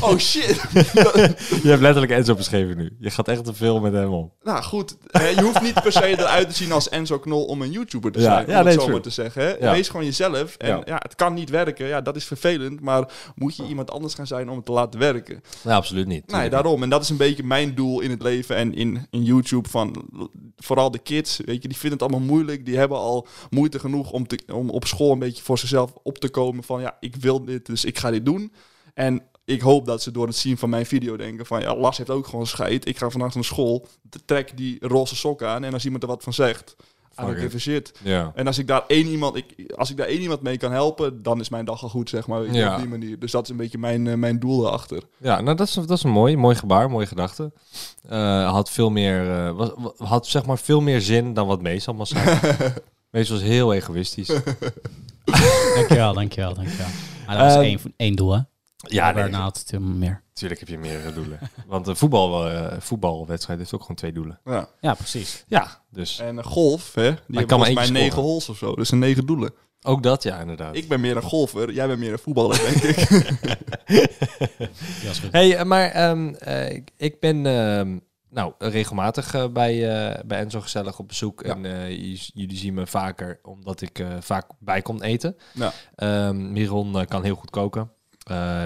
Oh 0.00 0.18
shit. 0.18 0.60
je 1.62 1.68
hebt 1.68 1.80
letterlijk 1.80 2.12
Enzo 2.12 2.34
beschreven 2.34 2.76
nu. 2.76 2.96
Je 2.98 3.10
gaat 3.10 3.28
echt 3.28 3.44
te 3.44 3.54
veel 3.54 3.80
met 3.80 3.92
hem 3.92 4.12
om. 4.12 4.32
nou 4.42 4.62
goed, 4.62 4.96
eh, 5.10 5.34
je 5.34 5.42
hoeft 5.42 5.62
niet 5.62 5.82
per 5.82 5.92
se 5.92 6.06
eruit 6.06 6.48
te 6.48 6.54
zien 6.54 6.72
als 6.72 6.88
Enzo 6.88 7.18
Knol 7.18 7.44
om 7.44 7.62
een 7.62 7.70
YouTuber 7.70 8.12
te 8.12 8.18
Ja, 8.20 8.24
zijn. 8.24 8.46
ja, 8.48 8.58
om 8.58 8.64
nee, 8.64 8.72
het 8.74 8.82
zo 8.82 8.88
maar 8.88 9.00
te 9.00 9.10
zeggen. 9.10 9.56
Ja. 9.60 9.72
Wees 9.72 9.88
gewoon 9.88 10.04
jezelf. 10.04 10.54
En 10.56 10.68
Ja. 10.68 10.80
ja. 10.84 10.96
het 11.02 11.14
kan 11.14 11.34
niet 11.34 11.50
werken. 11.50 11.86
Ja, 11.86 12.00
dat 12.00 12.16
is 12.16 12.24
vervelend. 12.24 12.80
Maar 12.80 13.12
moet 13.34 13.56
je 13.56 13.66
iemand 13.66 13.90
anders 13.90 14.14
gaan 14.14 14.26
zijn 14.26 14.48
om 14.48 14.56
het 14.56 14.64
te 14.66 14.72
laten 14.72 15.00
werken? 15.00 15.42
Nee, 15.64 15.74
absoluut 15.74 16.06
niet. 16.06 16.16
Nee, 16.18 16.26
Tuurlijk. 16.26 16.50
daarom. 16.50 16.82
En 16.82 16.88
dat 16.88 17.02
is 17.02 17.08
een 17.08 17.16
beetje 17.16 17.42
mijn 17.44 17.74
doel 17.74 18.00
in 18.00 18.10
het 18.10 18.22
leven 18.22 18.56
en 18.56 18.74
in, 18.74 19.06
in 19.10 19.22
YouTube. 19.24 19.68
Van 19.68 20.08
vooral 20.56 20.90
de 20.90 20.98
kids, 20.98 21.40
weet 21.44 21.62
je, 21.62 21.68
die 21.68 21.78
vinden 21.78 21.98
het 21.98 22.08
allemaal 22.08 22.28
moeilijk. 22.28 22.64
Die 22.66 22.76
hebben 22.76 22.98
al 22.98 23.26
moeite 23.50 23.78
genoeg 23.78 23.97
om, 24.04 24.26
te, 24.26 24.38
om 24.52 24.70
op 24.70 24.86
school 24.86 25.12
een 25.12 25.18
beetje 25.18 25.42
voor 25.42 25.58
zichzelf 25.58 25.92
op 26.02 26.18
te 26.18 26.28
komen. 26.28 26.64
Van 26.64 26.80
ja, 26.80 26.96
ik 27.00 27.16
wil 27.16 27.44
dit, 27.44 27.66
dus 27.66 27.84
ik 27.84 27.98
ga 27.98 28.10
dit 28.10 28.24
doen. 28.24 28.52
En 28.94 29.22
ik 29.44 29.60
hoop 29.60 29.86
dat 29.86 30.02
ze 30.02 30.10
door 30.10 30.26
het 30.26 30.36
zien 30.36 30.58
van 30.58 30.70
mijn 30.70 30.86
video 30.86 31.16
denken 31.16 31.46
van 31.46 31.60
ja, 31.60 31.76
Las 31.76 31.96
heeft 31.96 32.10
ook 32.10 32.26
gewoon 32.26 32.46
scheid. 32.46 32.86
Ik 32.88 32.98
ga 32.98 33.10
vandaag 33.10 33.34
naar 33.34 33.44
school, 33.44 33.86
trek 34.24 34.56
die 34.56 34.76
roze 34.86 35.16
sok 35.16 35.42
aan 35.42 35.64
en 35.64 35.72
als 35.72 35.84
iemand 35.84 36.02
er 36.02 36.08
wat 36.08 36.22
van 36.22 36.32
zegt, 36.32 36.76
I 37.20 37.24
don't 37.26 37.60
shit. 37.60 37.92
Ja. 38.04 38.32
En 38.34 38.46
als 38.46 38.58
ik 38.58 38.66
daar 38.66 38.84
één 38.86 39.06
iemand, 39.06 39.36
ik, 39.36 39.72
als 39.76 39.90
ik 39.90 39.96
daar 39.96 40.06
één 40.06 40.20
iemand 40.20 40.42
mee 40.42 40.56
kan 40.56 40.72
helpen, 40.72 41.22
dan 41.22 41.40
is 41.40 41.48
mijn 41.48 41.64
dag 41.64 41.82
al 41.82 41.88
goed, 41.88 42.08
zeg 42.08 42.26
maar. 42.26 42.52
Ja. 42.52 42.72
Op 42.74 42.80
die 42.80 42.88
manier. 42.88 43.18
Dus 43.18 43.30
dat 43.30 43.42
is 43.42 43.48
een 43.48 43.56
beetje 43.56 43.78
mijn, 43.78 44.06
eh, 44.06 44.14
mijn 44.14 44.38
doel 44.38 44.66
erachter. 44.66 45.02
Ja, 45.16 45.40
nou 45.40 45.56
dat 45.56 45.66
is, 45.66 45.72
dat 45.74 45.90
is 45.90 46.02
een 46.02 46.10
mooi, 46.10 46.36
mooi 46.36 46.56
gebaar, 46.56 46.90
mooie 46.90 47.06
gedachte. 47.06 47.52
Eh, 48.08 48.50
had 48.50 48.70
veel 48.70 48.90
meer, 48.90 49.30
eh, 49.30 49.56
was, 49.56 49.70
wa- 49.76 50.06
had 50.06 50.26
zeg 50.26 50.46
maar 50.46 50.58
veel 50.58 50.80
meer 50.80 51.00
zin 51.00 51.34
dan 51.34 51.46
wat 51.46 51.62
Mees 51.62 51.86
allemaal 51.88 52.06
zei. 52.06 52.38
Mees 53.10 53.28
was 53.28 53.40
heel 53.40 53.74
egoïstisch. 53.74 54.26
Dankjewel, 55.74 56.14
dankjewel, 56.14 56.54
dankjewel. 56.54 56.86
Maar 57.26 57.36
dat 57.36 57.46
was 57.46 57.54
Ehm, 57.54 57.62
één, 57.62 57.80
één 57.96 58.14
doel, 58.16 58.32
hè? 58.32 58.40
ja, 58.76 59.04
nee, 59.04 59.14
Daarna 59.14 59.40
had 59.40 59.58
het 59.58 59.70
helemaal 59.70 59.96
meer. 59.96 60.22
natuurlijk 60.28 60.60
heb 60.60 60.68
je 60.68 60.78
meerdere 60.78 61.12
doelen. 61.12 61.38
Want 61.66 61.86
een 61.86 61.96
voetbal, 61.96 62.48
eh, 62.50 62.76
voetbalwedstrijd 62.80 63.58
heeft 63.58 63.74
ook 63.74 63.80
gewoon 63.80 63.96
twee 63.96 64.12
doelen. 64.12 64.40
Ja. 64.44 64.68
Ja, 64.80 64.94
precies. 64.94 65.44
Ja, 65.48 65.82
dus 65.90 66.18
En 66.18 66.36
een 66.36 66.44
golf, 66.44 66.94
hè, 66.94 67.02
die 67.02 67.10
hebben 67.10 67.24
kan 67.26 67.36
maar 67.36 67.46
volgens 67.48 67.74
mij 67.74 67.82
eentje 67.84 67.92
negen 67.92 68.10
scoren. 68.12 68.28
holes 68.30 68.48
of 68.48 68.56
zo. 68.58 68.74
Dus 68.74 68.90
een 68.90 68.98
negen 68.98 69.26
doelen. 69.26 69.52
ook 69.82 70.02
dat, 70.02 70.22
ja, 70.22 70.40
inderdaad. 70.40 70.76
Ik 70.76 70.88
ben 70.88 71.00
meer 71.00 71.16
een 71.16 71.22
golfer, 71.22 71.72
jij 71.72 71.86
bent 71.86 71.98
meer 71.98 72.12
een 72.12 72.18
voetballer, 72.18 72.58
denk 72.58 72.82
ik. 72.96 72.96
Ja, 75.02 75.10
is 75.10 75.18
goed. 75.18 75.32
Hey, 75.32 75.56
eh, 75.56 75.64
maar 75.64 75.90
ehm, 75.90 76.34
eh, 76.34 76.70
ik, 76.74 76.90
ik 76.96 77.20
ben 77.20 77.46
ehm, 77.46 77.98
nou, 78.30 78.52
regelmatig 78.58 79.34
eh, 79.34 79.46
bij, 79.48 79.74
eh, 80.08 80.24
bij 80.24 80.38
Enzo 80.38 80.60
gezellig 80.60 80.98
op 80.98 81.08
bezoek. 81.08 81.42
Ja. 81.46 81.54
En 81.54 81.64
eh, 81.64 82.16
jullie 82.16 82.56
zien 82.56 82.74
me 82.74 82.86
vaker, 82.86 83.38
omdat 83.42 83.80
ik 83.80 84.04
vaak 84.20 84.46
bij 84.58 84.82
kom 84.82 85.02
eten. 85.02 85.36
Ja. 85.52 85.72
Ehm, 85.94 86.52
Miron 86.52 87.04
kan 87.06 87.22
heel 87.24 87.34
goed 87.34 87.50
koken. 87.50 87.90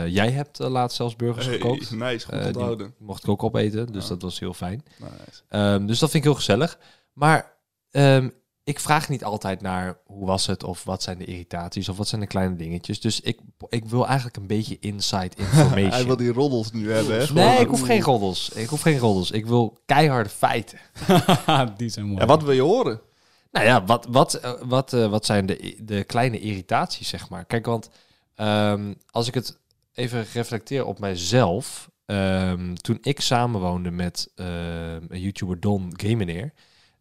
Jij 0.07 0.31
hebt 0.31 0.59
laatst 0.59 0.97
zelfs 0.97 1.17
burgers 1.17 1.47
Hey, 1.47 1.55
gekookt. 1.55 1.91
nice, 2.07 2.27
goed 2.27 2.47
onthouden. 2.47 2.95
mocht 2.99 3.23
ik 3.23 3.29
ook 3.29 3.43
opeten, 3.43 3.93
dus 3.93 4.03
Ja. 4.03 4.09
dat 4.09 4.23
was 4.23 4.39
heel 4.39 4.55
fijn. 4.55 4.83
Nice. 4.99 5.43
Ehm, 5.49 5.87
dus 5.87 5.99
dat 5.99 6.11
vind 6.11 6.25
ik 6.25 6.31
heel 6.31 6.39
gezellig. 6.39 6.79
Maar 7.13 7.53
ehm, 7.91 8.29
ik 8.65 8.81
vraag 8.81 9.09
niet 9.09 9.25
altijd 9.25 9.61
naar 9.61 9.99
hoe 10.05 10.27
was 10.27 10.47
het 10.47 10.65
of 10.65 10.85
wat 10.85 11.03
zijn 11.03 11.19
de 11.19 11.25
irritaties 11.25 11.89
of 11.89 11.97
wat 11.97 12.09
zijn 12.09 12.21
de 12.21 12.27
kleine 12.27 12.57
dingetjes. 12.57 13.01
Dus 13.01 13.21
ik, 13.21 13.39
ik 13.69 13.85
wil 13.85 14.07
eigenlijk 14.07 14.37
een 14.37 14.47
beetje 14.47 14.77
inside 14.81 15.37
information. 15.43 15.91
Hij 15.91 16.05
wil 16.05 16.17
die 16.17 16.33
roddels 16.33 16.73
nu 16.73 16.93
hebben, 16.93 17.19
hè? 17.19 17.33
Nee, 17.33 17.61
ik 17.61 17.69
hoef 17.69 17.81
geen 17.81 18.03
roddels. 18.03 18.49
Ik 18.49 18.69
hoef 18.69 18.81
geen 18.81 18.99
roddels. 18.99 19.31
Ik 19.31 19.47
wil 19.47 19.79
keiharde 19.87 20.29
feiten. 20.31 20.79
Die 21.77 21.89
zijn 21.89 22.07
mooi. 22.07 22.21
Ja, 22.21 22.27
wat 22.27 22.43
wil 22.43 22.53
je 22.53 22.61
horen? 22.63 23.01
Nou 23.53 23.67
ja, 23.67 23.85
wat, 23.85 24.07
wat, 24.11 24.35
eh, 24.35 24.53
wat, 24.63 24.93
eh, 24.93 25.07
wat 25.11 25.27
zijn 25.27 25.47
de, 25.47 25.77
de 25.83 26.05
kleine 26.05 26.41
irritaties, 26.41 27.09
zeg 27.09 27.29
maar? 27.29 27.45
Kijk, 27.45 27.67
want 27.67 27.91
ehm, 28.35 28.95
als 29.11 29.29
ik 29.29 29.35
het 29.35 29.59
even 29.93 30.27
reflecteer 30.33 30.85
op 30.87 30.99
mijzelf. 30.99 31.91
ehm, 32.07 32.75
toen 32.75 32.99
ik 33.01 33.21
samenwoonde 33.21 33.91
met 33.91 34.31
ehm, 34.35 35.05
een 35.09 35.21
YouTuber 35.21 35.61
Don 35.61 35.93
Gameneer, 35.97 36.53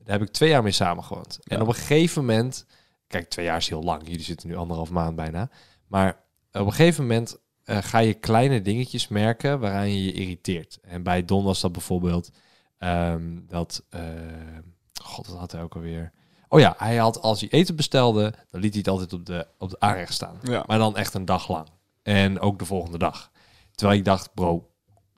daar 0.03 0.19
heb 0.19 0.27
ik 0.27 0.33
twee 0.33 0.49
jaar 0.49 0.63
mee 0.63 0.71
samengewoond. 0.71 1.39
En 1.43 1.55
Ja. 1.55 1.61
op 1.61 1.67
een 1.67 1.73
gegeven 1.73 2.25
moment, 2.25 2.65
kijk, 3.07 3.29
twee 3.29 3.45
jaar 3.45 3.57
is 3.57 3.69
heel 3.69 3.83
lang. 3.83 4.01
Jullie 4.07 4.23
zitten 4.23 4.47
nu 4.49 4.55
anderhalf 4.55 4.89
maand 4.89 5.15
bijna. 5.15 5.49
Maar 5.87 6.09
op 6.51 6.65
een 6.65 6.73
gegeven 6.73 7.01
moment 7.03 7.37
eh, 7.63 7.77
ga 7.81 7.99
je 7.99 8.13
kleine 8.13 8.61
dingetjes 8.61 9.07
merken 9.07 9.59
waaraan 9.59 9.89
je 9.89 10.03
je 10.03 10.13
irriteert. 10.13 10.77
En 10.81 11.03
bij 11.03 11.25
Don 11.25 11.43
was 11.43 11.61
dat 11.61 11.71
bijvoorbeeld 11.71 12.31
ehm, 12.77 13.39
dat... 13.47 13.83
ehm, 13.89 14.61
God, 15.01 15.27
wat 15.27 15.37
had 15.37 15.51
hij 15.51 15.61
ook 15.61 15.75
alweer? 15.75 16.11
Oh 16.47 16.59
ja, 16.59 16.75
hij 16.77 16.95
had 16.97 17.21
als 17.21 17.39
hij 17.39 17.49
eten 17.49 17.75
bestelde, 17.75 18.33
dan 18.49 18.61
liet 18.61 18.69
hij 18.71 18.79
het 18.79 18.87
altijd 18.87 19.13
op 19.13 19.25
de, 19.25 19.47
op 19.57 19.69
de 19.69 19.79
aanrecht 19.79 20.13
staan. 20.13 20.37
Ja. 20.43 20.63
Maar 20.67 20.77
dan 20.77 20.97
echt 20.97 21.13
een 21.13 21.25
dag 21.25 21.47
lang. 21.49 21.67
En 22.03 22.39
ook 22.39 22.59
de 22.59 22.65
volgende 22.65 22.97
dag. 22.97 23.31
Terwijl 23.75 23.99
ik 23.99 24.05
dacht, 24.05 24.33
bro, 24.33 24.70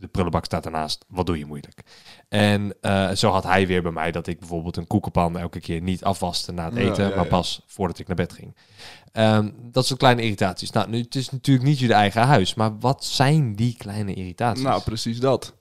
de 0.03 0.09
prullenbak 0.09 0.45
staat 0.45 0.65
ernaast. 0.65 1.05
Wat 1.07 1.25
doe 1.25 1.37
je 1.37 1.45
moeilijk? 1.45 1.81
En 2.29 2.75
eh, 2.81 3.11
zo 3.11 3.31
had 3.31 3.43
hij 3.43 3.67
weer 3.67 3.81
bij 3.81 3.91
mij 3.91 4.11
dat 4.11 4.27
ik 4.27 4.39
bijvoorbeeld 4.39 4.77
een 4.77 4.87
koekenpan 4.87 5.37
elke 5.37 5.59
keer 5.59 5.81
niet 5.81 6.03
afwaste 6.03 6.51
na 6.51 6.65
het 6.65 6.75
eten, 6.75 7.09
ja, 7.09 7.15
maar 7.15 7.27
pas 7.27 7.61
voordat 7.67 7.99
ik 7.99 8.07
naar 8.07 8.15
bed 8.15 8.33
ging. 8.33 8.55
Ehm, 9.11 9.49
dat 9.71 9.85
soort 9.85 9.99
kleine 9.99 10.21
irritaties. 10.21 10.71
Nou, 10.71 10.89
nu, 10.89 11.01
het 11.01 11.15
is 11.15 11.29
natuurlijk 11.29 11.67
niet 11.67 11.79
jullie 11.79 11.95
eigen 11.95 12.21
huis, 12.21 12.53
maar 12.53 12.79
wat 12.79 13.05
zijn 13.05 13.55
die 13.55 13.75
kleine 13.77 14.13
irritaties? 14.13 14.63
Nou, 14.63 14.81
precies 14.81 15.19
dat. 15.19 15.53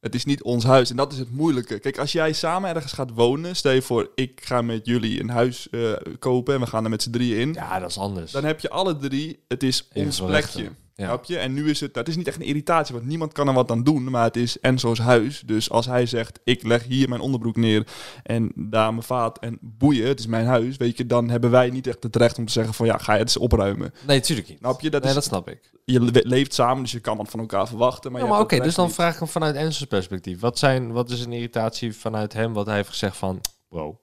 Het 0.00 0.14
is 0.14 0.24
niet 0.24 0.42
ons 0.42 0.64
huis 0.64 0.90
en 0.90 0.96
dat 0.96 1.12
is 1.12 1.18
het 1.18 1.30
moeilijke. 1.30 1.78
Kijk, 1.78 1.98
als 1.98 2.12
jij 2.12 2.32
samen 2.32 2.74
ergens 2.74 2.92
gaat 2.92 3.10
wonen, 3.14 3.56
stel 3.56 3.72
je 3.72 3.82
voor, 3.82 4.10
ik 4.14 4.40
ga 4.44 4.62
met 4.62 4.86
jullie 4.86 5.20
een 5.20 5.28
huis 5.28 5.70
eh, 5.70 5.92
kopen 6.18 6.54
en 6.54 6.60
we 6.60 6.66
gaan 6.66 6.84
er 6.84 6.90
met 6.90 7.02
z'n 7.02 7.10
drieën 7.10 7.40
in. 7.40 7.52
ja, 7.52 7.78
dat 7.78 7.90
is 7.90 7.98
anders. 7.98 8.32
Dan 8.32 8.44
heb 8.44 8.60
je 8.60 8.70
alle 8.70 8.96
drie, 8.96 9.38
het 9.48 9.62
is 9.62 9.88
ons 9.94 10.16
plekje. 10.18 10.32
rechten. 10.32 10.76
Ja. 11.06 11.20
Je? 11.22 11.38
En 11.38 11.52
nu 11.54 11.70
is 11.70 11.80
het, 11.80 11.94
het 11.94 12.08
is 12.08 12.16
niet 12.16 12.26
echt 12.26 12.36
een 12.36 12.46
irritatie, 12.46 12.94
want 12.94 13.06
niemand 13.06 13.32
kan 13.32 13.48
er 13.48 13.54
wat 13.54 13.70
aan 13.70 13.82
doen. 13.82 14.10
Maar 14.10 14.24
het 14.24 14.36
is 14.36 14.60
Enzo's 14.60 14.98
huis. 14.98 15.40
Dus 15.46 15.70
als 15.70 15.86
hij 15.86 16.06
zegt, 16.06 16.40
ik 16.44 16.62
leg 16.62 16.84
hier 16.84 17.08
mijn 17.08 17.20
onderbroek 17.20 17.56
neer 17.56 17.86
en 18.22 18.52
daar 18.54 18.90
mijn 18.90 19.02
vaat 19.02 19.38
en 19.38 19.58
boeien, 19.60 20.08
het 20.08 20.18
is 20.18 20.26
mijn 20.26 20.46
huis, 20.46 20.76
weet 20.76 20.96
je, 20.96 21.06
dan 21.06 21.28
hebben 21.28 21.50
wij 21.50 21.70
niet 21.70 21.86
echt 21.86 22.02
het 22.02 22.16
recht 22.16 22.38
om 22.38 22.46
te 22.46 22.52
zeggen 22.52 22.74
van, 22.74 22.86
ja, 22.86 22.98
ga 22.98 23.12
je 23.12 23.18
het 23.18 23.28
eens 23.28 23.36
opruimen. 23.36 23.92
Nee, 24.06 24.16
natuurlijk 24.18 24.48
niet. 24.48 24.58
Snap 24.58 24.80
je? 24.80 24.90
Dat 24.90 25.00
nee, 25.00 25.08
is, 25.08 25.14
dat 25.16 25.24
snap 25.24 25.48
ik. 25.48 25.70
je 25.84 26.00
le- 26.00 26.20
leeft 26.22 26.54
samen, 26.54 26.82
dus 26.82 26.92
je 26.92 27.00
kan 27.00 27.16
wat 27.16 27.30
van 27.30 27.40
elkaar 27.40 27.68
verwachten. 27.68 28.12
Maar, 28.12 28.20
Ja, 28.20 28.26
maar 28.26 28.40
oké, 28.40 28.60
dus 28.60 28.74
dan 28.74 28.90
vraag 28.90 29.12
ik 29.12 29.18
hem 29.18 29.28
vanuit 29.28 29.56
Enzo's 29.56 29.86
perspectief. 29.86 30.40
Wat, 30.40 30.58
zijn, 30.58 30.92
wat 30.92 31.10
is 31.10 31.24
een 31.24 31.32
irritatie 31.32 31.92
vanuit 31.96 32.32
hem, 32.32 32.52
wat 32.52 32.66
hij 32.66 32.76
heeft 32.76 32.88
gezegd 32.88 33.16
van... 33.16 33.40
Bro, 33.68 34.00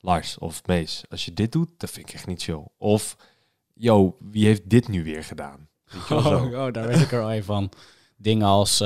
Lars 0.00 0.38
of 0.38 0.60
Mees, 0.66 1.04
als 1.08 1.24
je 1.24 1.32
dit 1.32 1.52
doet, 1.52 1.68
dat 1.76 1.90
vind 1.90 2.08
ik 2.08 2.14
echt 2.14 2.26
niet 2.26 2.42
chill. 2.42 2.64
Of, 2.78 3.16
yo, 3.74 4.16
wie 4.20 4.44
heeft 4.46 4.70
dit 4.70 4.88
nu 4.88 5.04
weer 5.04 5.24
gedaan? 5.24 5.68
Oh, 6.10 6.42
oh, 6.52 6.72
daar 6.72 6.86
weet 6.86 7.00
ik 7.00 7.12
er 7.12 7.22
al 7.22 7.30
even 7.30 7.44
van. 7.44 7.70
Dingen 8.16 8.46
als 8.46 8.80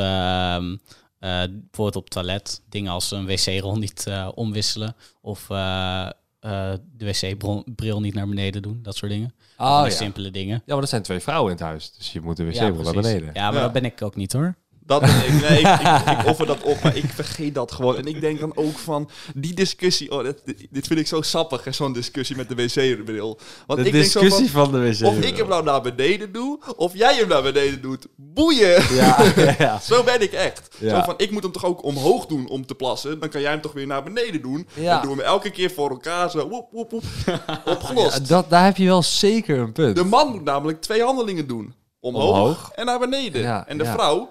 eh, 1.18 1.42
bijvoorbeeld 1.50 1.96
op 1.96 2.10
toilet, 2.10 2.62
dingen 2.68 2.92
als 2.92 3.10
een 3.10 3.26
wc-rol 3.26 3.76
niet 3.78 4.06
eh, 4.06 4.28
omwisselen 4.34 4.96
of 5.20 5.50
eh, 5.50 6.08
de 6.40 7.04
wc-bril 7.04 8.00
niet 8.00 8.14
naar 8.14 8.28
beneden 8.28 8.62
doen, 8.62 8.78
dat 8.82 8.96
soort 8.96 9.10
dingen. 9.10 9.34
Oh, 9.56 9.80
ja. 9.84 9.90
simpele 9.90 10.30
dingen. 10.30 10.62
ja, 10.66 10.74
maar 10.74 10.82
er 10.82 10.88
zijn 10.88 11.02
twee 11.02 11.20
vrouwen 11.20 11.50
in 11.50 11.56
het 11.56 11.66
huis, 11.66 11.92
dus 11.92 12.12
je 12.12 12.20
moet 12.20 12.36
de 12.36 12.44
wc 12.44 12.54
Ja, 12.54 12.72
wel 12.72 12.82
naar 12.82 12.94
beneden. 12.94 13.30
Ja, 13.34 13.50
maar 13.50 13.62
dat 13.62 13.72
ben 13.72 13.84
ik 13.84 14.02
ook 14.02 14.16
niet 14.16 14.32
hoor. 14.32 14.54
Dat 14.88 15.00
ben 15.00 15.24
ik. 15.26 15.48
Nee, 15.48 15.60
ik, 15.60 15.80
ik, 15.80 16.08
ik 16.18 16.26
offer 16.26 16.46
dat 16.46 16.62
op, 16.62 16.82
maar 16.82 16.96
ik 16.96 17.10
vergeet 17.14 17.54
dat 17.54 17.72
gewoon. 17.72 17.96
En 17.96 18.06
ik 18.06 18.20
denk 18.20 18.40
dan 18.40 18.52
ook 18.56 18.78
van, 18.78 19.10
die 19.34 19.54
discussie, 19.54 20.10
oh, 20.10 20.24
dit, 20.24 20.66
dit 20.70 20.86
vind 20.86 21.00
ik 21.00 21.06
zo 21.06 21.22
sappig, 21.22 21.66
zo'n 21.70 21.92
discussie 21.92 22.36
met 22.36 22.48
de 22.48 22.54
wc-bril. 22.54 23.38
Want 23.66 23.80
De 23.80 23.86
ik 23.86 23.92
denk 23.92 24.04
zo 24.04 24.10
van, 24.10 24.28
discussie 24.28 24.50
van, 24.50 24.72
de 24.72 24.78
wc. 24.78 25.06
of 25.06 25.20
ik 25.20 25.36
hem 25.36 25.48
nou 25.48 25.64
naar 25.64 25.80
beneden 25.82 26.32
doe, 26.32 26.58
of 26.76 26.94
jij 26.94 27.14
hem 27.14 27.28
naar 27.28 27.42
beneden 27.42 27.82
doet. 27.82 28.06
Boeien! 28.16 28.94
Ja, 28.94 29.16
ja, 29.36 29.54
ja. 29.58 29.80
Zo 29.90 30.02
ben 30.02 30.22
ik 30.22 30.32
echt. 30.32 30.68
Zo 30.80 31.02
van, 31.02 31.14
ik 31.16 31.30
moet 31.30 31.42
hem 31.42 31.52
toch 31.52 31.64
ook 31.64 31.84
omhoog 31.84 32.26
doen 32.26 32.48
om 32.48 32.66
te 32.66 32.74
plassen. 32.74 33.20
Dan 33.20 33.28
kan 33.28 33.40
jij 33.40 33.50
hem 33.50 33.60
toch 33.60 33.72
weer 33.72 33.86
naar 33.86 34.02
beneden 34.02 34.42
doen. 34.42 34.66
Dan 34.74 35.02
doen 35.02 35.16
we 35.16 35.22
hem 35.22 35.32
elke 35.32 35.50
keer 35.50 35.70
voor 35.70 35.90
elkaar 35.90 36.30
zo, 36.30 36.48
woep, 36.48 36.68
woep, 36.72 36.90
woep, 36.90 37.04
opgelost. 37.64 38.28
Dat, 38.28 38.50
daar 38.50 38.64
heb 38.64 38.76
je 38.76 38.84
wel 38.84 39.02
zeker 39.02 39.58
een 39.58 39.72
punt. 39.72 39.96
De 39.96 40.04
man 40.04 40.30
moet 40.30 40.44
namelijk 40.44 40.80
twee 40.80 41.02
handelingen 41.02 41.46
doen. 41.46 41.74
Omhoog, 42.00 42.28
Omhoog. 42.28 42.70
en 42.74 42.86
naar 42.86 42.98
beneden. 42.98 43.66
En 43.66 43.78
de 43.78 43.84
vrouw, 43.84 44.28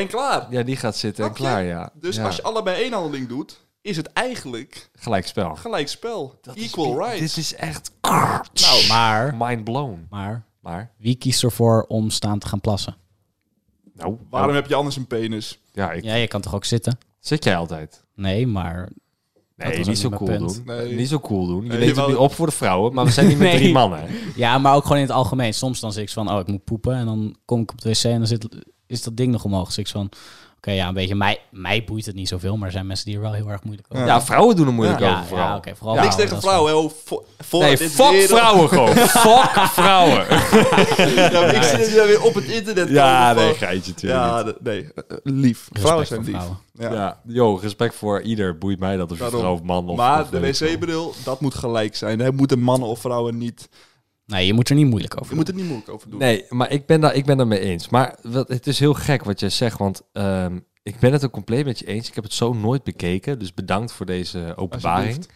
en 0.00 0.06
klaar. 0.06 0.46
Ja, 0.50 0.62
die 0.62 0.76
gaat 0.76 0.96
zitten 0.96 1.24
en 1.24 1.32
klaar, 1.32 1.64
ja. 1.64 1.90
Dus 1.94 2.16
Ja. 2.16 2.24
als 2.26 2.36
je 2.36 2.42
allebei 2.42 2.82
één 2.82 2.92
handeling 2.92 3.28
doet, 3.28 3.66
is 3.82 3.96
het 3.96 4.12
eigenlijk 4.12 4.90
Gelijk 4.94 5.26
spel. 5.26 5.54
gelijk 5.54 5.88
spel. 5.88 6.38
Dat 6.42 6.56
is- 6.56 6.64
Equal 6.66 6.98
rights. 6.98 7.20
Dit 7.20 7.36
is 7.36 7.54
echt 7.54 7.90
Nou, 8.00 8.86
maar, 8.88 9.34
mind 9.38 9.64
blown. 9.64 10.06
maar 10.10 10.46
Maar, 10.60 10.90
wie 10.98 11.14
kiest 11.14 11.42
ervoor 11.42 11.84
om 11.88 12.10
staan 12.10 12.38
te 12.38 12.46
gaan 12.48 12.60
plassen? 12.60 12.96
nou, 13.94 14.16
Waarom 14.30 14.48
nou, 14.50 14.60
heb 14.60 14.68
je 14.68 14.74
anders 14.74 14.96
een 14.96 15.06
penis? 15.06 15.60
ja, 15.72 15.92
ik, 15.92 16.02
Ja, 16.04 16.14
je 16.14 16.28
kan 16.28 16.40
toch 16.40 16.54
ook 16.54 16.64
zitten? 16.64 16.98
zit 17.20 17.44
jij 17.44 17.56
altijd? 17.56 18.04
Nee, 18.14 18.46
maar 18.46 18.88
Nee, 19.56 19.84
niet 19.84 19.98
zo 19.98 20.08
niet 20.08 20.18
cool 20.18 20.28
mijn 20.30 20.40
doen. 20.42 20.52
punt. 20.52 20.64
Nee. 20.64 20.94
Niet 20.94 21.08
zo 21.08 21.20
cool 21.20 21.46
doen. 21.46 21.62
Je 21.64 21.68
Nee, 21.68 21.78
neemt 21.78 21.96
het 21.96 22.06
nu 22.06 22.14
op 22.14 22.32
voor 22.34 22.46
de 22.46 22.52
vrouwen, 22.52 22.94
maar 22.94 23.04
we 23.04 23.10
zijn 23.10 23.28
niet 23.28 23.38
met 23.38 23.48
Nee. 23.50 23.56
drie 23.58 23.72
mannen. 23.72 24.04
Ja, 24.36 24.58
maar 24.58 24.74
ook 24.74 24.82
gewoon 24.82 24.96
in 24.98 25.02
het 25.02 25.12
algemeen. 25.12 25.54
Soms 25.54 25.80
dan 25.80 25.92
zit 25.92 26.02
ik 26.02 26.10
van, 26.10 26.30
oh, 26.32 26.38
ik 26.38 26.46
moet 26.46 26.64
poepen. 26.64 26.94
En 26.94 27.06
dan 27.06 27.36
kom 27.44 27.60
ik 27.60 27.70
op 27.70 27.80
de 27.80 27.88
wc 27.90 28.04
en 28.04 28.18
dan 28.18 28.26
zit, 28.26 28.48
is 28.88 29.02
dat 29.02 29.16
ding 29.16 29.32
nog 29.32 29.44
omhoog. 29.44 29.66
Dus 29.66 29.78
ik 29.78 29.88
van, 29.88 30.10
oké, 30.56 30.70
ja, 30.70 30.88
een 30.88 30.94
beetje. 30.94 31.14
Mij, 31.14 31.38
mij 31.50 31.84
boeit 31.84 32.06
het 32.06 32.14
niet 32.14 32.28
zoveel, 32.28 32.56
maar 32.56 32.66
er 32.66 32.72
zijn 32.72 32.86
mensen 32.86 33.06
die 33.06 33.14
er 33.14 33.20
wel 33.20 33.32
heel 33.32 33.48
erg 33.50 33.62
moeilijk 33.64 33.88
over 33.90 34.06
Ja. 34.06 34.12
Ja, 34.14 34.22
vrouwen 34.22 34.56
doen 34.56 34.66
er 34.66 34.72
moeilijk 34.72 35.00
Ja, 35.00 35.06
over 35.06 35.20
ja, 35.20 35.26
vooral. 35.26 35.56
oké, 35.56 35.76
vooral 35.76 35.94
Ja. 35.96 36.02
Niks 36.02 36.16
tegen 36.16 36.40
vrouwen. 36.40 36.90
Voor, 37.04 37.24
voor 37.38 37.60
Nee, 37.62 37.76
fuck 37.76 38.10
wereld- 38.10 38.28
vrouwen 38.28 38.68
gewoon. 38.68 38.94
fuck 39.26 39.66
vrouwen. 39.68 40.26
Ja, 41.32 41.52
ik 41.52 41.62
zit 41.62 41.88
hier 41.88 42.06
weer 42.06 42.22
op 42.22 42.34
het 42.34 42.44
internet. 42.44 42.88
Ja, 42.88 43.28
komen 43.28 43.44
nee, 43.44 43.54
geitje 43.54 43.92
natuurlijk. 43.92 44.22
Ja, 44.22 44.52
nee. 44.60 44.82
eh, 44.82 45.16
lief. 45.22 45.58
Respect 45.58 45.80
Vrouwen 45.80 46.06
zijn 46.06 46.24
voor 46.24 46.32
lief. 46.32 46.42
vrouwen. 46.42 46.58
Ja. 46.72 46.92
Ja. 46.92 47.20
yo, 47.24 47.54
respect 47.62 47.94
voor 47.94 48.22
ieder. 48.22 48.58
Boeit 48.58 48.78
mij 48.78 48.96
dat 48.96 49.10
of 49.12 49.18
je 49.18 49.24
vrouw 49.28 49.52
of 49.52 49.62
man 49.62 49.88
of... 49.88 49.96
maar 49.96 50.22
of 50.22 50.28
de 50.28 50.40
wc-bril, 50.40 51.14
dat 51.24 51.40
moet 51.40 51.54
gelijk 51.54 51.96
zijn. 51.96 52.18
Daar 52.18 52.34
moeten 52.34 52.58
mannen 52.60 52.88
of 52.88 53.00
vrouwen 53.00 53.38
niet... 53.38 53.68
Nee, 54.28 54.46
je 54.46 54.52
moet 54.52 54.68
er 54.68 54.74
niet 54.74 54.86
moeilijk 54.86 55.12
over 55.14 55.24
Je 55.24 55.28
doen. 55.28 55.38
moet 55.38 55.48
er 55.48 55.54
niet 55.54 55.64
moeilijk 55.64 55.88
over 55.90 56.10
doen. 56.10 56.18
Nee, 56.18 56.44
maar 56.48 56.70
ik 56.70 56.86
ben 56.86 57.00
daar, 57.00 57.14
ik 57.14 57.24
ben 57.24 57.36
daar 57.36 57.46
mee 57.46 57.60
eens. 57.60 57.88
Maar 57.88 58.16
wat, 58.22 58.48
het 58.48 58.66
is 58.66 58.78
heel 58.78 58.94
gek 58.94 59.24
wat 59.24 59.40
jij 59.40 59.48
zegt, 59.50 59.78
want 59.78 60.02
ehm, 60.12 60.58
ik 60.82 60.98
ben 60.98 61.12
het 61.12 61.24
ook 61.24 61.30
compleet 61.32 61.64
met 61.64 61.78
je 61.78 61.86
eens. 61.86 62.08
Ik 62.08 62.14
heb 62.14 62.24
het 62.24 62.32
zo 62.32 62.52
nooit 62.52 62.82
bekeken, 62.84 63.38
dus 63.38 63.54
bedankt 63.54 63.92
voor 63.92 64.06
deze 64.06 64.52
openbaring. 64.56 65.26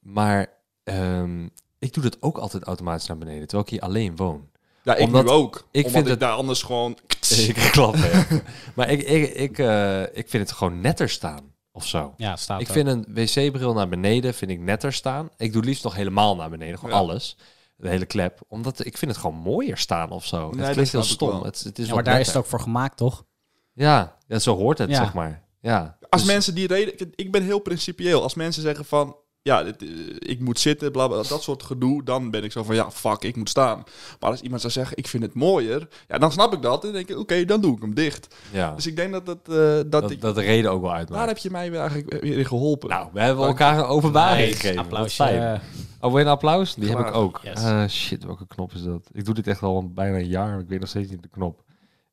Maar 0.00 0.46
ehm, 0.84 1.44
ik 1.78 1.92
doe 1.92 2.02
dat 2.02 2.16
ook 2.22 2.38
altijd 2.38 2.62
automatisch 2.62 3.06
naar 3.06 3.18
beneden, 3.18 3.40
terwijl 3.46 3.62
ik 3.62 3.68
hier 3.70 3.80
alleen 3.80 4.16
woon. 4.16 4.50
Ja, 4.82 4.94
ik 4.94 5.06
Omdat 5.06 5.24
nu 5.24 5.30
ook. 5.30 5.68
ik 5.70 5.88
vind 5.88 6.04
ik 6.04 6.10
het- 6.10 6.20
daar 6.20 6.32
anders 6.32 6.62
gewoon... 6.62 6.98
ik 7.48 7.68
klap, 7.72 7.94
hè. 7.96 8.36
Maar 8.76 8.90
ik, 8.90 9.02
ik, 9.02 9.34
ik, 9.34 9.58
eh, 9.58 10.00
ik 10.02 10.28
vind 10.28 10.48
het 10.48 10.52
gewoon 10.52 10.80
netter 10.80 11.08
staan, 11.08 11.52
of 11.72 11.86
zo. 11.86 12.14
Ja, 12.16 12.36
staat 12.36 12.60
Ik 12.60 12.66
vind 12.68 12.88
een 12.88 13.04
wc-bril 13.08 13.72
naar 13.72 13.88
beneden 13.88 14.34
vind 14.34 14.50
ik 14.50 14.60
netter 14.60 14.92
staan. 14.92 15.30
Ik 15.36 15.52
doe 15.52 15.62
liefst 15.64 15.84
nog 15.84 15.94
helemaal 15.94 16.36
naar 16.36 16.50
beneden, 16.50 16.78
gewoon 16.78 16.94
Ja. 16.94 17.00
alles. 17.00 17.36
De 17.82 17.88
hele 17.88 18.06
klep. 18.06 18.40
Omdat 18.48 18.84
ik 18.84 18.98
vind 18.98 19.10
het 19.10 19.20
gewoon 19.20 19.36
mooier 19.36 19.76
staan 19.78 20.10
of 20.10 20.26
zo. 20.26 20.50
Nee, 20.50 20.64
het 20.64 20.72
klinkt 20.72 20.92
heel 20.92 21.02
stom. 21.02 21.42
Het, 21.42 21.60
het 21.62 21.78
is 21.78 21.86
Ja, 21.86 21.94
maar 21.94 22.02
daar 22.04 22.20
is 22.20 22.26
het 22.26 22.36
ook 22.36 22.46
voor 22.46 22.60
gemaakt, 22.60 22.96
toch? 22.96 23.24
Ja, 23.72 24.16
ja, 24.26 24.38
zo 24.38 24.56
hoort 24.56 24.78
het, 24.78 24.90
Ja. 24.90 24.96
zeg 24.96 25.14
maar. 25.14 25.44
Ja. 25.60 25.98
Als 26.08 26.22
Dus- 26.22 26.30
mensen 26.32 26.54
die 26.54 26.66
reden... 26.66 27.10
Ik 27.14 27.32
ben 27.32 27.42
heel 27.42 27.58
principieel. 27.58 28.22
Als 28.22 28.34
mensen 28.34 28.62
zeggen 28.62 28.84
van... 28.84 29.16
Ja, 29.44 29.62
dit, 29.62 29.82
eh, 29.82 29.88
ik 30.18 30.40
moet 30.40 30.60
zitten, 30.60 30.92
bla, 30.92 31.06
bla, 31.08 31.22
dat 31.22 31.42
soort 31.42 31.62
gedoe. 31.62 32.04
Dan 32.04 32.30
ben 32.30 32.44
ik 32.44 32.52
zo 32.52 32.62
van, 32.62 32.74
ja, 32.74 32.90
fuck, 32.90 33.22
ik 33.22 33.36
moet 33.36 33.48
staan. 33.48 33.82
Maar 34.20 34.30
als 34.30 34.40
iemand 34.40 34.60
zou 34.60 34.72
zeggen, 34.72 34.96
ik 34.96 35.06
vind 35.08 35.22
het 35.22 35.34
mooier. 35.34 35.88
Ja, 36.08 36.18
dan 36.18 36.32
snap 36.32 36.52
ik 36.52 36.62
dat. 36.62 36.84
En 36.84 36.92
denk 36.92 37.08
ik, 37.08 37.18
oké, 37.18 37.44
dan 37.44 37.60
doe 37.60 37.74
ik 37.76 37.82
hem 37.82 37.94
dicht. 37.94 38.34
ja. 38.50 38.74
Dus 38.74 38.86
ik 38.86 38.96
denk 38.96 39.12
dat, 39.12 39.26
dat, 39.26 39.38
eh, 39.48 39.54
dat, 39.56 39.90
dat, 39.90 40.10
ik... 40.10 40.20
dat 40.20 40.34
de 40.34 40.40
reden 40.40 40.70
ook 40.70 40.80
wel 40.80 40.90
Daar 40.90 40.98
uitmaakt. 40.98 41.28
heb 41.28 41.38
je 41.38 41.50
mij 41.50 41.70
weer 41.70 41.80
eigenlijk 41.80 42.20
weer 42.22 42.38
in 42.38 42.46
geholpen. 42.46 42.88
Nou, 42.88 43.08
we 43.12 43.20
hebben 43.20 43.46
elkaar 43.46 43.78
een 43.78 43.84
openbaring 43.84 44.48
Nice. 44.50 44.60
gegeven. 44.60 45.10
Fijn. 45.10 45.54
eh, 45.54 45.60
Oh, 46.00 46.20
een 46.20 46.26
applaus? 46.26 46.74
Die 46.74 46.88
heb 46.88 46.98
ik 46.98 47.14
ook. 47.14 47.40
Yes. 47.42 47.62
Eh, 47.62 47.88
shit, 47.88 48.24
welke 48.24 48.46
knop 48.46 48.72
is 48.72 48.82
dat? 48.82 49.08
Ik 49.12 49.24
doe 49.24 49.34
dit 49.34 49.46
echt 49.46 49.62
al 49.62 49.92
bijna 49.92 50.16
een 50.16 50.28
jaar, 50.28 50.48
maar 50.50 50.60
ik 50.60 50.68
weet 50.68 50.80
nog 50.80 50.88
steeds 50.88 51.10
niet 51.10 51.22
de 51.22 51.28
knop. 51.28 51.62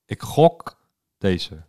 Ik 0.06 0.22
gok 0.22 0.78
deze. 1.18 1.68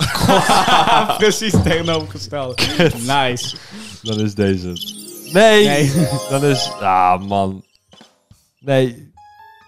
Precies 1.18 1.52
tegenovergesteld. 1.62 2.56
nice. 3.06 3.56
Dan 4.02 4.20
is 4.20 4.34
deze 4.34 4.68
het. 4.68 4.94
Nee! 5.32 5.66
Nee. 5.66 6.08
Dan 6.30 6.44
is... 6.44 6.70
Ah, 6.80 7.22
man. 7.22 7.64
Nee. 8.58 9.12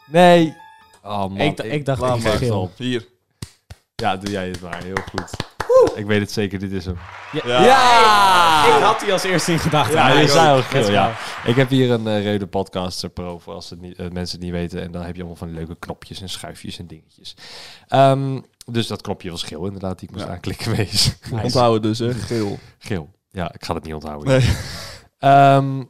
Nee. 0.07 0.57
Oh, 1.03 1.19
man. 1.19 1.39
Ik, 1.41 1.59
ik 1.61 1.85
dacht, 1.85 2.25
ik 2.25 2.31
geel. 2.31 2.61
op. 2.61 2.73
Hier. 2.77 3.07
Ja, 3.95 4.17
doe 4.17 4.31
jij 4.31 4.49
het 4.49 4.61
maar. 4.61 4.83
Heel 4.85 5.03
goed. 5.11 5.31
Ik 5.95 6.07
weet 6.07 6.21
het 6.21 6.33
zeker, 6.33 6.59
dit 6.59 6.73
is 6.73 6.85
hem. 6.85 6.99
Ja. 7.45 8.77
Ik 8.77 8.83
had 8.83 9.01
die 9.01 9.13
als 9.13 9.23
eerste 9.23 9.53
in 9.53 9.59
gedachten. 9.59 9.95
Ja, 9.97 10.09
Ja, 10.09 10.17
je 10.19 10.23
ik 10.23 10.29
zei 10.29 10.59
ook. 10.59 10.65
geel, 10.65 10.91
ja. 10.91 11.17
Ik 11.45 11.57
heb 11.57 11.69
hier 11.69 11.91
een 11.91 12.07
uh, 12.07 12.23
Reude 12.23 12.47
Podcaster 12.47 13.09
Pro, 13.09 13.39
voor 13.39 13.55
als 13.55 13.71
het 13.71 13.81
niet, 13.81 13.97
eh, 13.99 14.09
mensen 14.11 14.37
het 14.37 14.45
niet 14.45 14.55
weten. 14.55 14.83
En 14.83 14.93
dan 14.93 15.03
heb 15.03 15.13
je 15.15 15.19
allemaal 15.21 15.37
van 15.39 15.47
die 15.49 15.57
leuke 15.57 15.77
knopjes 15.79 16.21
en 16.21 16.29
schuifjes 16.29 16.79
en 16.79 16.87
dingetjes. 16.87 17.35
Ehm, 17.89 18.41
dus 18.67 18.87
dat 18.87 19.03
knopje 19.03 19.31
was 19.31 19.43
geel 19.43 19.65
inderdaad, 19.67 19.99
die 19.99 20.09
ik 20.09 20.15
moest 20.15 20.27
Ja. 20.27 20.33
aanklikken 20.33 20.73
wees. 20.77 21.17
Nice. 21.31 21.45
Onthouden 21.45 21.83
dus, 21.83 21.99
hè. 21.99 22.15
Geel. 22.15 22.59
geel. 22.79 23.11
Ja, 23.33 23.53
ik 23.55 23.65
ga 23.65 23.75
het 23.75 23.85
niet 23.85 23.95
onthouden. 23.95 24.29
Nee. 24.29 24.51
Ehm, 25.19 25.83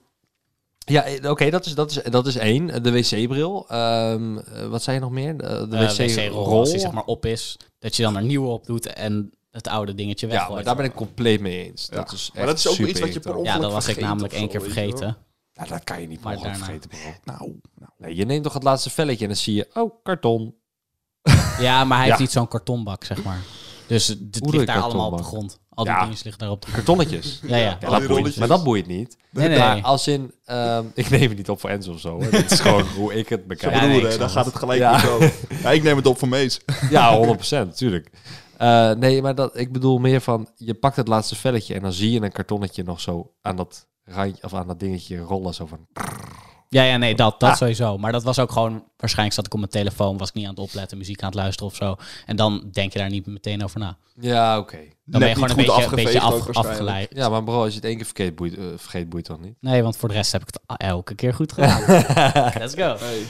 ja, 0.79 1.03
eh, 1.05 1.31
oké, 1.31 1.51
dat, 1.51 1.67
is, 1.67 1.75
dat, 1.75 1.91
is, 1.91 2.03
dat 2.03 2.27
is 2.27 2.37
één. 2.37 2.83
De 2.83 2.93
wc-bril. 2.93 3.69
Ehm, 3.69 4.39
eh, 4.39 4.67
wat 4.67 4.83
zei 4.83 4.97
je 4.97 5.03
nog 5.03 5.11
meer? 5.11 5.37
De, 5.37 5.67
de 5.69 5.77
Eh, 5.77 5.91
wc-rol. 6.27 6.47
als 6.59 6.71
die 6.71 6.79
zeg 6.81 6.93
maar 6.93 7.05
op 7.05 7.27
is, 7.27 7.57
dat 7.79 7.97
je 7.97 8.03
dan 8.03 8.17
er 8.17 8.23
nieuwe 8.23 8.49
op 8.49 8.67
doet 8.67 8.87
en 8.87 9.31
het 9.51 9.69
oude 9.69 9.95
dingetje 9.95 10.27
ja, 10.27 10.33
weggooit. 10.33 10.55
maar 10.55 10.65
daar 10.65 10.77
ben 10.77 10.85
ik 10.85 10.95
compleet 10.95 11.41
mee 11.41 11.65
eens. 11.71 11.89
Ja. 11.91 11.97
Dat 11.97 12.13
is 12.13 12.31
Maar 12.35 12.47
dat 12.47 12.59
is 12.59 12.69
ook 12.69 12.77
echt 12.79 12.89
iets 12.89 13.01
wat 13.01 13.13
je 13.13 13.21
per 13.21 13.23
super 13.23 13.35
ongeluk 13.41 13.55
Ja, 13.57 13.63
dat 13.63 13.73
was 13.73 13.89
ik 13.89 14.01
namelijk 14.01 14.33
één 14.33 14.49
keer 14.49 14.63
vergeten. 14.63 15.17
Ja, 15.53 15.65
dat 15.65 15.85
kan 15.85 16.01
je 16.01 16.07
niet 16.07 16.21
Maar 16.23 16.35
daarna- 16.39 16.55
vergeten, 16.55 16.89
bro. 16.91 16.99
Nou, 17.25 17.39
nou. 17.75 17.91
Nee, 17.99 18.17
je 18.17 18.25
neemt 18.25 18.45
toch 18.45 18.53
het 18.55 18.63
laatste 18.63 18.91
velletje 18.91 19.23
en 19.23 19.27
dan 19.31 19.37
zie 19.37 19.55
je, 19.55 19.71
oh, 19.75 19.93
karton. 20.03 20.55
Ja, 21.59 21.85
maar 21.85 21.99
hij 21.99 22.07
heeft 22.07 22.19
Ja. 22.19 22.23
niet 22.25 22.33
zo'n 22.33 22.49
kartonbak, 22.49 23.05
zeg 23.05 23.23
maar. 23.23 23.41
Dus 23.87 24.07
het 24.07 24.41
ligt 24.51 24.67
daar 24.67 24.81
allemaal 24.81 25.11
op 25.11 25.17
de 25.19 25.25
grond. 25.25 25.61
Al 25.75 25.85
die 25.85 25.93
Ja. 25.93 26.01
dingen 26.01 26.17
liggen 26.23 26.39
daar 26.39 26.51
op 26.51 26.61
de 26.61 26.67
grond. 26.71 26.85
Kartonnetjes. 26.85 27.41
Ja, 27.47 27.57
ja. 27.57 27.77
Dat 27.81 27.91
boeit, 27.91 28.05
rolletjes. 28.07 28.35
maar 28.37 28.49
dat 28.49 28.65
boeit 28.65 28.87
niet. 28.87 29.17
Nee, 29.31 29.49
nee. 29.49 29.59
Maar 29.59 29.83
als 29.83 30.09
in, 30.09 30.33
ehm, 30.45 30.85
ik 30.95 31.11
neem 31.11 31.29
het 31.29 31.37
niet 31.37 31.49
op 31.49 31.61
voor 31.61 31.71
Enzo 31.71 31.93
of 31.93 32.01
zo. 32.01 32.21
Hè. 32.21 32.31
Dit 32.31 32.51
is 32.51 32.61
gewoon 32.61 32.87
hoe 32.97 33.15
ik 33.15 33.29
het 33.29 33.47
bekijk. 33.47 33.73
Ja, 33.73 33.79
Broer, 33.79 33.91
nee, 33.91 34.01
hè, 34.01 34.13
ik 34.13 34.19
dan 34.19 34.31
snap 34.31 34.43
gaat 34.45 34.53
het 34.53 34.61
gelijk 34.63 34.81
Ja. 34.81 34.99
goed. 34.99 35.33
Ja, 35.63 35.71
ik 35.71 35.83
neem 35.83 35.97
het 35.97 36.07
op 36.07 36.19
voor 36.19 36.29
Mees. 36.29 36.61
Ja, 36.91 37.17
100%, 37.17 37.67
natuurlijk. 37.67 38.11
Eh, 38.57 38.91
nee, 38.91 39.23
maar 39.23 39.35
dat, 39.35 39.59
ik 39.59 39.73
bedoel 39.73 39.99
meer 39.99 40.21
van, 40.21 40.49
je 40.57 40.75
pakt 40.75 40.97
het 40.97 41.09
laatste 41.09 41.37
velletje 41.37 41.75
en 41.75 41.83
dan 41.83 41.93
zie 41.93 42.11
je 42.11 42.21
een 42.23 42.33
kartonnetje 42.33 42.83
nog 42.83 43.01
zo 43.01 43.33
aan 43.43 43.57
dat 43.57 43.87
randje 44.05 44.43
of 44.43 44.55
aan 44.55 44.67
dat 44.67 44.81
dingetje 44.81 45.19
rollen. 45.19 45.55
Zo 45.55 45.67
van, 45.67 45.87
Ja, 46.73 46.83
ja, 46.83 46.97
nee, 46.97 47.15
dat, 47.15 47.41
dat 47.41 47.51
Ah. 47.51 47.57
sowieso. 47.57 47.99
Maar 47.99 48.13
dat 48.13 48.23
was 48.23 48.39
ook 48.39 48.53
gewoon... 48.53 48.85
Waarschijnlijk 48.97 49.37
zat 49.37 49.47
ik 49.47 49.53
op 49.53 49.59
mijn 49.59 49.71
telefoon, 49.71 50.17
was 50.19 50.29
ik 50.29 50.35
niet 50.35 50.45
aan 50.45 50.51
het 50.51 50.59
opletten, 50.59 50.99
muziek 50.99 51.21
aan 51.23 51.29
het 51.29 51.39
luisteren 51.39 51.71
of 51.71 51.77
zo. 51.77 51.97
En 52.27 52.37
dan 52.37 52.69
denk 52.73 52.93
je 52.93 52.99
daar 52.99 53.11
niet 53.11 53.27
meteen 53.27 53.65
over 53.65 53.81
na. 53.81 53.97
ja, 54.21 54.59
oké. 54.59 54.79
Dan 55.05 55.21
ben 55.21 55.29
je 55.29 55.35
gewoon 55.35 55.51
een 55.51 55.57
beetje, 55.57 55.85
een 55.85 55.95
beetje 55.95 56.21
af, 56.21 56.49
afgeleid. 56.57 57.11
Ja, 57.15 57.29
maar 57.29 57.45
bro, 57.45 57.61
als 57.63 57.69
je 57.71 57.75
het 57.77 57.85
één 57.85 57.97
keer 57.97 58.07
vergeet, 58.07 58.35
boeit, 58.37 58.57
eh, 58.57 58.65
vergeet, 58.77 59.09
boeit 59.09 59.25
toch 59.25 59.41
niet? 59.41 59.55
Nee, 59.61 59.83
want 59.83 59.97
voor 59.97 60.09
de 60.09 60.15
rest 60.15 60.33
heb 60.33 60.43
ik 60.43 60.49
het 60.67 60.79
elke 60.81 61.15
keer 61.15 61.35
goed 61.35 61.53
gedaan. 61.53 61.81
Let's 62.59 62.75
go. 62.75 62.97
Hey. 62.99 63.23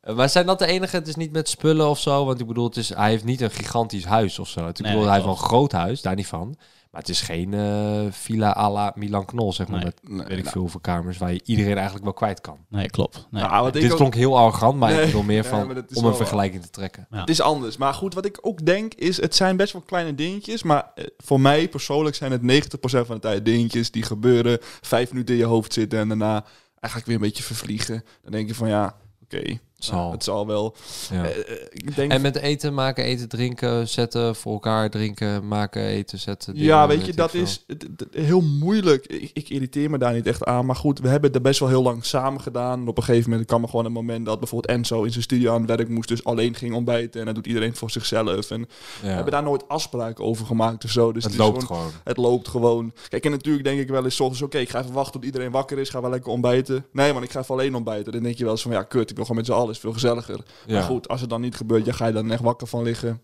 Eh, 0.00 0.14
Maar 0.14 0.28
zijn 0.28 0.46
dat 0.46 0.58
de 0.58 0.66
enige? 0.66 0.96
Het 0.96 1.08
is 1.08 1.14
niet 1.16 1.32
met 1.32 1.48
spullen 1.48 1.88
of 1.88 1.98
zo? 1.98 2.24
Want 2.24 2.40
ik 2.40 2.46
bedoel, 2.46 2.64
het 2.64 2.76
is, 2.76 2.94
hij 2.94 3.10
heeft 3.10 3.24
niet 3.24 3.40
een 3.40 3.50
gigantisch 3.50 4.04
huis 4.04 4.38
of 4.38 4.48
zo. 4.48 4.66
Ik 4.68 4.78
Nee, 4.78 4.90
bedoel, 4.92 5.04
hij 5.06 5.12
heeft 5.14 5.24
wel 5.24 5.34
een 5.34 5.40
groot 5.42 5.72
huis, 5.72 6.02
daar 6.02 6.14
niet 6.14 6.26
van. 6.26 6.56
Maar 6.90 7.00
het 7.00 7.10
is 7.10 7.20
geen 7.20 7.54
eh, 7.54 8.00
villa 8.10 8.56
à 8.56 8.70
la 8.70 8.92
Milan 8.96 9.24
Knol, 9.24 9.52
zeg 9.52 9.68
maar. 9.68 9.76
Nee. 9.78 9.86
Met 9.86 10.08
Nee, 10.08 10.18
weet 10.18 10.28
ik 10.30 10.36
nou, 10.38 10.48
veel 10.50 10.60
hoeveel 10.60 10.80
kamers 10.80 11.18
waar 11.18 11.32
je 11.32 11.40
iedereen 11.44 11.74
eigenlijk 11.74 12.04
wel 12.04 12.12
kwijt 12.12 12.40
kan. 12.40 12.58
Nee, 12.68 12.90
klopt. 12.90 13.26
Nee. 13.30 13.42
nou, 13.42 13.62
wat 13.64 13.74
ik 13.76 13.82
Dit 13.82 13.90
ook- 13.90 13.96
klonk 13.96 14.14
heel 14.14 14.38
arrogant, 14.38 14.78
maar 14.78 14.90
Nee, 14.90 15.00
ik 15.00 15.06
bedoel 15.06 15.22
meer 15.22 15.44
van 15.44 15.84
om 15.94 16.04
een 16.04 16.14
vergelijking 16.14 16.62
te 16.62 16.70
trekken. 16.70 17.06
Ja. 17.10 17.20
Het 17.20 17.28
is 17.30 17.40
anders. 17.40 17.76
Maar 17.76 17.94
goed, 17.94 18.14
wat 18.14 18.24
ik 18.24 18.38
ook 18.42 18.66
denk 18.66 18.94
is, 18.94 19.20
het 19.20 19.34
zijn 19.34 19.56
best 19.56 19.72
wel 19.72 19.82
kleine 19.82 20.14
dingetjes. 20.14 20.62
Maar 20.62 20.90
eh, 20.94 21.04
voor 21.18 21.40
mij 21.40 21.68
persoonlijk 21.68 22.16
zijn 22.16 22.32
het 22.32 22.42
90% 22.42 23.06
van 23.06 23.14
de 23.14 23.20
tijd 23.20 23.44
dingetjes 23.44 23.90
die 23.90 24.02
gebeuren. 24.02 24.58
Vijf 24.80 25.10
minuten 25.10 25.34
in 25.34 25.40
je 25.40 25.46
hoofd 25.46 25.72
zitten 25.72 25.98
en 25.98 26.08
daarna 26.08 26.44
eigenlijk 26.80 27.06
weer 27.06 27.14
een 27.14 27.28
beetje 27.30 27.42
vervliegen. 27.42 28.04
Dan 28.22 28.32
denk 28.32 28.48
je 28.48 28.54
van 28.54 28.68
ja, 28.68 28.96
oké, 29.22 29.58
Zal. 29.84 30.12
het 30.12 30.24
zal 30.24 30.46
wel. 30.46 30.74
Ja. 31.12 31.24
Eh, 31.24 31.30
eh, 31.38 31.62
ik 31.70 31.96
denk 31.96 32.12
En 32.12 32.20
met 32.20 32.36
eten 32.36 32.74
maken, 32.74 33.04
eten, 33.04 33.28
drinken, 33.28 33.88
zetten, 33.88 34.36
voor 34.36 34.52
elkaar 34.52 34.90
drinken, 34.90 35.48
maken, 35.48 35.82
eten, 35.82 36.18
zetten. 36.18 36.52
Ja, 36.56 36.86
weet 36.86 37.06
je, 37.06 37.12
dat 37.12 37.30
veel. 37.30 37.42
is 37.42 37.64
heel 38.12 38.40
moeilijk. 38.40 39.06
Ik, 39.06 39.30
ik 39.32 39.48
irriteer 39.48 39.90
me 39.90 39.98
daar 39.98 40.12
niet 40.12 40.26
echt 40.26 40.44
aan. 40.44 40.66
Maar 40.66 40.76
goed, 40.76 40.98
we 40.98 41.08
hebben 41.08 41.32
het 41.32 41.42
best 41.42 41.60
wel 41.60 41.68
heel 41.68 41.82
lang 41.82 42.04
samen 42.04 42.40
gedaan. 42.40 42.80
En 42.80 42.88
op 42.88 42.96
een 42.96 43.02
gegeven 43.02 43.30
moment 43.30 43.48
kwam 43.48 43.62
er 43.62 43.68
gewoon 43.68 43.84
een 43.84 43.92
moment 43.92 44.26
dat 44.26 44.38
bijvoorbeeld 44.38 44.72
Enzo 44.76 45.02
in 45.02 45.10
zijn 45.10 45.22
studio 45.22 45.52
aan 45.54 45.60
het 45.66 45.76
werk 45.76 45.88
moest. 45.88 46.08
Dus 46.08 46.24
alleen 46.24 46.54
ging 46.54 46.74
ontbijten. 46.74 47.20
En 47.20 47.26
dat 47.26 47.34
doet 47.34 47.46
iedereen 47.46 47.76
voor 47.76 47.90
zichzelf. 47.90 48.50
En 48.50 48.68
we 49.00 49.06
hebben 49.08 49.32
daar 49.32 49.42
nooit 49.42 49.68
afspraken 49.68 50.24
over 50.24 50.46
gemaakt 50.46 50.84
of 50.84 50.90
zo. 50.90 51.12
Dus 51.12 51.24
het 51.24 51.36
loopt 51.36 51.64
gewoon- 51.64 51.78
gewoon. 51.78 51.92
Het 52.04 52.16
loopt 52.16 52.48
gewoon. 52.48 52.92
Kijk, 53.08 53.24
en 53.24 53.30
natuurlijk 53.30 53.64
denk 53.64 53.80
ik 53.80 53.88
wel 53.88 54.04
eens 54.04 54.14
soms, 54.16 54.42
oké, 54.42 54.58
ik 54.58 54.68
ga 54.70 54.78
even 54.80 54.92
wachten 54.92 55.12
tot 55.12 55.24
iedereen 55.24 55.50
wakker 55.50 55.78
is. 55.78 55.88
Ga 55.88 56.00
wel 56.00 56.10
lekker 56.10 56.32
ontbijten. 56.32 56.86
Nee, 56.92 57.12
man, 57.12 57.22
ik 57.22 57.30
ga 57.30 57.40
even 57.40 57.54
alleen 57.54 57.74
ontbijten. 57.74 58.12
Dan 58.12 58.22
denk 58.22 58.36
je 58.36 58.42
wel 58.44 58.52
eens 58.52 58.62
van, 58.62 58.72
ja, 58.72 58.82
kut, 58.82 59.10
ik 59.10 59.16
wil 59.16 59.24
gewoon 59.24 59.40
met 59.40 59.50
z'n 59.50 59.52
allen. 59.58 59.69
Is 59.70 59.78
veel 59.78 59.92
gezelliger. 59.92 60.40
Ja, 60.66 60.74
Maar 60.74 60.82
goed, 60.82 61.08
als 61.08 61.20
het 61.20 61.30
dan 61.30 61.40
niet 61.40 61.56
gebeurt, 61.56 61.84
ja, 61.86 61.92
ga 61.92 62.06
je 62.06 62.12
dan 62.12 62.30
echt 62.30 62.42
wakker 62.42 62.66
van 62.66 62.82
liggen. 62.82 63.22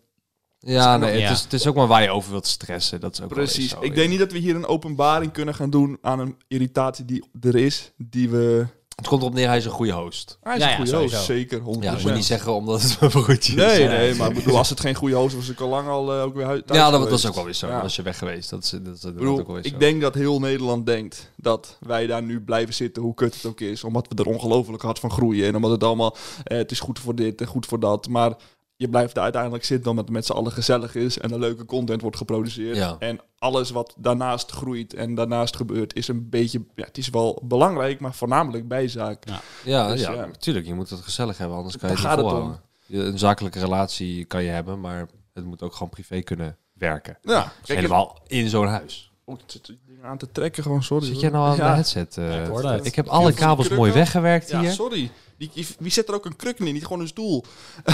ja, 0.58 0.96
nee, 0.96 1.18
Ja. 1.18 1.22
Het, 1.28 1.36
is, 1.36 1.42
het 1.42 1.52
is 1.52 1.66
ook 1.66 1.74
maar 1.74 1.86
waar 1.86 2.02
je 2.02 2.10
over 2.10 2.30
wilt 2.30 2.46
stressen. 2.46 3.00
Dat 3.00 3.12
is 3.14 3.20
ook 3.20 3.28
Precies. 3.28 3.70
zo, 3.70 3.80
ik 3.80 3.88
ja. 3.88 3.94
denk 3.94 4.10
niet 4.10 4.18
dat 4.18 4.32
we 4.32 4.38
hier 4.38 4.54
een 4.56 4.66
openbaring 4.66 5.32
kunnen 5.32 5.54
gaan 5.54 5.70
doen 5.70 5.98
aan 6.00 6.18
een 6.18 6.36
irritatie 6.48 7.04
die 7.04 7.24
er 7.40 7.56
is. 7.56 7.92
Die 7.96 8.30
we... 8.30 8.66
Het 8.96 9.08
komt 9.08 9.20
erop 9.22 9.34
neer, 9.34 9.48
hij 9.48 9.56
is 9.56 9.64
een 9.64 9.70
goede 9.70 9.92
host. 9.92 10.38
Hij 10.42 10.56
is 10.56 10.62
Ja, 10.62 10.70
een 10.70 10.76
goede 10.76 10.96
host, 10.96 11.24
zeker. 11.24 11.60
100%. 11.60 11.62
Ja, 11.80 11.92
dat 11.92 12.02
moet 12.02 12.14
niet 12.14 12.24
zeggen 12.24 12.54
omdat 12.54 12.82
het 12.82 13.00
mijn 13.00 13.12
broertje 13.12 13.52
is. 13.52 13.78
Nee, 13.78 13.88
nee, 13.88 14.14
maar 14.14 14.32
bedoel, 14.32 14.56
als 14.56 14.70
het 14.70 14.80
geen 14.80 14.94
goede 14.94 15.14
host 15.14 15.34
was, 15.34 15.46
was 15.46 15.54
ik 15.54 15.60
al 15.60 15.68
lang 15.68 15.88
al 15.88 16.12
eh, 16.14 16.22
ook 16.22 16.34
weer 16.34 16.44
thuis 16.46 16.62
Ja, 16.66 16.90
dat, 16.90 17.02
geweest. 17.02 17.24
is 17.24 17.26
ook 17.28 17.34
wel 17.34 17.44
weer 17.44 17.52
zo. 17.54 17.66
Ja. 17.68 17.82
Was 17.82 17.96
je 17.96 18.02
weg 18.02 18.18
geweest. 18.18 18.50
Dat 18.50 18.62
is, 18.64 18.70
dat 18.70 18.94
is, 18.94 19.00
dat 19.00 19.14
bedoel, 19.14 19.38
ook 19.38 19.46
wel 19.46 19.54
weer 19.56 19.64
ik 19.66 19.72
zo. 19.72 19.78
denk 19.78 20.00
dat 20.00 20.14
heel 20.14 20.38
Nederland 20.40 20.86
denkt 20.86 21.30
dat 21.36 21.76
wij 21.80 22.06
daar 22.06 22.22
nu 22.22 22.40
blijven 22.40 22.74
zitten, 22.74 23.02
hoe 23.02 23.14
kut 23.14 23.34
het 23.34 23.46
ook 23.46 23.60
is. 23.60 23.84
Omdat 23.84 24.06
we 24.08 24.22
er 24.22 24.28
ongelooflijk 24.28 24.82
hard 24.82 24.98
van 24.98 25.10
groeien. 25.10 25.46
En 25.46 25.56
omdat 25.56 25.70
het 25.70 25.84
allemaal, 25.84 26.16
eh, 26.44 26.56
het 26.58 26.70
is 26.70 26.80
goed 26.80 26.98
voor 26.98 27.14
dit 27.14 27.40
en 27.40 27.46
goed 27.46 27.66
voor 27.66 27.80
dat. 27.80 28.08
Maar 28.08 28.32
je 28.76 28.88
blijft 28.88 29.14
daar 29.14 29.22
uiteindelijk 29.24 29.64
zitten 29.64 29.90
omdat 29.90 30.04
het 30.04 30.14
met 30.14 30.26
z'n 30.26 30.32
allen 30.32 30.52
gezellig 30.52 30.94
is. 30.94 31.18
En 31.18 31.32
er 31.32 31.38
leuke 31.38 31.64
content 31.64 32.00
wordt 32.00 32.16
geproduceerd. 32.16 32.76
Ja. 32.76 32.96
En 32.98 33.20
alles 33.38 33.70
wat 33.70 33.94
daarnaast 33.98 34.50
groeit 34.50 34.94
en 34.94 35.14
daarnaast 35.14 35.56
gebeurt, 35.56 35.94
is 35.94 36.08
een 36.08 36.28
beetje, 36.28 36.64
ja, 36.74 36.84
het 36.84 36.98
is 36.98 37.08
wel 37.10 37.42
belangrijk, 37.44 38.00
maar 38.00 38.14
voornamelijk 38.14 38.68
bijzaak. 38.68 39.24
Ja, 39.64 39.88
Dus, 39.88 40.00
ja, 40.00 40.12
ja. 40.12 40.24
natuurlijk. 40.26 40.66
Je 40.66 40.74
moet 40.74 40.90
het 40.90 41.00
gezellig 41.00 41.38
hebben, 41.38 41.56
anders 41.56 41.76
kan 41.76 41.90
je 41.90 41.96
Daar 41.96 42.04
het 42.10 42.16
niet 42.20 42.28
volhouden. 42.30 42.60
Een 42.90 43.18
zakelijke 43.18 43.58
relatie 43.58 44.24
kan 44.24 44.42
je 44.42 44.50
hebben, 44.50 44.80
maar 44.80 45.06
het 45.32 45.44
moet 45.44 45.62
ook 45.62 45.72
gewoon 45.72 45.88
privé 45.88 46.20
kunnen 46.20 46.56
werken. 46.72 47.18
Ja, 47.22 47.42
Dus 47.42 47.50
kijk, 47.66 47.78
helemaal 47.78 48.18
in 48.26 48.48
zo'n 48.48 48.66
huis. 48.66 49.10
Oh, 49.24 49.36
het 49.38 49.52
zit 49.52 49.66
dingen 49.86 50.04
aan 50.04 50.18
te 50.18 50.32
trekken, 50.32 50.62
gewoon 50.62 50.82
sorry. 50.82 51.06
Zit 51.06 51.20
jij 51.20 51.30
nou 51.30 51.48
aan 51.48 51.56
Ja. 51.56 51.68
de 51.68 51.74
headset? 51.74 52.16
eh, 52.18 52.78
ik 52.84 52.94
heb 52.94 53.06
alle 53.06 53.32
kabels 53.32 53.68
mooi 53.68 53.92
weggewerkt 53.92 54.48
Ja, 54.50 54.60
hier. 54.60 54.72
sorry. 54.72 55.10
Die, 55.38 55.50
die- 55.54 55.66
wie 55.78 55.90
zet 55.92 56.08
er 56.08 56.14
ook 56.14 56.24
een 56.24 56.36
kruk 56.36 56.58
in, 56.58 56.72
niet 56.72 56.82
gewoon 56.82 57.00
een 57.00 57.08
stoel? 57.08 57.44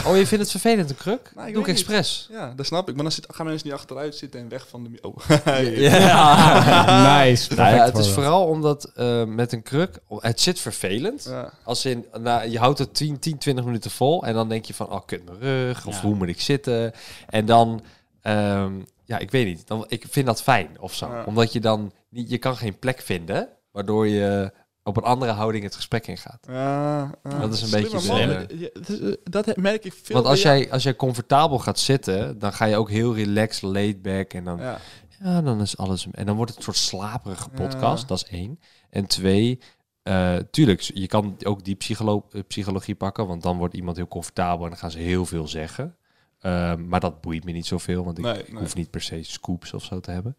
Oh, 0.06 0.16
je 0.16 0.26
vindt 0.26 0.42
het 0.44 0.50
vervelend, 0.50 0.90
een 0.90 0.96
kruk? 0.96 1.30
Nou, 1.34 1.48
ik 1.48 1.54
Doe 1.54 1.62
ik 1.62 1.68
expres. 1.68 2.28
Ja, 2.30 2.52
dat 2.56 2.66
snap 2.66 2.88
ik. 2.88 2.94
Maar 2.94 3.02
dan 3.02 3.12
zit, 3.12 3.26
gaan 3.30 3.46
mensen 3.46 3.66
niet 3.68 3.76
achteruit 3.76 4.14
zitten 4.16 4.40
en 4.40 4.48
weg 4.48 4.68
van 4.68 4.82
de... 4.84 4.98
Oh. 5.02 5.16
nice. 7.26 7.54
Nou 7.54 7.74
ja, 7.74 7.84
het 7.84 7.98
is 7.98 8.04
voor 8.06 8.14
vooral 8.14 8.46
omdat 8.46 8.84
eh, 8.94 9.24
met 9.24 9.52
een 9.52 9.62
kruk, 9.62 9.98
het 10.18 10.40
zit 10.40 10.58
vervelend. 10.60 11.24
Ja. 11.24 11.52
Als 11.64 11.84
in, 11.84 12.06
nou, 12.20 12.48
je 12.50 12.58
houdt 12.58 12.78
het 12.78 12.94
10, 12.94 13.18
10, 13.18 13.38
20 13.38 13.64
minuten 13.64 13.90
vol 13.90 14.24
en 14.26 14.34
dan 14.34 14.48
denk 14.48 14.64
je 14.64 14.74
van, 14.74 14.90
oh, 14.90 15.00
kut 15.06 15.24
mijn 15.24 15.38
rug, 15.38 15.86
of 15.86 15.94
Ja. 15.94 16.00
hoe 16.06 16.14
moet 16.14 16.28
ik 16.28 16.40
zitten? 16.40 16.92
En 17.28 17.46
dan, 17.46 17.82
ehm, 18.22 18.72
ja, 19.04 19.18
ik 19.18 19.30
weet 19.30 19.46
niet, 19.46 19.66
dan, 19.66 19.84
ik 19.88 20.04
vind 20.10 20.26
dat 20.26 20.42
fijn 20.42 20.68
of 20.80 20.94
zo. 20.94 21.08
Ja. 21.08 21.22
Omdat 21.26 21.52
je 21.52 21.60
dan, 21.60 21.92
niet, 22.08 22.30
je 22.30 22.38
kan 22.38 22.56
geen 22.56 22.78
plek 22.78 23.00
vinden, 23.00 23.48
waardoor 23.72 24.08
je 24.08 24.52
op 24.84 24.96
een 24.96 25.02
andere 25.02 25.32
houding 25.32 25.64
het 25.64 25.74
gesprek 25.74 26.06
ingaat. 26.06 26.38
Ja, 26.48 26.98
ja. 27.24 27.38
Dat 27.40 27.52
is 27.52 27.60
een 27.62 27.68
Slimme 27.68 27.90
beetje 27.90 28.08
man. 28.08 28.46
dat 28.72 28.88
is, 28.88 29.00
eh, 29.00 29.12
Dat 29.22 29.56
merk 29.56 29.84
ik 29.84 29.92
veel 30.02 30.14
Want 30.14 30.26
als 30.26 30.42
jij, 30.42 30.70
als 30.70 30.82
jij 30.82 30.96
comfortabel 30.96 31.58
gaat 31.58 31.78
zitten, 31.78 32.38
dan 32.38 32.52
ga 32.52 32.64
je 32.64 32.76
ook 32.76 32.90
heel 32.90 33.14
relaxed, 33.14 33.62
laid 33.62 34.02
back 34.02 34.32
en 34.32 34.44
dan. 34.44 34.58
Ja. 34.58 34.78
Ja, 35.24 35.42
dan 35.42 35.60
is 35.60 35.76
alles. 35.76 36.06
En 36.12 36.26
dan 36.26 36.36
wordt 36.36 36.50
het 36.50 36.58
een 36.58 36.64
soort 36.64 36.76
slaperige 36.76 37.48
Ja. 37.52 37.56
podcast. 37.68 38.08
Dat 38.08 38.18
is 38.24 38.30
één. 38.30 38.60
En 38.90 39.06
twee, 39.06 39.58
eh, 40.02 40.36
tuurlijk, 40.50 40.80
je 40.80 41.06
kan 41.06 41.36
ook 41.44 41.64
die 41.64 41.74
psycholo 41.74 42.26
eh, 42.32 42.40
psychologie 42.48 42.94
pakken, 42.94 43.26
want 43.26 43.42
dan 43.42 43.56
wordt 43.58 43.74
iemand 43.74 43.96
heel 43.96 44.08
comfortabel 44.08 44.64
en 44.64 44.70
dan 44.70 44.78
gaan 44.78 44.90
ze 44.90 44.98
heel 44.98 45.26
veel 45.26 45.48
zeggen. 45.48 45.96
Ehm, 46.40 46.88
maar 46.88 47.00
dat 47.00 47.20
boeit 47.20 47.44
me 47.44 47.52
niet 47.52 47.66
zoveel, 47.66 48.04
want 48.04 48.18
ik, 48.18 48.24
Nee, 48.24 48.38
ik 48.38 48.52
nee. 48.52 48.60
hoef 48.62 48.74
niet 48.74 48.90
per 48.90 49.00
se 49.00 49.22
scoops 49.22 49.72
of 49.72 49.84
zo 49.84 50.00
te 50.00 50.10
hebben. 50.10 50.36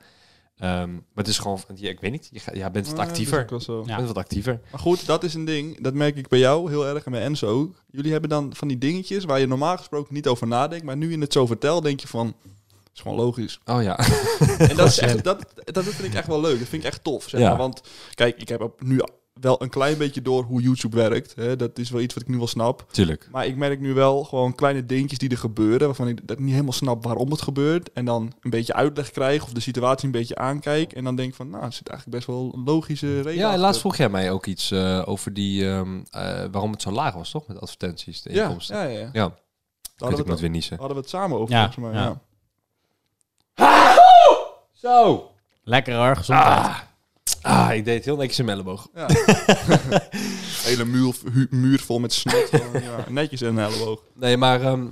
Ehm, 0.57 0.91
maar 0.93 1.01
het 1.15 1.27
is 1.27 1.37
gewoon, 1.37 1.59
ja, 1.75 1.89
ik 1.89 1.99
weet 1.99 2.11
niet, 2.11 2.29
je, 2.31 2.39
ga- 2.39 2.53
ja, 2.53 2.69
bent 2.69 2.85
wat 2.87 2.95
Ja, 2.97 3.01
dat 3.03 3.05
is 3.05 3.11
actiever. 3.11 3.41
ook 3.41 3.49
wel 3.49 3.59
zo. 3.61 3.81
Je 3.81 3.87
Ja. 3.87 3.95
bent 3.95 4.07
wat 4.07 4.17
actiever. 4.17 4.59
Maar 4.71 4.79
goed, 4.79 5.05
dat 5.05 5.23
is 5.23 5.33
een 5.33 5.45
ding. 5.45 5.81
Dat 5.81 5.93
merk 5.93 6.15
ik 6.17 6.27
bij 6.27 6.39
jou 6.39 6.69
heel 6.69 6.87
erg 6.87 7.05
en 7.05 7.11
bij 7.11 7.21
Enzo 7.21 7.47
ook. 7.47 7.83
Jullie 7.91 8.11
hebben 8.11 8.29
dan 8.29 8.55
van 8.55 8.67
die 8.67 8.77
dingetjes 8.77 9.23
waar 9.25 9.39
je 9.39 9.47
normaal 9.47 9.77
gesproken 9.77 10.13
niet 10.13 10.27
over 10.27 10.47
nadenkt. 10.47 10.85
Maar 10.85 10.97
nu 10.97 11.11
je 11.11 11.19
het 11.19 11.33
zo 11.33 11.45
vertelt, 11.45 11.83
denk 11.83 11.99
je 11.99 12.07
van... 12.07 12.33
is 12.93 13.01
gewoon 13.01 13.17
logisch. 13.17 13.59
Oh 13.65 13.81
ja. 13.83 13.97
En 14.57 14.75
dat, 14.75 14.87
is 14.87 14.99
echt, 15.07 15.23
dat, 15.23 15.45
dat 15.65 15.83
vind 15.83 16.03
ik 16.07 16.13
echt 16.13 16.27
wel 16.27 16.41
leuk. 16.41 16.59
Dat 16.59 16.67
vind 16.67 16.83
ik 16.83 16.89
echt 16.89 17.03
tof. 17.03 17.29
Zeg 17.29 17.39
Ja. 17.41 17.49
maar. 17.49 17.57
Want 17.57 17.81
kijk, 18.13 18.41
ik 18.41 18.49
heb 18.49 18.61
op- 18.61 18.81
nu 18.83 19.01
wel 19.43 19.61
een 19.61 19.69
klein 19.69 19.97
beetje 19.97 20.21
door 20.21 20.43
hoe 20.43 20.61
YouTube 20.61 20.97
werkt. 20.97 21.35
Hè. 21.35 21.55
Dat 21.55 21.77
is 21.77 21.89
wel 21.89 22.01
iets 22.01 22.13
wat 22.13 22.23
ik 22.23 22.29
nu 22.29 22.37
wel 22.37 22.47
snap. 22.47 22.85
Tuurlijk. 22.91 23.27
Maar 23.31 23.45
ik 23.45 23.55
merk 23.55 23.79
nu 23.79 23.93
wel 23.93 24.23
gewoon 24.23 24.55
kleine 24.55 24.85
dingetjes 24.85 25.19
die 25.19 25.29
er 25.29 25.37
gebeuren. 25.37 25.87
Waarvan 25.87 26.07
ik 26.07 26.27
dat 26.27 26.39
niet 26.39 26.51
helemaal 26.51 26.71
snap 26.73 27.03
waarom 27.03 27.31
het 27.31 27.41
gebeurt. 27.41 27.91
En 27.91 28.05
dan 28.05 28.33
een 28.41 28.49
beetje 28.49 28.73
uitleg 28.73 29.11
krijg. 29.11 29.43
Of 29.43 29.49
de 29.53 29.59
situatie 29.59 30.05
een 30.05 30.11
beetje 30.11 30.35
aankijk. 30.35 30.93
En 30.93 31.03
dan 31.03 31.15
denk 31.15 31.29
ik 31.29 31.35
van, 31.35 31.49
nou, 31.49 31.63
er 31.63 31.73
zit 31.73 31.87
eigenlijk 31.89 32.17
best 32.17 32.37
wel 32.37 32.51
een 32.55 32.63
logische 32.63 33.15
reden 33.21 33.35
Ja, 33.35 33.53
en 33.53 33.59
laatst 33.59 33.79
vroeg 33.79 33.95
jij 33.97 34.09
mij 34.09 34.31
ook 34.31 34.45
iets 34.45 34.71
eh, 34.71 35.01
over 35.05 35.33
die, 35.33 35.69
ehm, 35.69 35.99
eh, 36.11 36.21
waarom 36.51 36.71
het 36.71 36.81
zo 36.81 36.91
laag 36.91 37.13
was, 37.13 37.31
toch? 37.31 37.47
Met 37.47 37.59
advertenties, 37.61 38.21
de 38.21 38.33
ja, 38.33 38.43
inkomsten. 38.43 38.77
ja, 38.77 38.83
ja. 38.83 39.09
ja. 39.13 39.33
Ja, 39.95 40.09
hadden 40.09 40.17
we, 40.19 40.23
met 40.23 40.27
het, 40.27 40.39
weer 40.41 40.49
niezen. 40.49 40.77
hadden 40.77 40.95
we 40.95 41.01
het 41.01 41.11
samen 41.11 41.37
over, 41.37 41.55
Ja, 41.55 41.71
volgens 41.71 41.85
mij. 41.93 42.01
ja. 42.01 42.21
Ja. 43.55 43.95
Zo! 44.73 45.29
Lekker 45.63 45.95
hoor, 45.95 46.15
gezondheid. 46.15 46.57
Ah, 46.57 46.77
ah, 47.43 47.73
ik 47.73 47.85
deed 47.85 47.95
het 47.95 48.05
heel 48.05 48.15
netjes 48.15 48.39
in 48.39 48.49
elleboog. 48.49 48.87
Ja. 48.95 49.07
Hele 50.69 50.85
muur, 50.85 51.15
muur 51.49 51.79
vol 51.79 51.99
met 51.99 52.13
snot. 52.13 52.49
Ja, 52.51 53.05
netjes 53.09 53.41
in 53.41 53.47
een 53.57 53.59
elleboog. 53.59 54.01
Nee, 54.13 54.37
maar 54.37 54.61
ehm, 54.61 54.85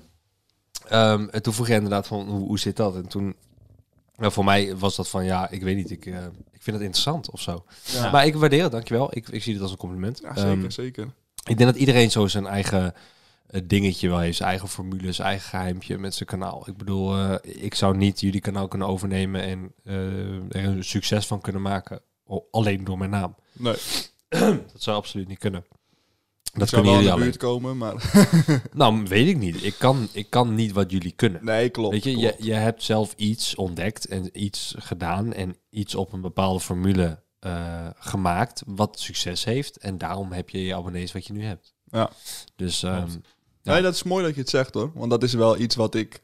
ehm, 0.88 1.28
en 1.32 1.42
toen 1.42 1.54
vroeg 1.54 1.68
je 1.68 1.74
inderdaad 1.74 2.08
van 2.08 2.30
hoe, 2.30 2.48
hoe 2.48 2.60
zit 2.60 2.76
dat? 2.76 2.96
En 2.96 3.08
toen, 3.08 3.36
nou, 4.16 4.32
voor 4.32 4.44
mij 4.46 4.78
was 4.78 4.96
dat 4.96 5.10
van 5.10 5.26
ja, 5.26 5.50
ik 5.50 5.62
weet 5.64 5.76
niet, 5.76 5.92
ik, 5.92 6.06
eh, 6.06 6.26
ik 6.52 6.62
vind 6.62 6.76
het 6.76 6.86
interessant 6.86 7.30
of 7.32 7.42
zo. 7.42 7.64
Ja, 7.84 8.12
Maar 8.12 8.26
ik 8.26 8.36
waardeer 8.36 8.64
het, 8.64 8.72
dankjewel. 8.72 9.10
Ik, 9.16 9.28
ik 9.30 9.44
zie 9.44 9.54
het 9.54 9.62
als 9.62 9.72
een 9.72 9.78
compliment. 9.78 10.20
ja 10.24 10.36
zeker, 10.36 10.50
Ehm, 10.52 10.70
zeker. 10.70 11.04
ik 11.48 11.58
denk 11.58 11.72
dat 11.72 11.76
iedereen 11.80 12.12
zo 12.12 12.28
zijn 12.28 12.46
eigen 12.48 12.94
eh, 13.48 13.62
dingetje 13.64 14.10
wel 14.10 14.20
heeft, 14.20 14.38
zijn 14.38 14.50
eigen 14.50 14.68
formule, 14.68 15.12
zijn 15.12 15.28
eigen 15.28 15.50
geheimpje 15.50 15.98
met 15.98 16.16
zijn 16.16 16.30
kanaal. 16.30 16.64
Ik 16.70 16.78
bedoel, 16.78 17.18
eh, 17.18 17.36
ik 17.64 17.76
zou 17.76 17.98
niet 17.98 18.20
jullie 18.20 18.42
kanaal 18.42 18.68
kunnen 18.68 18.88
overnemen 18.88 19.42
en 19.42 19.74
er 20.50 20.66
een 20.66 20.84
succes 20.84 21.28
van 21.28 21.42
kunnen 21.42 21.62
maken, 21.62 22.02
alleen 22.52 22.84
door 22.84 22.98
mijn 22.98 23.10
naam. 23.10 23.36
Nee, 23.54 23.76
Dat 24.74 24.82
zou 24.82 24.98
absoluut 24.98 25.28
niet 25.28 25.40
kunnen. 25.40 25.66
dat 26.54 26.70
zou 26.70 26.84
wel 26.84 26.94
jullie 26.94 27.10
de 27.12 27.18
buurt 27.18 27.38
komen, 27.38 27.78
maar... 27.78 28.12
Nou, 28.74 29.04
weet 29.08 29.28
ik 29.28 29.38
niet. 29.38 29.64
Ik 29.64 29.76
kan, 29.78 30.08
ik 30.12 30.30
kan 30.30 30.56
niet 30.56 30.72
wat 30.72 30.92
jullie 30.92 31.12
kunnen. 31.12 31.46
Nee, 31.46 31.70
klopt. 31.70 31.94
Weet 31.94 32.04
je, 32.04 32.18
je, 32.18 32.28
klopt. 32.28 32.44
je 32.44 32.54
hebt 32.54 32.84
zelf 32.84 33.14
iets 33.16 33.56
ontdekt 33.56 34.06
en 34.06 34.30
iets 34.44 34.76
gedaan 34.78 35.34
en 35.34 35.56
iets 35.70 35.96
op 35.96 36.14
een 36.14 36.22
bepaalde 36.22 36.60
formule 36.60 37.24
eh, 37.40 37.88
gemaakt 37.96 38.64
wat 38.66 39.00
succes 39.00 39.44
heeft. 39.44 39.78
En 39.78 39.98
daarom 39.98 40.32
heb 40.32 40.50
je 40.50 40.64
je 40.64 40.76
abonnees 40.76 41.12
wat 41.12 41.28
je 41.28 41.34
nu 41.34 41.44
hebt. 41.44 41.74
Ja. 41.86 42.10
Dus 42.56 42.84
ehm, 42.84 43.08
Ja. 43.62 43.74
Nee, 43.74 43.82
dat 43.82 43.94
is 43.94 44.04
mooi 44.04 44.24
dat 44.26 44.36
je 44.36 44.42
het 44.42 44.50
zegt 44.50 44.74
hoor. 44.74 44.92
Want 44.94 45.12
dat 45.12 45.24
is 45.24 45.34
wel 45.34 45.58
iets 45.58 45.76
wat 45.76 45.96
ik 45.96 46.22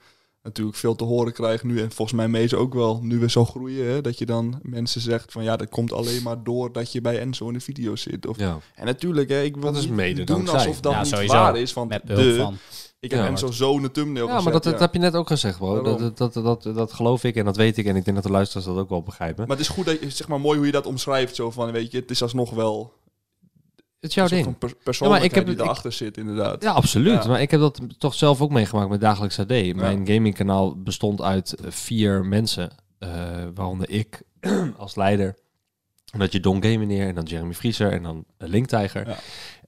natuurlijk 0.48 0.78
veel 0.78 0.96
te 0.96 1.04
horen 1.04 1.34
krijg 1.34 1.64
nu. 1.64 1.82
En 1.82 1.92
volgens 1.92 2.18
mij 2.18 2.28
mees 2.28 2.54
ook 2.54 2.74
wel, 2.74 3.00
nu 3.04 3.20
we 3.20 3.30
zo 3.30 3.46
groeien. 3.46 3.88
Hè, 3.88 4.02
dat 4.02 4.18
je 4.18 4.26
dan 4.26 4.60
mensen 4.62 5.02
zegt 5.02 5.32
van 5.32 5.44
ja, 5.44 5.56
dat 5.58 5.70
komt 5.70 5.94
alleen 5.94 6.24
maar 6.24 6.44
door 6.44 6.72
dat 6.72 6.92
je 6.92 7.02
bij 7.02 7.20
Enzo 7.20 7.48
in 7.48 7.54
de 7.54 7.60
video 7.60 7.96
zit. 7.96 8.28
Of, 8.28 8.40
ja. 8.40 8.58
En 8.76 8.86
natuurlijk, 8.86 9.30
hè, 9.30 9.42
ik 9.42 9.56
wil 9.58 9.72
Dat 9.72 9.82
is 9.82 9.88
mede 9.88 10.24
doen 10.24 10.36
dankzij. 10.36 10.58
alsof 10.60 10.80
dat 10.80 10.92
Ja, 10.92 11.00
niet 11.00 11.08
sowieso. 11.08 11.34
waar 11.34 11.58
is. 11.58 11.74
Want 11.74 11.90
Met 11.90 12.02
de, 12.06 12.36
van. 12.36 12.58
ik 13.00 13.12
heb 13.12 13.20
Ja, 13.20 13.28
Enzo 13.28 13.52
zo 13.52 13.80
de 13.80 13.92
thumbnail 13.92 14.26
ja, 14.26 14.32
maar 14.34 14.38
gezet, 14.42 14.54
dat, 14.54 14.64
dat 14.64 14.74
ja. 14.74 14.80
heb 14.80 14.94
je 14.94 15.00
net 15.00 15.16
ook 15.16 15.28
gezegd, 15.28 15.58
bro. 15.58 15.82
Dat, 15.82 16.18
dat, 16.18 16.34
dat, 16.34 16.64
dat 16.64 16.94
geloof 16.94 17.24
ik 17.24 17.36
en 17.36 17.46
dat 17.46 17.56
weet 17.58 17.78
ik. 17.78 17.86
En 17.86 17.96
ik 17.96 18.04
denk 18.06 18.16
dat 18.18 18.26
de 18.26 18.32
luisteraars 18.32 18.66
dat 18.68 18.78
ook 18.78 18.90
wel 18.90 19.04
begrijpen. 19.04 19.48
Maar 19.48 19.58
het 19.58 19.66
is 19.66 19.72
goed 19.72 19.86
dat 19.86 20.00
je, 20.00 20.10
zeg 20.10 20.28
maar 20.28 20.40
mooi 20.40 20.58
hoe 20.58 20.66
je 20.66 20.72
dat 20.72 20.86
omschrijft. 20.86 21.36
Zo 21.36 21.52
van, 21.52 21.72
weet 21.72 21.92
je, 21.92 21.98
het 22.00 22.12
is 22.12 22.22
alsnog 22.22 22.50
wel... 22.50 22.94
Is 24.10 24.14
jouw 24.16 24.24
Een 24.40 24.56
ding. 24.58 24.76
persoonlijkheid 24.84 25.32
ik 25.32 25.38
heb 25.38 25.46
die 25.46 25.56
ik- 25.56 25.62
erachter 25.62 25.92
zit, 25.92 26.18
inderdaad. 26.18 26.64
Ja, 26.64 26.72
absoluut. 26.72 27.24
Ja. 27.24 27.30
Maar 27.30 27.42
ik 27.42 27.52
heb 27.52 27.60
dat 27.60 27.80
toch 27.98 28.14
zelf 28.14 28.42
ook 28.42 28.52
meegemaakt 28.52 28.90
met 28.90 29.02
Dagelijks 29.02 29.40
AD. 29.40 29.48
Mijn 29.76 30.08
gamingkanaal 30.08 30.82
bestond 30.82 31.22
uit 31.22 31.54
eh, 31.54 31.72
vier 31.72 32.26
mensen. 32.26 32.70
eh, 33.00 33.10
waaronder 33.56 33.90
ik 33.90 34.22
als 34.78 34.96
leider. 34.96 35.36
En 36.12 36.20
dat 36.20 36.32
je 36.32 36.40
Don 36.40 36.64
Game 36.64 36.78
meneer 36.78 37.08
en 37.08 37.16
dan 37.16 37.24
Jeremy 37.24 37.54
Vriezer 37.54 37.92
en 37.92 38.04
dan 38.04 38.26
uh, 38.40 38.48
Linktijger. 38.50 39.08
Ja. 39.08 39.18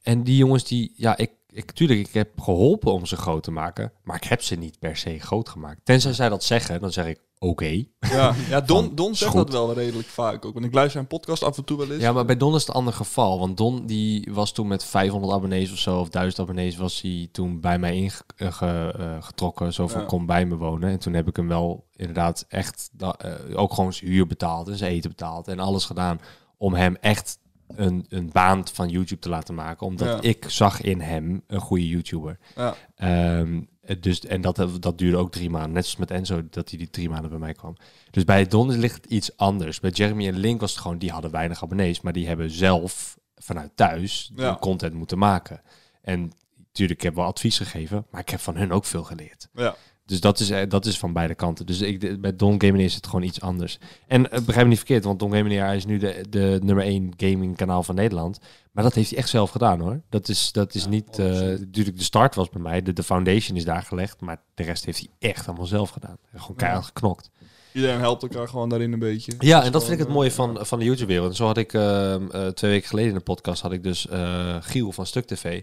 En 0.01 0.23
die 0.23 0.35
jongens 0.37 0.63
die, 0.63 0.93
ja, 0.95 1.17
ik, 1.17 1.31
ik, 1.51 1.71
tuurlijk, 1.71 1.99
ik 1.99 2.13
heb 2.13 2.39
geholpen 2.41 2.93
om 2.93 3.05
ze 3.05 3.15
groot 3.15 3.43
te 3.43 3.51
maken. 3.51 3.91
Maar 4.03 4.15
ik 4.15 4.23
heb 4.23 4.41
ze 4.41 4.55
niet 4.55 4.79
per 4.79 4.97
se 4.97 5.19
groot 5.19 5.49
gemaakt. 5.49 5.79
Tenzij 5.83 6.13
zij 6.13 6.29
dat 6.29 6.43
zeggen, 6.43 6.79
dan 6.79 6.91
zeg 6.91 7.05
ik 7.05 7.21
oké. 7.39 7.83
Ja, 7.99 8.35
ja 8.49 8.61
Don, 8.71 8.95
Don 8.95 9.15
zegt 9.15 9.33
dat 9.33 9.49
wel 9.51 9.73
redelijk 9.73 10.07
vaak 10.07 10.45
ook. 10.45 10.53
Want 10.53 10.65
ik 10.65 10.73
luister 10.73 10.93
zijn 10.95 11.07
podcast 11.07 11.43
af 11.43 11.57
en 11.57 11.63
toe 11.63 11.77
wel 11.77 11.91
eens. 11.91 12.01
Ja, 12.01 12.11
maar 12.11 12.25
bij 12.25 12.37
Don 12.37 12.53
is 12.55 12.59
het 12.59 12.69
een 12.69 12.75
ander 12.75 12.93
geval. 12.93 13.39
Want 13.39 13.57
Don 13.57 13.85
die 13.85 14.29
was 14.31 14.51
toen 14.51 14.67
met 14.67 14.83
500 14.83 15.33
abonnees 15.33 15.71
of 15.71 15.77
zo, 15.77 15.99
of 15.99 16.09
1000 16.09 16.41
abonnees, 16.41 16.75
was 16.77 17.01
hij 17.01 17.29
toen 17.31 17.59
bij 17.59 17.79
mij 17.79 17.95
ingetrokken. 17.95 19.73
zo 19.73 19.87
van 19.87 20.01
Ja. 20.01 20.07
kom 20.07 20.25
bij 20.25 20.45
me 20.45 20.55
wonen. 20.55 20.89
En 20.89 20.99
toen 20.99 21.13
heb 21.13 21.27
ik 21.27 21.35
hem 21.35 21.47
wel 21.47 21.87
inderdaad 21.95 22.45
echt 22.47 22.89
eh, 22.97 23.33
ook 23.53 23.73
gewoon 23.73 23.93
zijn 23.93 24.11
huur 24.11 24.27
betaald 24.27 24.67
en 24.67 24.77
zijn 24.77 24.91
eten 24.91 25.09
betaald 25.09 25.47
en 25.47 25.59
alles 25.59 25.85
gedaan 25.85 26.19
om 26.57 26.73
hem 26.73 26.95
echt 26.95 27.39
een, 27.75 28.05
een 28.09 28.29
baan 28.31 28.67
van 28.67 28.89
YouTube 28.89 29.21
te 29.21 29.29
laten 29.29 29.55
maken. 29.55 29.87
Omdat 29.87 30.07
Ja. 30.07 30.29
ik 30.29 30.45
zag 30.47 30.81
in 30.81 31.01
hem 31.01 31.43
een 31.47 31.59
goede 31.59 31.87
YouTuber. 31.87 32.37
Ja. 32.55 32.75
Ehm, 32.95 33.61
dus, 33.99 34.19
en 34.25 34.41
dat, 34.41 34.67
dat 34.79 34.97
duurde 34.97 35.17
ook 35.17 35.31
drie 35.31 35.49
maanden. 35.49 35.71
Net 35.71 35.83
zoals 35.85 35.99
met 35.99 36.11
Enzo, 36.11 36.41
dat 36.49 36.69
hij 36.69 36.77
die 36.79 36.89
drie 36.89 37.09
maanden 37.09 37.29
bij 37.29 37.39
mij 37.39 37.53
kwam. 37.53 37.75
Dus 38.11 38.23
bij 38.23 38.45
Don 38.45 38.71
ligt 38.77 38.95
het 38.95 39.05
iets 39.05 39.37
anders. 39.37 39.79
Bij 39.79 39.89
Jeremy 39.91 40.27
en 40.27 40.37
Link 40.37 40.59
was 40.61 40.71
het 40.71 40.79
gewoon, 40.81 40.97
die 40.97 41.11
hadden 41.11 41.31
weinig 41.31 41.63
abonnees. 41.63 42.01
Maar 42.01 42.13
die 42.13 42.27
hebben 42.27 42.51
zelf 42.51 43.17
vanuit 43.35 43.71
thuis 43.75 44.31
Ja. 44.35 44.57
content 44.59 44.93
moeten 44.93 45.17
maken. 45.17 45.61
En 46.01 46.31
natuurlijk, 46.67 46.99
ik 46.99 47.05
heb 47.05 47.15
wel 47.15 47.25
advies 47.25 47.57
gegeven. 47.57 48.05
Maar 48.11 48.21
ik 48.21 48.29
heb 48.29 48.39
van 48.39 48.55
hun 48.57 48.71
ook 48.71 48.85
veel 48.85 49.03
geleerd. 49.03 49.47
Ja. 49.53 49.75
Dus 50.09 50.19
dat 50.19 50.39
is, 50.39 50.49
eh, 50.49 50.69
dat 50.69 50.85
is 50.85 50.97
van 50.97 51.13
beide 51.13 51.35
kanten. 51.35 51.65
Dus 51.65 51.81
ik, 51.81 52.21
bij 52.21 52.35
Don 52.35 52.61
Gaming 52.61 52.83
is 52.83 52.95
het 52.95 53.05
gewoon 53.05 53.23
iets 53.23 53.41
anders. 53.41 53.77
En 54.07 54.31
eh, 54.31 54.41
begrijp 54.41 54.63
me 54.63 54.69
niet 54.69 54.77
verkeerd, 54.77 55.03
want 55.03 55.19
Don 55.19 55.33
Gaming 55.33 55.59
hij 55.59 55.75
is 55.75 55.85
nu 55.85 55.97
de, 55.97 56.25
de 56.29 56.59
nummer 56.63 56.83
1 56.83 57.13
gaming 57.17 57.55
kanaal 57.55 57.83
van 57.83 57.95
Nederland. 57.95 58.39
Maar 58.71 58.83
dat 58.83 58.93
heeft 58.93 59.09
hij 59.09 59.19
echt 59.19 59.29
zelf 59.29 59.49
gedaan 59.49 59.79
hoor. 59.79 60.01
Dat 60.09 60.29
is, 60.29 60.51
dat 60.51 60.75
is 60.75 60.83
Ja, 60.83 60.89
niet... 60.89 61.07
100%. 61.11 61.15
natuurlijk, 61.59 61.97
de 61.97 62.03
start 62.03 62.35
was 62.35 62.49
bij 62.49 62.61
mij, 62.61 62.81
de, 62.81 62.93
de 62.93 63.03
foundation 63.03 63.57
is 63.57 63.65
daar 63.65 63.83
gelegd. 63.83 64.21
Maar 64.21 64.41
de 64.53 64.63
rest 64.63 64.85
heeft 64.85 64.99
hij 64.99 65.29
echt 65.29 65.47
allemaal 65.47 65.65
zelf 65.65 65.89
gedaan. 65.89 66.17
Gewoon 66.35 66.55
keihard 66.55 66.85
geknokt. 66.85 67.29
Iedereen 67.73 67.99
helpt 67.99 68.21
elkaar 68.21 68.47
gewoon 68.47 68.69
daarin 68.69 68.93
een 68.93 68.99
beetje. 68.99 69.33
Ja, 69.39 69.63
en 69.63 69.71
dat 69.71 69.83
vind 69.83 69.99
ik 69.99 70.05
het 70.05 70.13
mooie 70.13 70.31
van, 70.31 70.57
van 70.61 70.79
de 70.79 70.85
YouTube-wereld. 70.85 71.29
En 71.29 71.35
zo 71.35 71.45
had 71.45 71.57
ik 71.57 71.73
ehm, 71.73 72.29
eh, 72.31 72.47
twee 72.47 72.71
weken 72.71 72.87
geleden 72.87 73.09
in 73.09 73.17
de 73.17 73.23
podcast 73.23 73.61
had 73.61 73.71
ik 73.71 73.83
dus 73.83 74.07
Giel 74.59 74.91
van 74.91 75.05
Stuk 75.05 75.25
TV. 75.25 75.61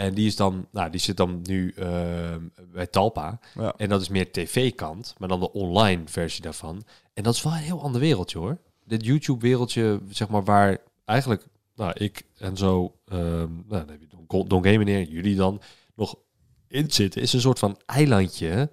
En 0.00 0.14
die 0.14 0.26
is 0.26 0.36
dan, 0.36 0.66
nou, 0.70 0.90
die 0.90 1.00
zit 1.00 1.16
dan 1.16 1.40
nu 1.42 1.72
ehm, 1.76 2.40
bij 2.72 2.86
Talpa. 2.86 3.40
Ja. 3.54 3.74
En 3.76 3.88
dat 3.88 4.00
is 4.00 4.08
meer 4.08 4.32
tv-kant, 4.32 5.14
maar 5.18 5.28
dan 5.28 5.40
de 5.40 5.52
online 5.52 6.02
versie 6.06 6.42
daarvan. 6.42 6.82
En 7.14 7.22
dat 7.22 7.34
is 7.34 7.42
wel 7.42 7.52
een 7.52 7.58
heel 7.58 7.82
ander 7.82 8.00
wereldje 8.00 8.38
hoor. 8.38 8.58
Dit 8.84 9.04
YouTube-wereldje, 9.04 10.00
zeg 10.08 10.28
maar, 10.28 10.44
waar 10.44 10.78
eigenlijk, 11.04 11.46
nou, 11.74 11.92
ik 11.94 12.22
en 12.38 12.56
zo, 12.56 12.94
ehm 13.06 13.18
nou, 13.66 13.84
dan 13.84 13.88
heb 13.88 14.00
je 14.00 14.06
Don, 14.26 14.48
Don 14.48 14.64
Game 14.64 14.78
meneer, 14.78 15.08
jullie 15.08 15.36
dan, 15.36 15.60
nog 15.94 16.16
in 16.68 16.90
zitten, 16.90 17.22
is 17.22 17.32
een 17.32 17.40
soort 17.40 17.58
van 17.58 17.78
eilandje 17.86 18.70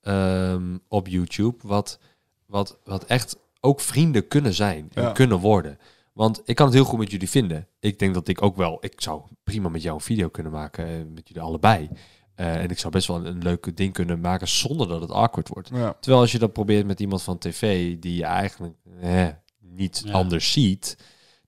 ehm, 0.00 0.76
op 0.88 1.08
YouTube, 1.08 1.56
wat, 1.66 1.98
wat, 2.46 2.78
wat 2.84 3.04
echt 3.04 3.36
ook 3.60 3.80
vrienden 3.80 4.28
kunnen 4.28 4.54
zijn 4.54 4.90
en 4.94 5.02
Ja. 5.02 5.12
kunnen 5.12 5.38
worden. 5.38 5.78
Want 6.12 6.40
ik 6.44 6.54
kan 6.56 6.66
het 6.66 6.74
heel 6.74 6.84
goed 6.84 6.98
met 6.98 7.10
jullie 7.10 7.30
vinden. 7.30 7.68
Ik 7.80 7.98
denk 7.98 8.14
dat 8.14 8.28
ik 8.28 8.42
ook 8.42 8.56
wel, 8.56 8.76
ik 8.80 9.00
zou 9.00 9.22
prima 9.44 9.68
met 9.68 9.82
jou 9.82 9.94
een 9.94 10.00
video 10.00 10.28
kunnen 10.28 10.52
maken, 10.52 10.86
eh, 10.86 10.92
met 11.14 11.28
jullie 11.28 11.42
allebei. 11.42 11.88
Eh, 12.34 12.56
en 12.62 12.70
ik 12.70 12.78
zou 12.78 12.92
best 12.92 13.06
wel 13.06 13.16
een, 13.16 13.26
een 13.26 13.42
leuke 13.42 13.74
ding 13.74 13.92
kunnen 13.92 14.20
maken 14.20 14.48
zonder 14.48 14.88
dat 14.88 15.00
het 15.00 15.10
awkward 15.10 15.48
wordt. 15.48 15.68
Ja. 15.72 15.96
Terwijl 16.00 16.22
als 16.22 16.32
je 16.32 16.38
dat 16.38 16.52
probeert 16.52 16.86
met 16.86 17.00
iemand 17.00 17.22
van 17.22 17.38
tv 17.38 17.96
die 17.98 18.14
je 18.16 18.24
eigenlijk 18.24 18.74
eh, 19.00 19.26
niet 19.58 20.02
Ja. 20.04 20.12
anders 20.12 20.52
ziet, 20.52 20.96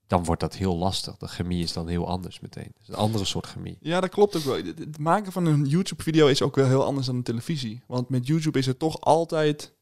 dan 0.07 0.25
wordt 0.25 0.41
dat 0.41 0.55
heel 0.57 0.77
lastig. 0.77 1.17
De 1.17 1.27
chemie 1.29 1.63
is 1.63 1.73
dan 1.73 1.89
heel 1.89 2.09
anders 2.09 2.41
meteen. 2.41 2.65
Het 2.73 2.83
is 2.83 2.89
een 2.89 2.95
andere 2.95 3.25
soort 3.25 3.47
chemie. 3.47 3.77
Ja, 3.81 4.01
dat 4.01 4.11
klopt 4.11 4.37
ook 4.37 4.43
wel. 4.43 4.57
Het- 4.57 4.79
Het 4.79 4.99
maken 4.99 5.33
van 5.33 5.47
een 5.47 5.65
YouTube-video 5.67 6.27
is 6.27 6.43
ook 6.43 6.57
wel 6.57 6.67
heel 6.67 6.85
anders 6.85 7.07
dan 7.07 7.17
een 7.17 7.23
televisie. 7.23 7.83
Want 7.87 8.09
met 8.09 8.27
YouTube 8.27 8.59
is 8.59 8.67
het 8.67 8.79
toch 8.79 9.01
altijd... 9.01 9.75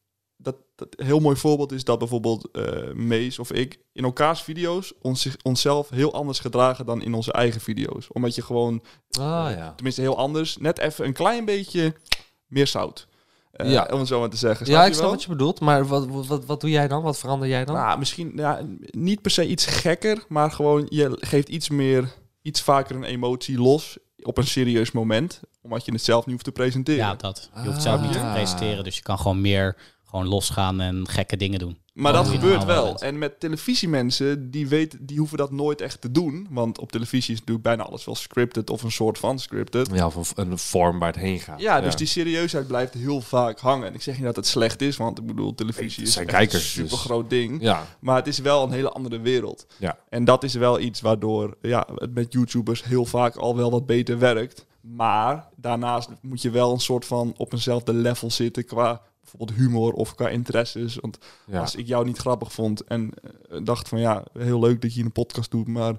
Dat, 0.42 0.56
dat 0.76 0.88
een 0.96 1.06
heel 1.06 1.18
mooi 1.20 1.36
voorbeeld 1.36 1.72
is 1.72 1.84
dat 1.84 1.98
bijvoorbeeld 1.98 2.48
eh 2.52 2.92
Mees 2.94 3.38
of 3.38 3.52
ik 3.52 3.78
in 3.92 4.04
elkaars 4.04 4.42
video's 4.42 4.92
ons, 5.02 5.28
onszelf 5.42 5.88
heel 5.88 6.12
anders 6.14 6.38
gedragen 6.38 6.86
dan 6.86 7.02
in 7.02 7.14
onze 7.14 7.32
eigen 7.32 7.60
video's. 7.60 8.06
Omdat 8.12 8.34
je 8.34 8.42
gewoon, 8.42 8.82
Ah 9.10 9.50
ja. 9.56 9.72
tenminste 9.74 10.00
heel 10.00 10.16
anders, 10.16 10.56
net 10.56 10.78
even 10.78 11.04
een 11.06 11.12
klein 11.12 11.44
beetje 11.44 11.94
meer 12.46 12.66
zout. 12.66 13.08
Eh, 13.52 13.70
Ja. 13.72 13.88
Om 13.92 13.98
het 13.98 14.08
zo 14.08 14.20
maar 14.20 14.30
te 14.30 14.36
zeggen. 14.36 14.66
Snap 14.66 14.78
Ja, 14.78 14.84
ik 14.84 14.92
snap 14.92 15.02
wel? 15.04 15.12
wat 15.14 15.22
je 15.22 15.28
bedoelt. 15.28 15.60
Maar 15.60 15.86
wat, 15.86 16.06
wat, 16.06 16.26
wat, 16.26 16.44
wat 16.44 16.60
doe 16.60 16.70
jij 16.70 16.88
dan? 16.88 17.02
Wat 17.02 17.18
verander 17.18 17.48
jij 17.48 17.64
dan? 17.64 17.74
Nou, 17.74 17.98
misschien 17.98 18.32
ja, 18.34 18.60
niet 18.90 19.22
per 19.22 19.30
se 19.30 19.46
iets 19.46 19.66
gekker, 19.66 20.24
maar 20.28 20.50
gewoon 20.52 20.86
je 20.88 21.16
geeft 21.20 21.48
iets 21.48 21.68
meer, 21.68 22.12
iets 22.42 22.60
vaker 22.62 22.96
een 22.96 23.04
emotie 23.04 23.58
los 23.58 23.98
op 24.22 24.38
een 24.38 24.46
serieus 24.46 24.92
moment, 24.92 25.40
omdat 25.62 25.84
je 25.84 25.92
het 25.92 26.02
zelf 26.04 26.22
niet 26.24 26.32
hoeft 26.32 26.44
te 26.44 26.52
presenteren. 26.52 27.04
Ja, 27.04 27.14
dat. 27.14 27.50
Je 27.54 27.60
hoeft 27.60 27.72
het 27.72 27.82
zelf 27.82 28.00
niet 28.00 28.12
te 28.12 28.18
Ah. 28.20 28.32
presenteren, 28.32 28.84
dus 28.84 28.96
je 28.96 29.02
kan 29.02 29.18
gewoon 29.18 29.40
meer 29.40 29.76
gewoon 30.10 30.26
losgaan 30.26 30.80
en 30.80 31.08
gekke 31.08 31.36
dingen 31.36 31.58
doen. 31.58 31.78
Maar 31.92 32.12
dat 32.12 32.28
gebeurt 32.28 32.64
wel. 32.64 32.84
bent. 32.84 33.02
En 33.02 33.18
met 33.18 33.40
televisiemensen, 33.40 34.50
die, 34.50 34.68
weten, 34.68 35.06
die 35.06 35.18
hoeven 35.18 35.38
dat 35.38 35.50
nooit 35.50 35.80
echt 35.80 36.00
te 36.00 36.10
doen. 36.10 36.46
Want 36.50 36.78
op 36.78 36.92
televisie 36.92 37.32
is 37.34 37.38
natuurlijk 37.38 37.66
bijna 37.66 37.82
alles 37.82 38.04
wel 38.04 38.14
scripted 38.14 38.70
of 38.70 38.82
een 38.82 38.90
soort 38.90 39.18
van 39.18 39.38
scripted. 39.38 39.90
Ja, 39.92 40.06
of 40.06 40.32
een, 40.36 40.58
vorm 40.58 40.98
waar 40.98 41.12
het 41.12 41.20
heen 41.20 41.40
gaat. 41.40 41.60
Ja, 41.60 41.80
dus 41.80 41.96
die 41.96 42.06
serieusheid 42.06 42.66
blijft 42.66 42.94
heel 42.94 43.20
vaak 43.20 43.58
hangen. 43.58 43.86
En 43.86 43.94
ik 43.94 44.02
zeg 44.02 44.14
niet 44.14 44.24
dat 44.24 44.36
het 44.36 44.46
slecht 44.46 44.82
is, 44.82 44.96
want 44.96 45.18
ik 45.18 45.26
bedoel, 45.26 45.54
televisie 45.54 46.02
is 46.02 46.12
zijn 46.12 46.26
echt 46.26 46.36
kijkers, 46.36 46.76
een 46.76 46.82
dus. 46.82 46.90
super 46.90 47.04
groot 47.04 47.30
ding. 47.30 47.62
Ja, 47.62 47.86
Maar 48.00 48.16
het 48.16 48.26
is 48.26 48.38
wel 48.38 48.62
een 48.62 48.72
hele 48.72 48.90
andere 48.90 49.20
wereld. 49.20 49.66
Ja. 49.78 49.98
En 50.08 50.24
dat 50.24 50.44
is 50.44 50.54
wel 50.54 50.80
iets 50.80 51.00
waardoor 51.00 51.56
ja, 51.62 51.86
het 51.94 52.14
met 52.14 52.32
YouTubers 52.32 52.84
heel 52.84 53.04
vaak 53.04 53.36
al 53.36 53.56
wel 53.56 53.70
wat 53.70 53.86
beter 53.86 54.18
werkt. 54.18 54.66
Maar 54.80 55.48
daarnaast 55.56 56.08
moet 56.20 56.42
je 56.42 56.50
wel 56.50 56.72
een 56.72 56.80
soort 56.80 57.04
van 57.04 57.34
op 57.36 57.52
eenzelfde 57.52 57.92
level 57.92 58.30
zitten 58.30 58.64
qua 58.64 59.02
bijvoorbeeld 59.30 59.58
humor 59.58 59.92
of 59.92 60.14
qua 60.14 60.28
interesses. 60.28 60.96
Want 61.00 61.18
ja. 61.46 61.60
als 61.60 61.74
ik 61.74 61.86
jou 61.86 62.04
niet 62.06 62.18
grappig 62.18 62.52
vond 62.52 62.84
en 62.84 63.10
eh, 63.50 63.58
dacht 63.64 63.88
van 63.88 64.00
ja, 64.00 64.24
heel 64.38 64.60
leuk 64.60 64.82
dat 64.82 64.94
je 64.94 65.02
een 65.02 65.12
podcast 65.12 65.50
doet, 65.50 65.68
maar 65.68 65.94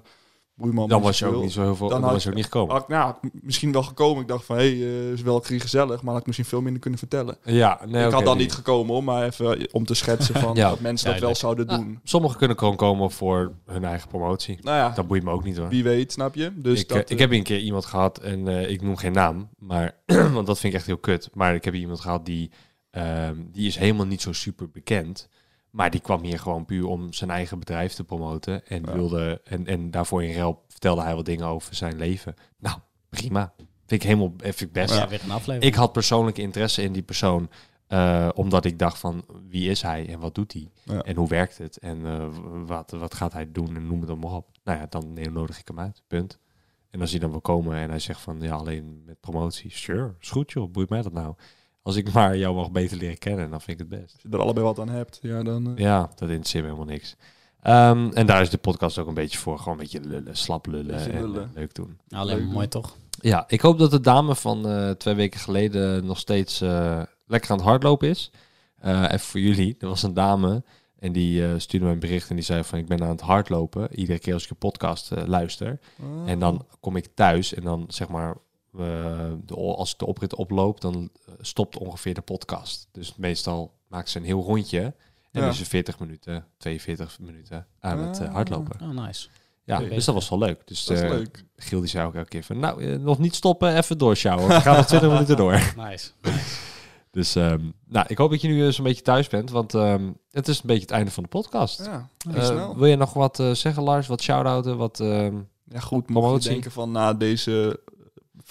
boei 0.54 0.72
man. 0.74 0.88
dan 0.88 1.02
was 1.02 1.18
je 1.18 1.26
ook 1.26 1.42
niet 1.42 1.52
zo 1.52 1.62
heel 1.62 1.76
veel. 1.76 1.88
Dan 1.88 2.00
Dan, 2.00 2.04
had 2.04 2.12
was 2.12 2.22
je 2.22 2.28
ik- 2.28 2.34
ook 2.34 2.42
niet 2.42 2.52
gekomen. 2.52 2.74
Had 2.74 2.88
nou, 2.88 3.14
misschien 3.32 3.72
wel 3.72 3.82
gekomen. 3.82 4.22
Ik 4.22 4.28
dacht 4.28 4.44
van, 4.44 4.56
hé, 4.56 4.78
hey, 4.78 4.88
eh, 5.06 5.12
is 5.12 5.22
wel 5.22 5.40
gezellig, 5.44 6.02
maar 6.02 6.10
had 6.12 6.20
ik 6.20 6.26
misschien 6.26 6.48
veel 6.48 6.60
minder 6.60 6.80
kunnen 6.80 6.98
vertellen. 6.98 7.36
Ja, 7.44 7.80
nee, 7.86 8.06
ik 8.06 8.12
had 8.12 8.24
dan 8.24 8.36
die- 8.36 8.46
niet 8.46 8.54
gekomen, 8.54 8.92
hoor, 8.94 9.04
maar 9.04 9.26
even 9.26 9.58
eh, 9.58 9.64
om 9.72 9.84
te 9.86 9.94
schetsen 9.94 10.34
van 10.34 10.54
Ja. 10.62 10.68
dat 10.68 10.80
mensen 10.80 11.10
dat 11.10 11.20
wel 11.20 11.34
zouden 11.34 11.66
Nou, 11.66 11.84
doen. 11.84 12.00
Sommigen 12.04 12.38
kunnen 12.38 12.58
gewoon 12.58 12.76
komen 12.76 13.10
voor 13.10 13.52
hun 13.66 13.84
eigen 13.84 14.08
promotie. 14.08 14.58
Nou 14.60 14.76
ja, 14.76 14.88
Dat 14.90 15.06
boeit 15.06 15.22
me 15.22 15.30
ook 15.30 15.44
niet 15.44 15.56
hoor. 15.56 15.68
wie 15.68 15.82
weet, 15.84 16.12
snap 16.12 16.34
je? 16.34 16.52
Dus 16.56 16.80
ik, 16.80 16.88
dat, 16.88 17.10
ik 17.10 17.18
heb 17.18 17.32
een 17.32 17.42
keer 17.42 17.58
iemand 17.60 17.84
gehad 17.86 18.18
en 18.18 18.48
eh, 18.48 18.70
ik 18.70 18.82
noem 18.82 18.96
geen 18.96 19.12
naam, 19.12 19.48
maar 19.58 19.96
want 20.34 20.46
dat 20.46 20.58
vind 20.58 20.72
ik 20.72 20.78
echt 20.78 20.86
heel 20.88 20.98
kut. 20.98 21.28
Maar 21.34 21.54
ik 21.54 21.64
heb 21.64 21.74
iemand 21.74 22.00
gehad 22.00 22.26
die, 22.26 22.50
ehm, 22.92 23.36
die 23.52 23.66
is 23.66 23.76
helemaal 23.76 24.06
niet 24.06 24.20
zo 24.22 24.32
super 24.32 24.70
bekend. 24.70 25.28
Maar 25.70 25.90
die 25.90 26.00
kwam 26.00 26.22
hier 26.22 26.38
gewoon 26.38 26.64
puur 26.64 26.86
om 26.86 27.12
zijn 27.12 27.30
eigen 27.30 27.58
bedrijf 27.58 27.92
te 27.92 28.04
promoten. 28.04 28.66
En, 28.66 28.82
Ja. 28.84 28.92
wilde, 28.92 29.40
en, 29.44 29.66
en 29.66 29.90
daarvoor 29.90 30.24
in 30.24 30.34
ruil 30.34 30.64
vertelde 30.68 31.02
hij 31.02 31.14
wat 31.14 31.24
dingen 31.24 31.46
over 31.46 31.74
zijn 31.74 31.96
leven. 31.96 32.34
Nou, 32.58 32.78
prima. 33.08 33.52
Vind 33.86 34.02
ik 34.02 34.08
helemaal 34.08 34.32
vind 34.38 34.60
ik 34.60 34.72
best. 34.72 34.94
Ja, 34.94 35.08
weer 35.08 35.20
een 35.24 35.30
aflevering. 35.30 35.62
Ik 35.62 35.74
had 35.74 35.92
persoonlijke 35.92 36.40
interesse 36.42 36.82
in 36.82 36.92
die 36.92 37.02
persoon. 37.02 37.50
eh, 37.86 38.28
omdat 38.34 38.64
ik 38.64 38.78
dacht 38.78 38.98
van 38.98 39.24
wie 39.48 39.70
is 39.70 39.82
hij 39.82 40.08
en 40.08 40.18
wat 40.20 40.34
doet 40.34 40.52
hij 40.52 40.68
Ja. 40.82 41.02
en 41.02 41.16
hoe 41.16 41.28
werkt 41.28 41.58
het 41.58 41.76
en 41.78 42.06
eh, 42.06 42.28
wat, 42.66 42.90
wat 42.90 43.14
gaat 43.14 43.32
hij 43.32 43.52
doen 43.52 43.76
en 43.76 43.86
noem 43.86 43.98
het 43.98 44.08
dan 44.08 44.18
maar 44.18 44.32
op. 44.32 44.48
Nou 44.64 44.78
ja, 44.78 44.86
dan 44.88 45.12
nodig 45.32 45.58
ik 45.58 45.68
hem 45.68 45.78
uit. 45.80 46.02
Punt. 46.06 46.38
En 46.90 47.00
als 47.00 47.10
hij 47.10 47.20
dan 47.20 47.30
wil 47.30 47.40
komen 47.40 47.76
en 47.76 47.90
hij 47.90 47.98
zegt 47.98 48.20
van 48.20 48.40
ja, 48.40 48.54
alleen 48.54 49.02
met 49.06 49.20
promotie, 49.20 49.70
sure, 49.70 50.14
is 50.20 50.30
goed 50.30 50.52
joh, 50.52 50.70
boeit 50.70 50.88
mij 50.88 51.02
dat 51.02 51.12
nou. 51.12 51.34
Als 51.82 51.96
ik 51.96 52.12
maar 52.12 52.36
jou 52.36 52.54
mag 52.54 52.70
beter 52.70 52.96
leren 52.96 53.18
kennen, 53.18 53.50
dan 53.50 53.60
vind 53.60 53.80
ik 53.80 53.86
het 53.90 54.00
best. 54.00 54.12
Als 54.14 54.22
je 54.22 54.28
er 54.30 54.38
allebei 54.42 54.64
wat 54.66 54.78
aan 54.78 54.88
hebt, 54.88 55.18
ja, 55.22 55.42
dan... 55.42 55.66
eh, 55.76 55.84
Ja, 55.84 56.00
dat 56.14 56.28
interesseert 56.28 56.64
me 56.64 56.70
helemaal 56.70 56.92
niks. 56.92 57.16
Ehm, 57.62 58.10
en 58.12 58.26
daar 58.26 58.42
is 58.42 58.50
de 58.50 58.58
podcast 58.58 58.98
ook 58.98 59.06
een 59.08 59.14
beetje 59.14 59.38
voor. 59.38 59.58
Gewoon 59.58 59.72
een 59.72 59.78
beetje 59.80 60.00
lullen, 60.00 60.36
slap 60.36 60.66
lullen 60.66 60.98
en 61.12 61.20
lullen. 61.20 61.42
eh, 61.42 61.54
leuk 61.54 61.74
doen. 61.74 61.98
Alleen 62.10 62.26
maar 62.36 62.44
Leuk. 62.44 62.52
mooi 62.54 62.68
toch? 62.68 62.96
Ja, 63.20 63.44
ik 63.48 63.60
hoop 63.60 63.78
dat 63.78 63.90
de 63.90 64.00
dame 64.00 64.34
van 64.34 64.68
eh, 64.68 64.90
twee 64.90 65.14
weken 65.14 65.40
geleden 65.40 66.04
nog 66.06 66.18
steeds 66.18 66.60
eh, 66.60 67.02
lekker 67.26 67.50
aan 67.50 67.56
het 67.56 67.66
hardlopen 67.66 68.08
is. 68.08 68.30
Eh 68.78 69.02
even 69.02 69.20
voor 69.20 69.40
jullie, 69.40 69.76
er 69.78 69.88
was 69.88 70.02
een 70.02 70.14
dame 70.14 70.62
en 70.98 71.12
die 71.12 71.44
eh, 71.46 71.50
stuurde 71.56 71.84
mij 71.84 71.94
een 71.94 72.00
bericht 72.00 72.28
en 72.30 72.36
die 72.36 72.44
zei 72.44 72.64
van 72.64 72.78
ik 72.78 72.86
ben 72.86 73.02
aan 73.02 73.08
het 73.08 73.20
hardlopen. 73.20 73.94
Iedere 73.94 74.18
keer 74.18 74.34
als 74.34 74.44
ik 74.44 74.50
een 74.50 74.56
podcast 74.56 75.12
eh, 75.12 75.22
luister. 75.26 75.78
ah. 76.02 76.30
En 76.30 76.38
dan 76.38 76.66
kom 76.80 76.96
ik 76.96 77.06
thuis 77.14 77.54
en 77.54 77.62
dan 77.62 77.84
zeg 77.88 78.08
maar, 78.08 78.36
eh, 78.78 79.32
de, 79.44 79.54
als 79.54 79.96
de 79.96 80.06
oprit 80.06 80.34
oploop, 80.34 80.80
dan 80.80 81.10
eh, 81.26 81.34
stopt 81.40 81.78
ongeveer 81.78 82.14
de 82.14 82.20
podcast. 82.20 82.88
Dus 82.92 83.14
meestal 83.16 83.72
maakt 83.88 84.08
ze 84.10 84.18
een 84.18 84.24
heel 84.24 84.42
rondje 84.42 84.80
en 85.30 85.42
Ja. 85.42 85.48
is 85.48 85.56
ze 85.58 85.64
40 85.64 85.98
minuten, 85.98 86.46
42 86.56 87.18
minuten 87.20 87.66
aan 87.80 87.98
het 87.98 88.20
eh, 88.20 88.26
Ah. 88.28 88.34
hardlopen. 88.34 88.80
Oh, 88.82 89.04
nice. 89.04 89.28
Ja, 89.64 89.78
dus 89.78 90.04
dat 90.04 90.14
was 90.14 90.28
wel 90.28 90.38
leuk. 90.38 90.62
Dus 90.66 90.84
Dat 90.84 90.96
is 90.96 91.02
eh, 91.02 91.08
leuk. 91.10 91.44
Giel 91.56 91.80
die 91.80 91.88
zei 91.88 92.06
ook 92.06 92.14
elke 92.14 92.28
keer 92.28 92.42
van, 92.44 92.58
nou, 92.58 92.98
nog 92.98 93.18
niet 93.18 93.34
stoppen, 93.34 93.76
even 93.76 93.98
doorsjouwen. 93.98 94.48
We 94.48 94.60
gaan 94.60 94.76
nog 94.76 94.86
20 94.86 95.10
minuten 95.12 95.36
door. 95.36 95.72
Nice. 95.76 96.10
Dus 97.10 97.34
ehm, 97.34 97.70
nou, 97.86 98.06
ik 98.08 98.18
hoop 98.18 98.30
dat 98.30 98.40
je 98.40 98.48
nu 98.48 98.62
een 98.64 98.82
beetje 98.82 99.02
thuis 99.02 99.28
bent, 99.28 99.50
want 99.50 99.74
ehm, 99.74 100.10
het 100.30 100.48
is 100.48 100.56
een 100.56 100.66
beetje 100.66 100.82
het 100.82 100.90
einde 100.90 101.10
van 101.10 101.22
de 101.22 101.28
podcast. 101.28 101.84
Ja, 101.84 102.08
snel. 102.18 102.76
wil 102.76 102.86
je 102.86 102.96
nog 102.96 103.12
wat 103.12 103.36
zeggen, 103.52 103.82
Lars? 103.82 104.06
Wat 104.06 104.22
shout-outen? 104.22 104.76
Wat, 104.76 105.00
ehm, 105.00 105.36
Ja, 105.64 105.80
goed. 105.80 106.08
Mocht 106.08 106.42
je 106.42 106.48
denken 106.48 106.70
van, 106.70 106.90
na 106.90 107.14
deze 107.14 107.80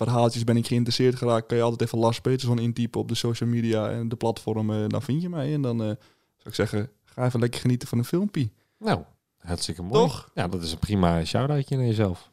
verhaaltjes 0.05 0.43
ben 0.43 0.57
ik 0.57 0.67
geïnteresseerd 0.67 1.15
geraakt, 1.15 1.47
kan 1.47 1.57
je 1.57 1.63
altijd 1.63 1.81
even 1.81 1.99
Lars 1.99 2.21
Peterson 2.21 2.59
intypen 2.59 2.99
op 2.99 3.07
de 3.07 3.15
social 3.15 3.49
media 3.49 3.89
en 3.89 4.09
de 4.09 4.15
platformen. 4.15 4.89
Dan 4.89 5.01
vind 5.01 5.21
je 5.21 5.29
mij. 5.29 5.53
En 5.53 5.61
dan 5.61 5.81
eh, 5.81 5.87
zou 5.87 5.97
ik 6.43 6.53
zeggen, 6.53 6.89
ga 7.05 7.25
even 7.25 7.39
lekker 7.39 7.59
genieten 7.61 7.87
van 7.87 7.97
een 7.97 8.05
filmpje. 8.05 8.49
nou, 8.77 9.03
hartstikke 9.37 9.81
mooi. 9.81 9.93
Toch? 9.93 10.31
Ja, 10.33 10.47
dat 10.47 10.63
is 10.63 10.71
een 10.71 10.79
prima 10.79 11.25
shout-outje 11.25 11.75
naar 11.77 11.85
jezelf. 11.85 12.29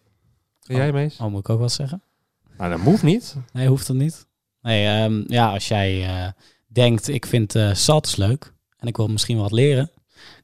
En 0.66 0.76
jij, 0.76 0.92
Mees? 0.92 1.18
Oh, 1.20 1.30
moet 1.30 1.40
ik 1.40 1.48
ook 1.48 1.60
wat 1.60 1.72
zeggen? 1.72 2.02
Nou, 2.56 2.70
dat 2.70 2.80
moet 2.80 3.02
niet. 3.02 3.36
Nee, 3.52 3.68
hoeft 3.68 3.86
dat 3.86 3.96
niet. 3.96 4.26
Nee, 4.62 4.86
ehm, 4.86 5.22
ja, 5.26 5.52
als 5.52 5.68
jij 5.68 6.04
eh, 6.06 6.32
denkt, 6.66 7.08
ik 7.08 7.26
vind 7.26 7.54
eh 7.54 7.74
Saltus 7.74 8.16
leuk 8.16 8.52
en 8.76 8.88
ik 8.88 8.96
wil 8.96 9.08
misschien 9.08 9.38
wat 9.38 9.52
leren, 9.52 9.90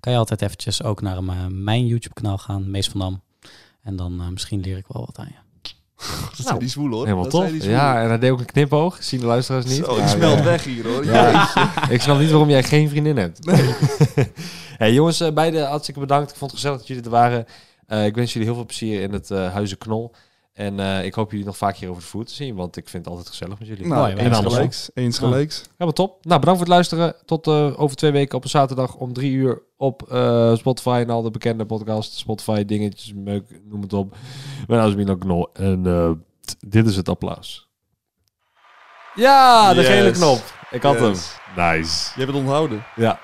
kan 0.01 0.13
je 0.13 0.19
altijd 0.19 0.43
eventjes 0.43 0.83
ook 0.83 1.01
naar 1.01 1.17
eh, 1.17 1.47
mijn 1.47 1.87
YouTube-kanaal 1.87 2.39
gaan, 2.39 2.71
Mees 2.71 2.89
van 2.89 3.01
Dam. 3.01 3.23
En 3.83 3.97
dan 3.97 4.21
eh, 4.21 4.29
misschien 4.29 4.61
leer 4.61 4.77
ik 4.77 4.87
wel 4.87 5.05
wat 5.05 5.19
aan 5.19 5.29
je. 5.29 5.44
Dat 6.37 6.47
Nou, 6.47 6.59
die 6.59 6.69
zwoel 6.69 6.91
hoor. 6.91 7.03
Helemaal 7.03 7.23
dat 7.23 7.33
tof. 7.33 7.41
zijn 7.41 7.53
die 7.53 7.63
zwoel. 7.63 7.75
Ja, 7.75 8.03
en 8.03 8.09
hij 8.09 8.19
deed 8.19 8.31
ook 8.31 8.39
een 8.39 8.45
knipoog. 8.45 8.97
Zien 9.01 9.21
de 9.21 9.27
luisteraars 9.27 9.65
niet. 9.65 9.85
Zo, 9.85 9.97
ik 9.97 10.07
smelt 10.07 10.43
weg 10.43 10.65
hier 10.65 10.87
hoor. 10.87 11.05
Ja, 11.05 11.49
ik 11.89 12.01
snap 12.01 12.19
niet 12.19 12.31
waarom 12.31 12.51
jij 12.51 12.63
geen 12.63 12.89
vriendin 12.89 13.17
hebt. 13.17 13.39
hey, 14.79 14.93
jongens, 14.93 15.21
eh, 15.21 15.33
beide 15.33 15.61
hartstikke 15.61 16.01
bedankt. 16.01 16.31
Ik 16.31 16.37
vond 16.37 16.51
het 16.51 16.61
gezellig 16.61 16.79
dat 16.79 16.89
jullie 16.89 17.05
er 17.05 17.11
waren. 17.11 17.47
Eh, 17.87 18.07
ik 18.07 18.15
wens 18.15 18.33
jullie 18.33 18.49
heel 18.49 18.57
veel 18.57 18.67
plezier 18.67 19.03
in 19.03 19.13
het 19.13 19.31
eh 19.31 19.53
Huizen 19.53 19.79
Knol. 19.79 20.13
En 20.55 20.81
eh, 20.81 21.05
ik 21.05 21.15
hoop 21.15 21.31
jullie 21.31 21.47
nog 21.47 21.57
vaak 21.57 21.77
hier 21.77 21.89
over 21.89 22.03
de 22.03 22.09
vloer 22.09 22.25
te 22.25 22.35
zien, 22.35 22.55
want 22.55 22.77
ik 22.77 22.89
vind 22.89 23.05
het 23.05 23.13
altijd 23.15 23.31
gezellig 23.31 23.59
met 23.59 23.69
jullie. 23.69 23.87
Nou, 23.87 24.15
Mooi, 24.15 24.29
eens 24.95 25.19
gelijks. 25.19 25.57
Ja. 25.59 25.69
Helemaal 25.71 25.93
top. 25.93 26.25
Nou, 26.25 26.41
bedankt 26.41 26.47
voor 26.47 26.59
het 26.59 26.69
luisteren. 26.69 27.15
Tot 27.25 27.47
eh, 27.47 27.81
over 27.81 27.97
twee 27.97 28.11
weken 28.11 28.37
op 28.37 28.45
een 28.45 28.51
zaterdag 28.51 28.95
om 28.95 29.13
drie 29.13 29.33
uur 29.33 29.63
op 29.77 30.03
eh, 30.13 30.55
Spotify 30.57 31.01
en 31.07 31.11
al 31.11 31.23
de 31.23 31.31
bekende 31.31 31.67
podcasts. 31.67 32.19
Spotify, 32.19 32.65
dingetjes, 32.65 33.13
meuk, 33.15 33.61
noem 33.65 33.83
het 33.83 33.93
op. 33.93 34.17
Mijn 34.67 34.81
naam 34.81 34.89
is 34.89 34.95
Milan 34.97 35.19
Knol 35.19 35.53
en 35.53 35.87
eh, 35.87 36.11
dit 36.67 36.87
is 36.87 36.97
het 36.97 37.09
applaus. 37.09 37.69
Ja, 39.15 39.75
de 39.75 39.81
Yes. 39.81 39.89
gele 39.89 40.11
knop. 40.11 40.43
Ik 40.71 40.83
had 40.83 40.99
Yes. 41.01 41.37
hem. 41.55 41.65
Nice. 41.77 42.11
Je 42.15 42.21
hebt 42.21 42.33
het 42.33 42.41
onthouden. 42.41 42.85
Ja, 42.97 43.21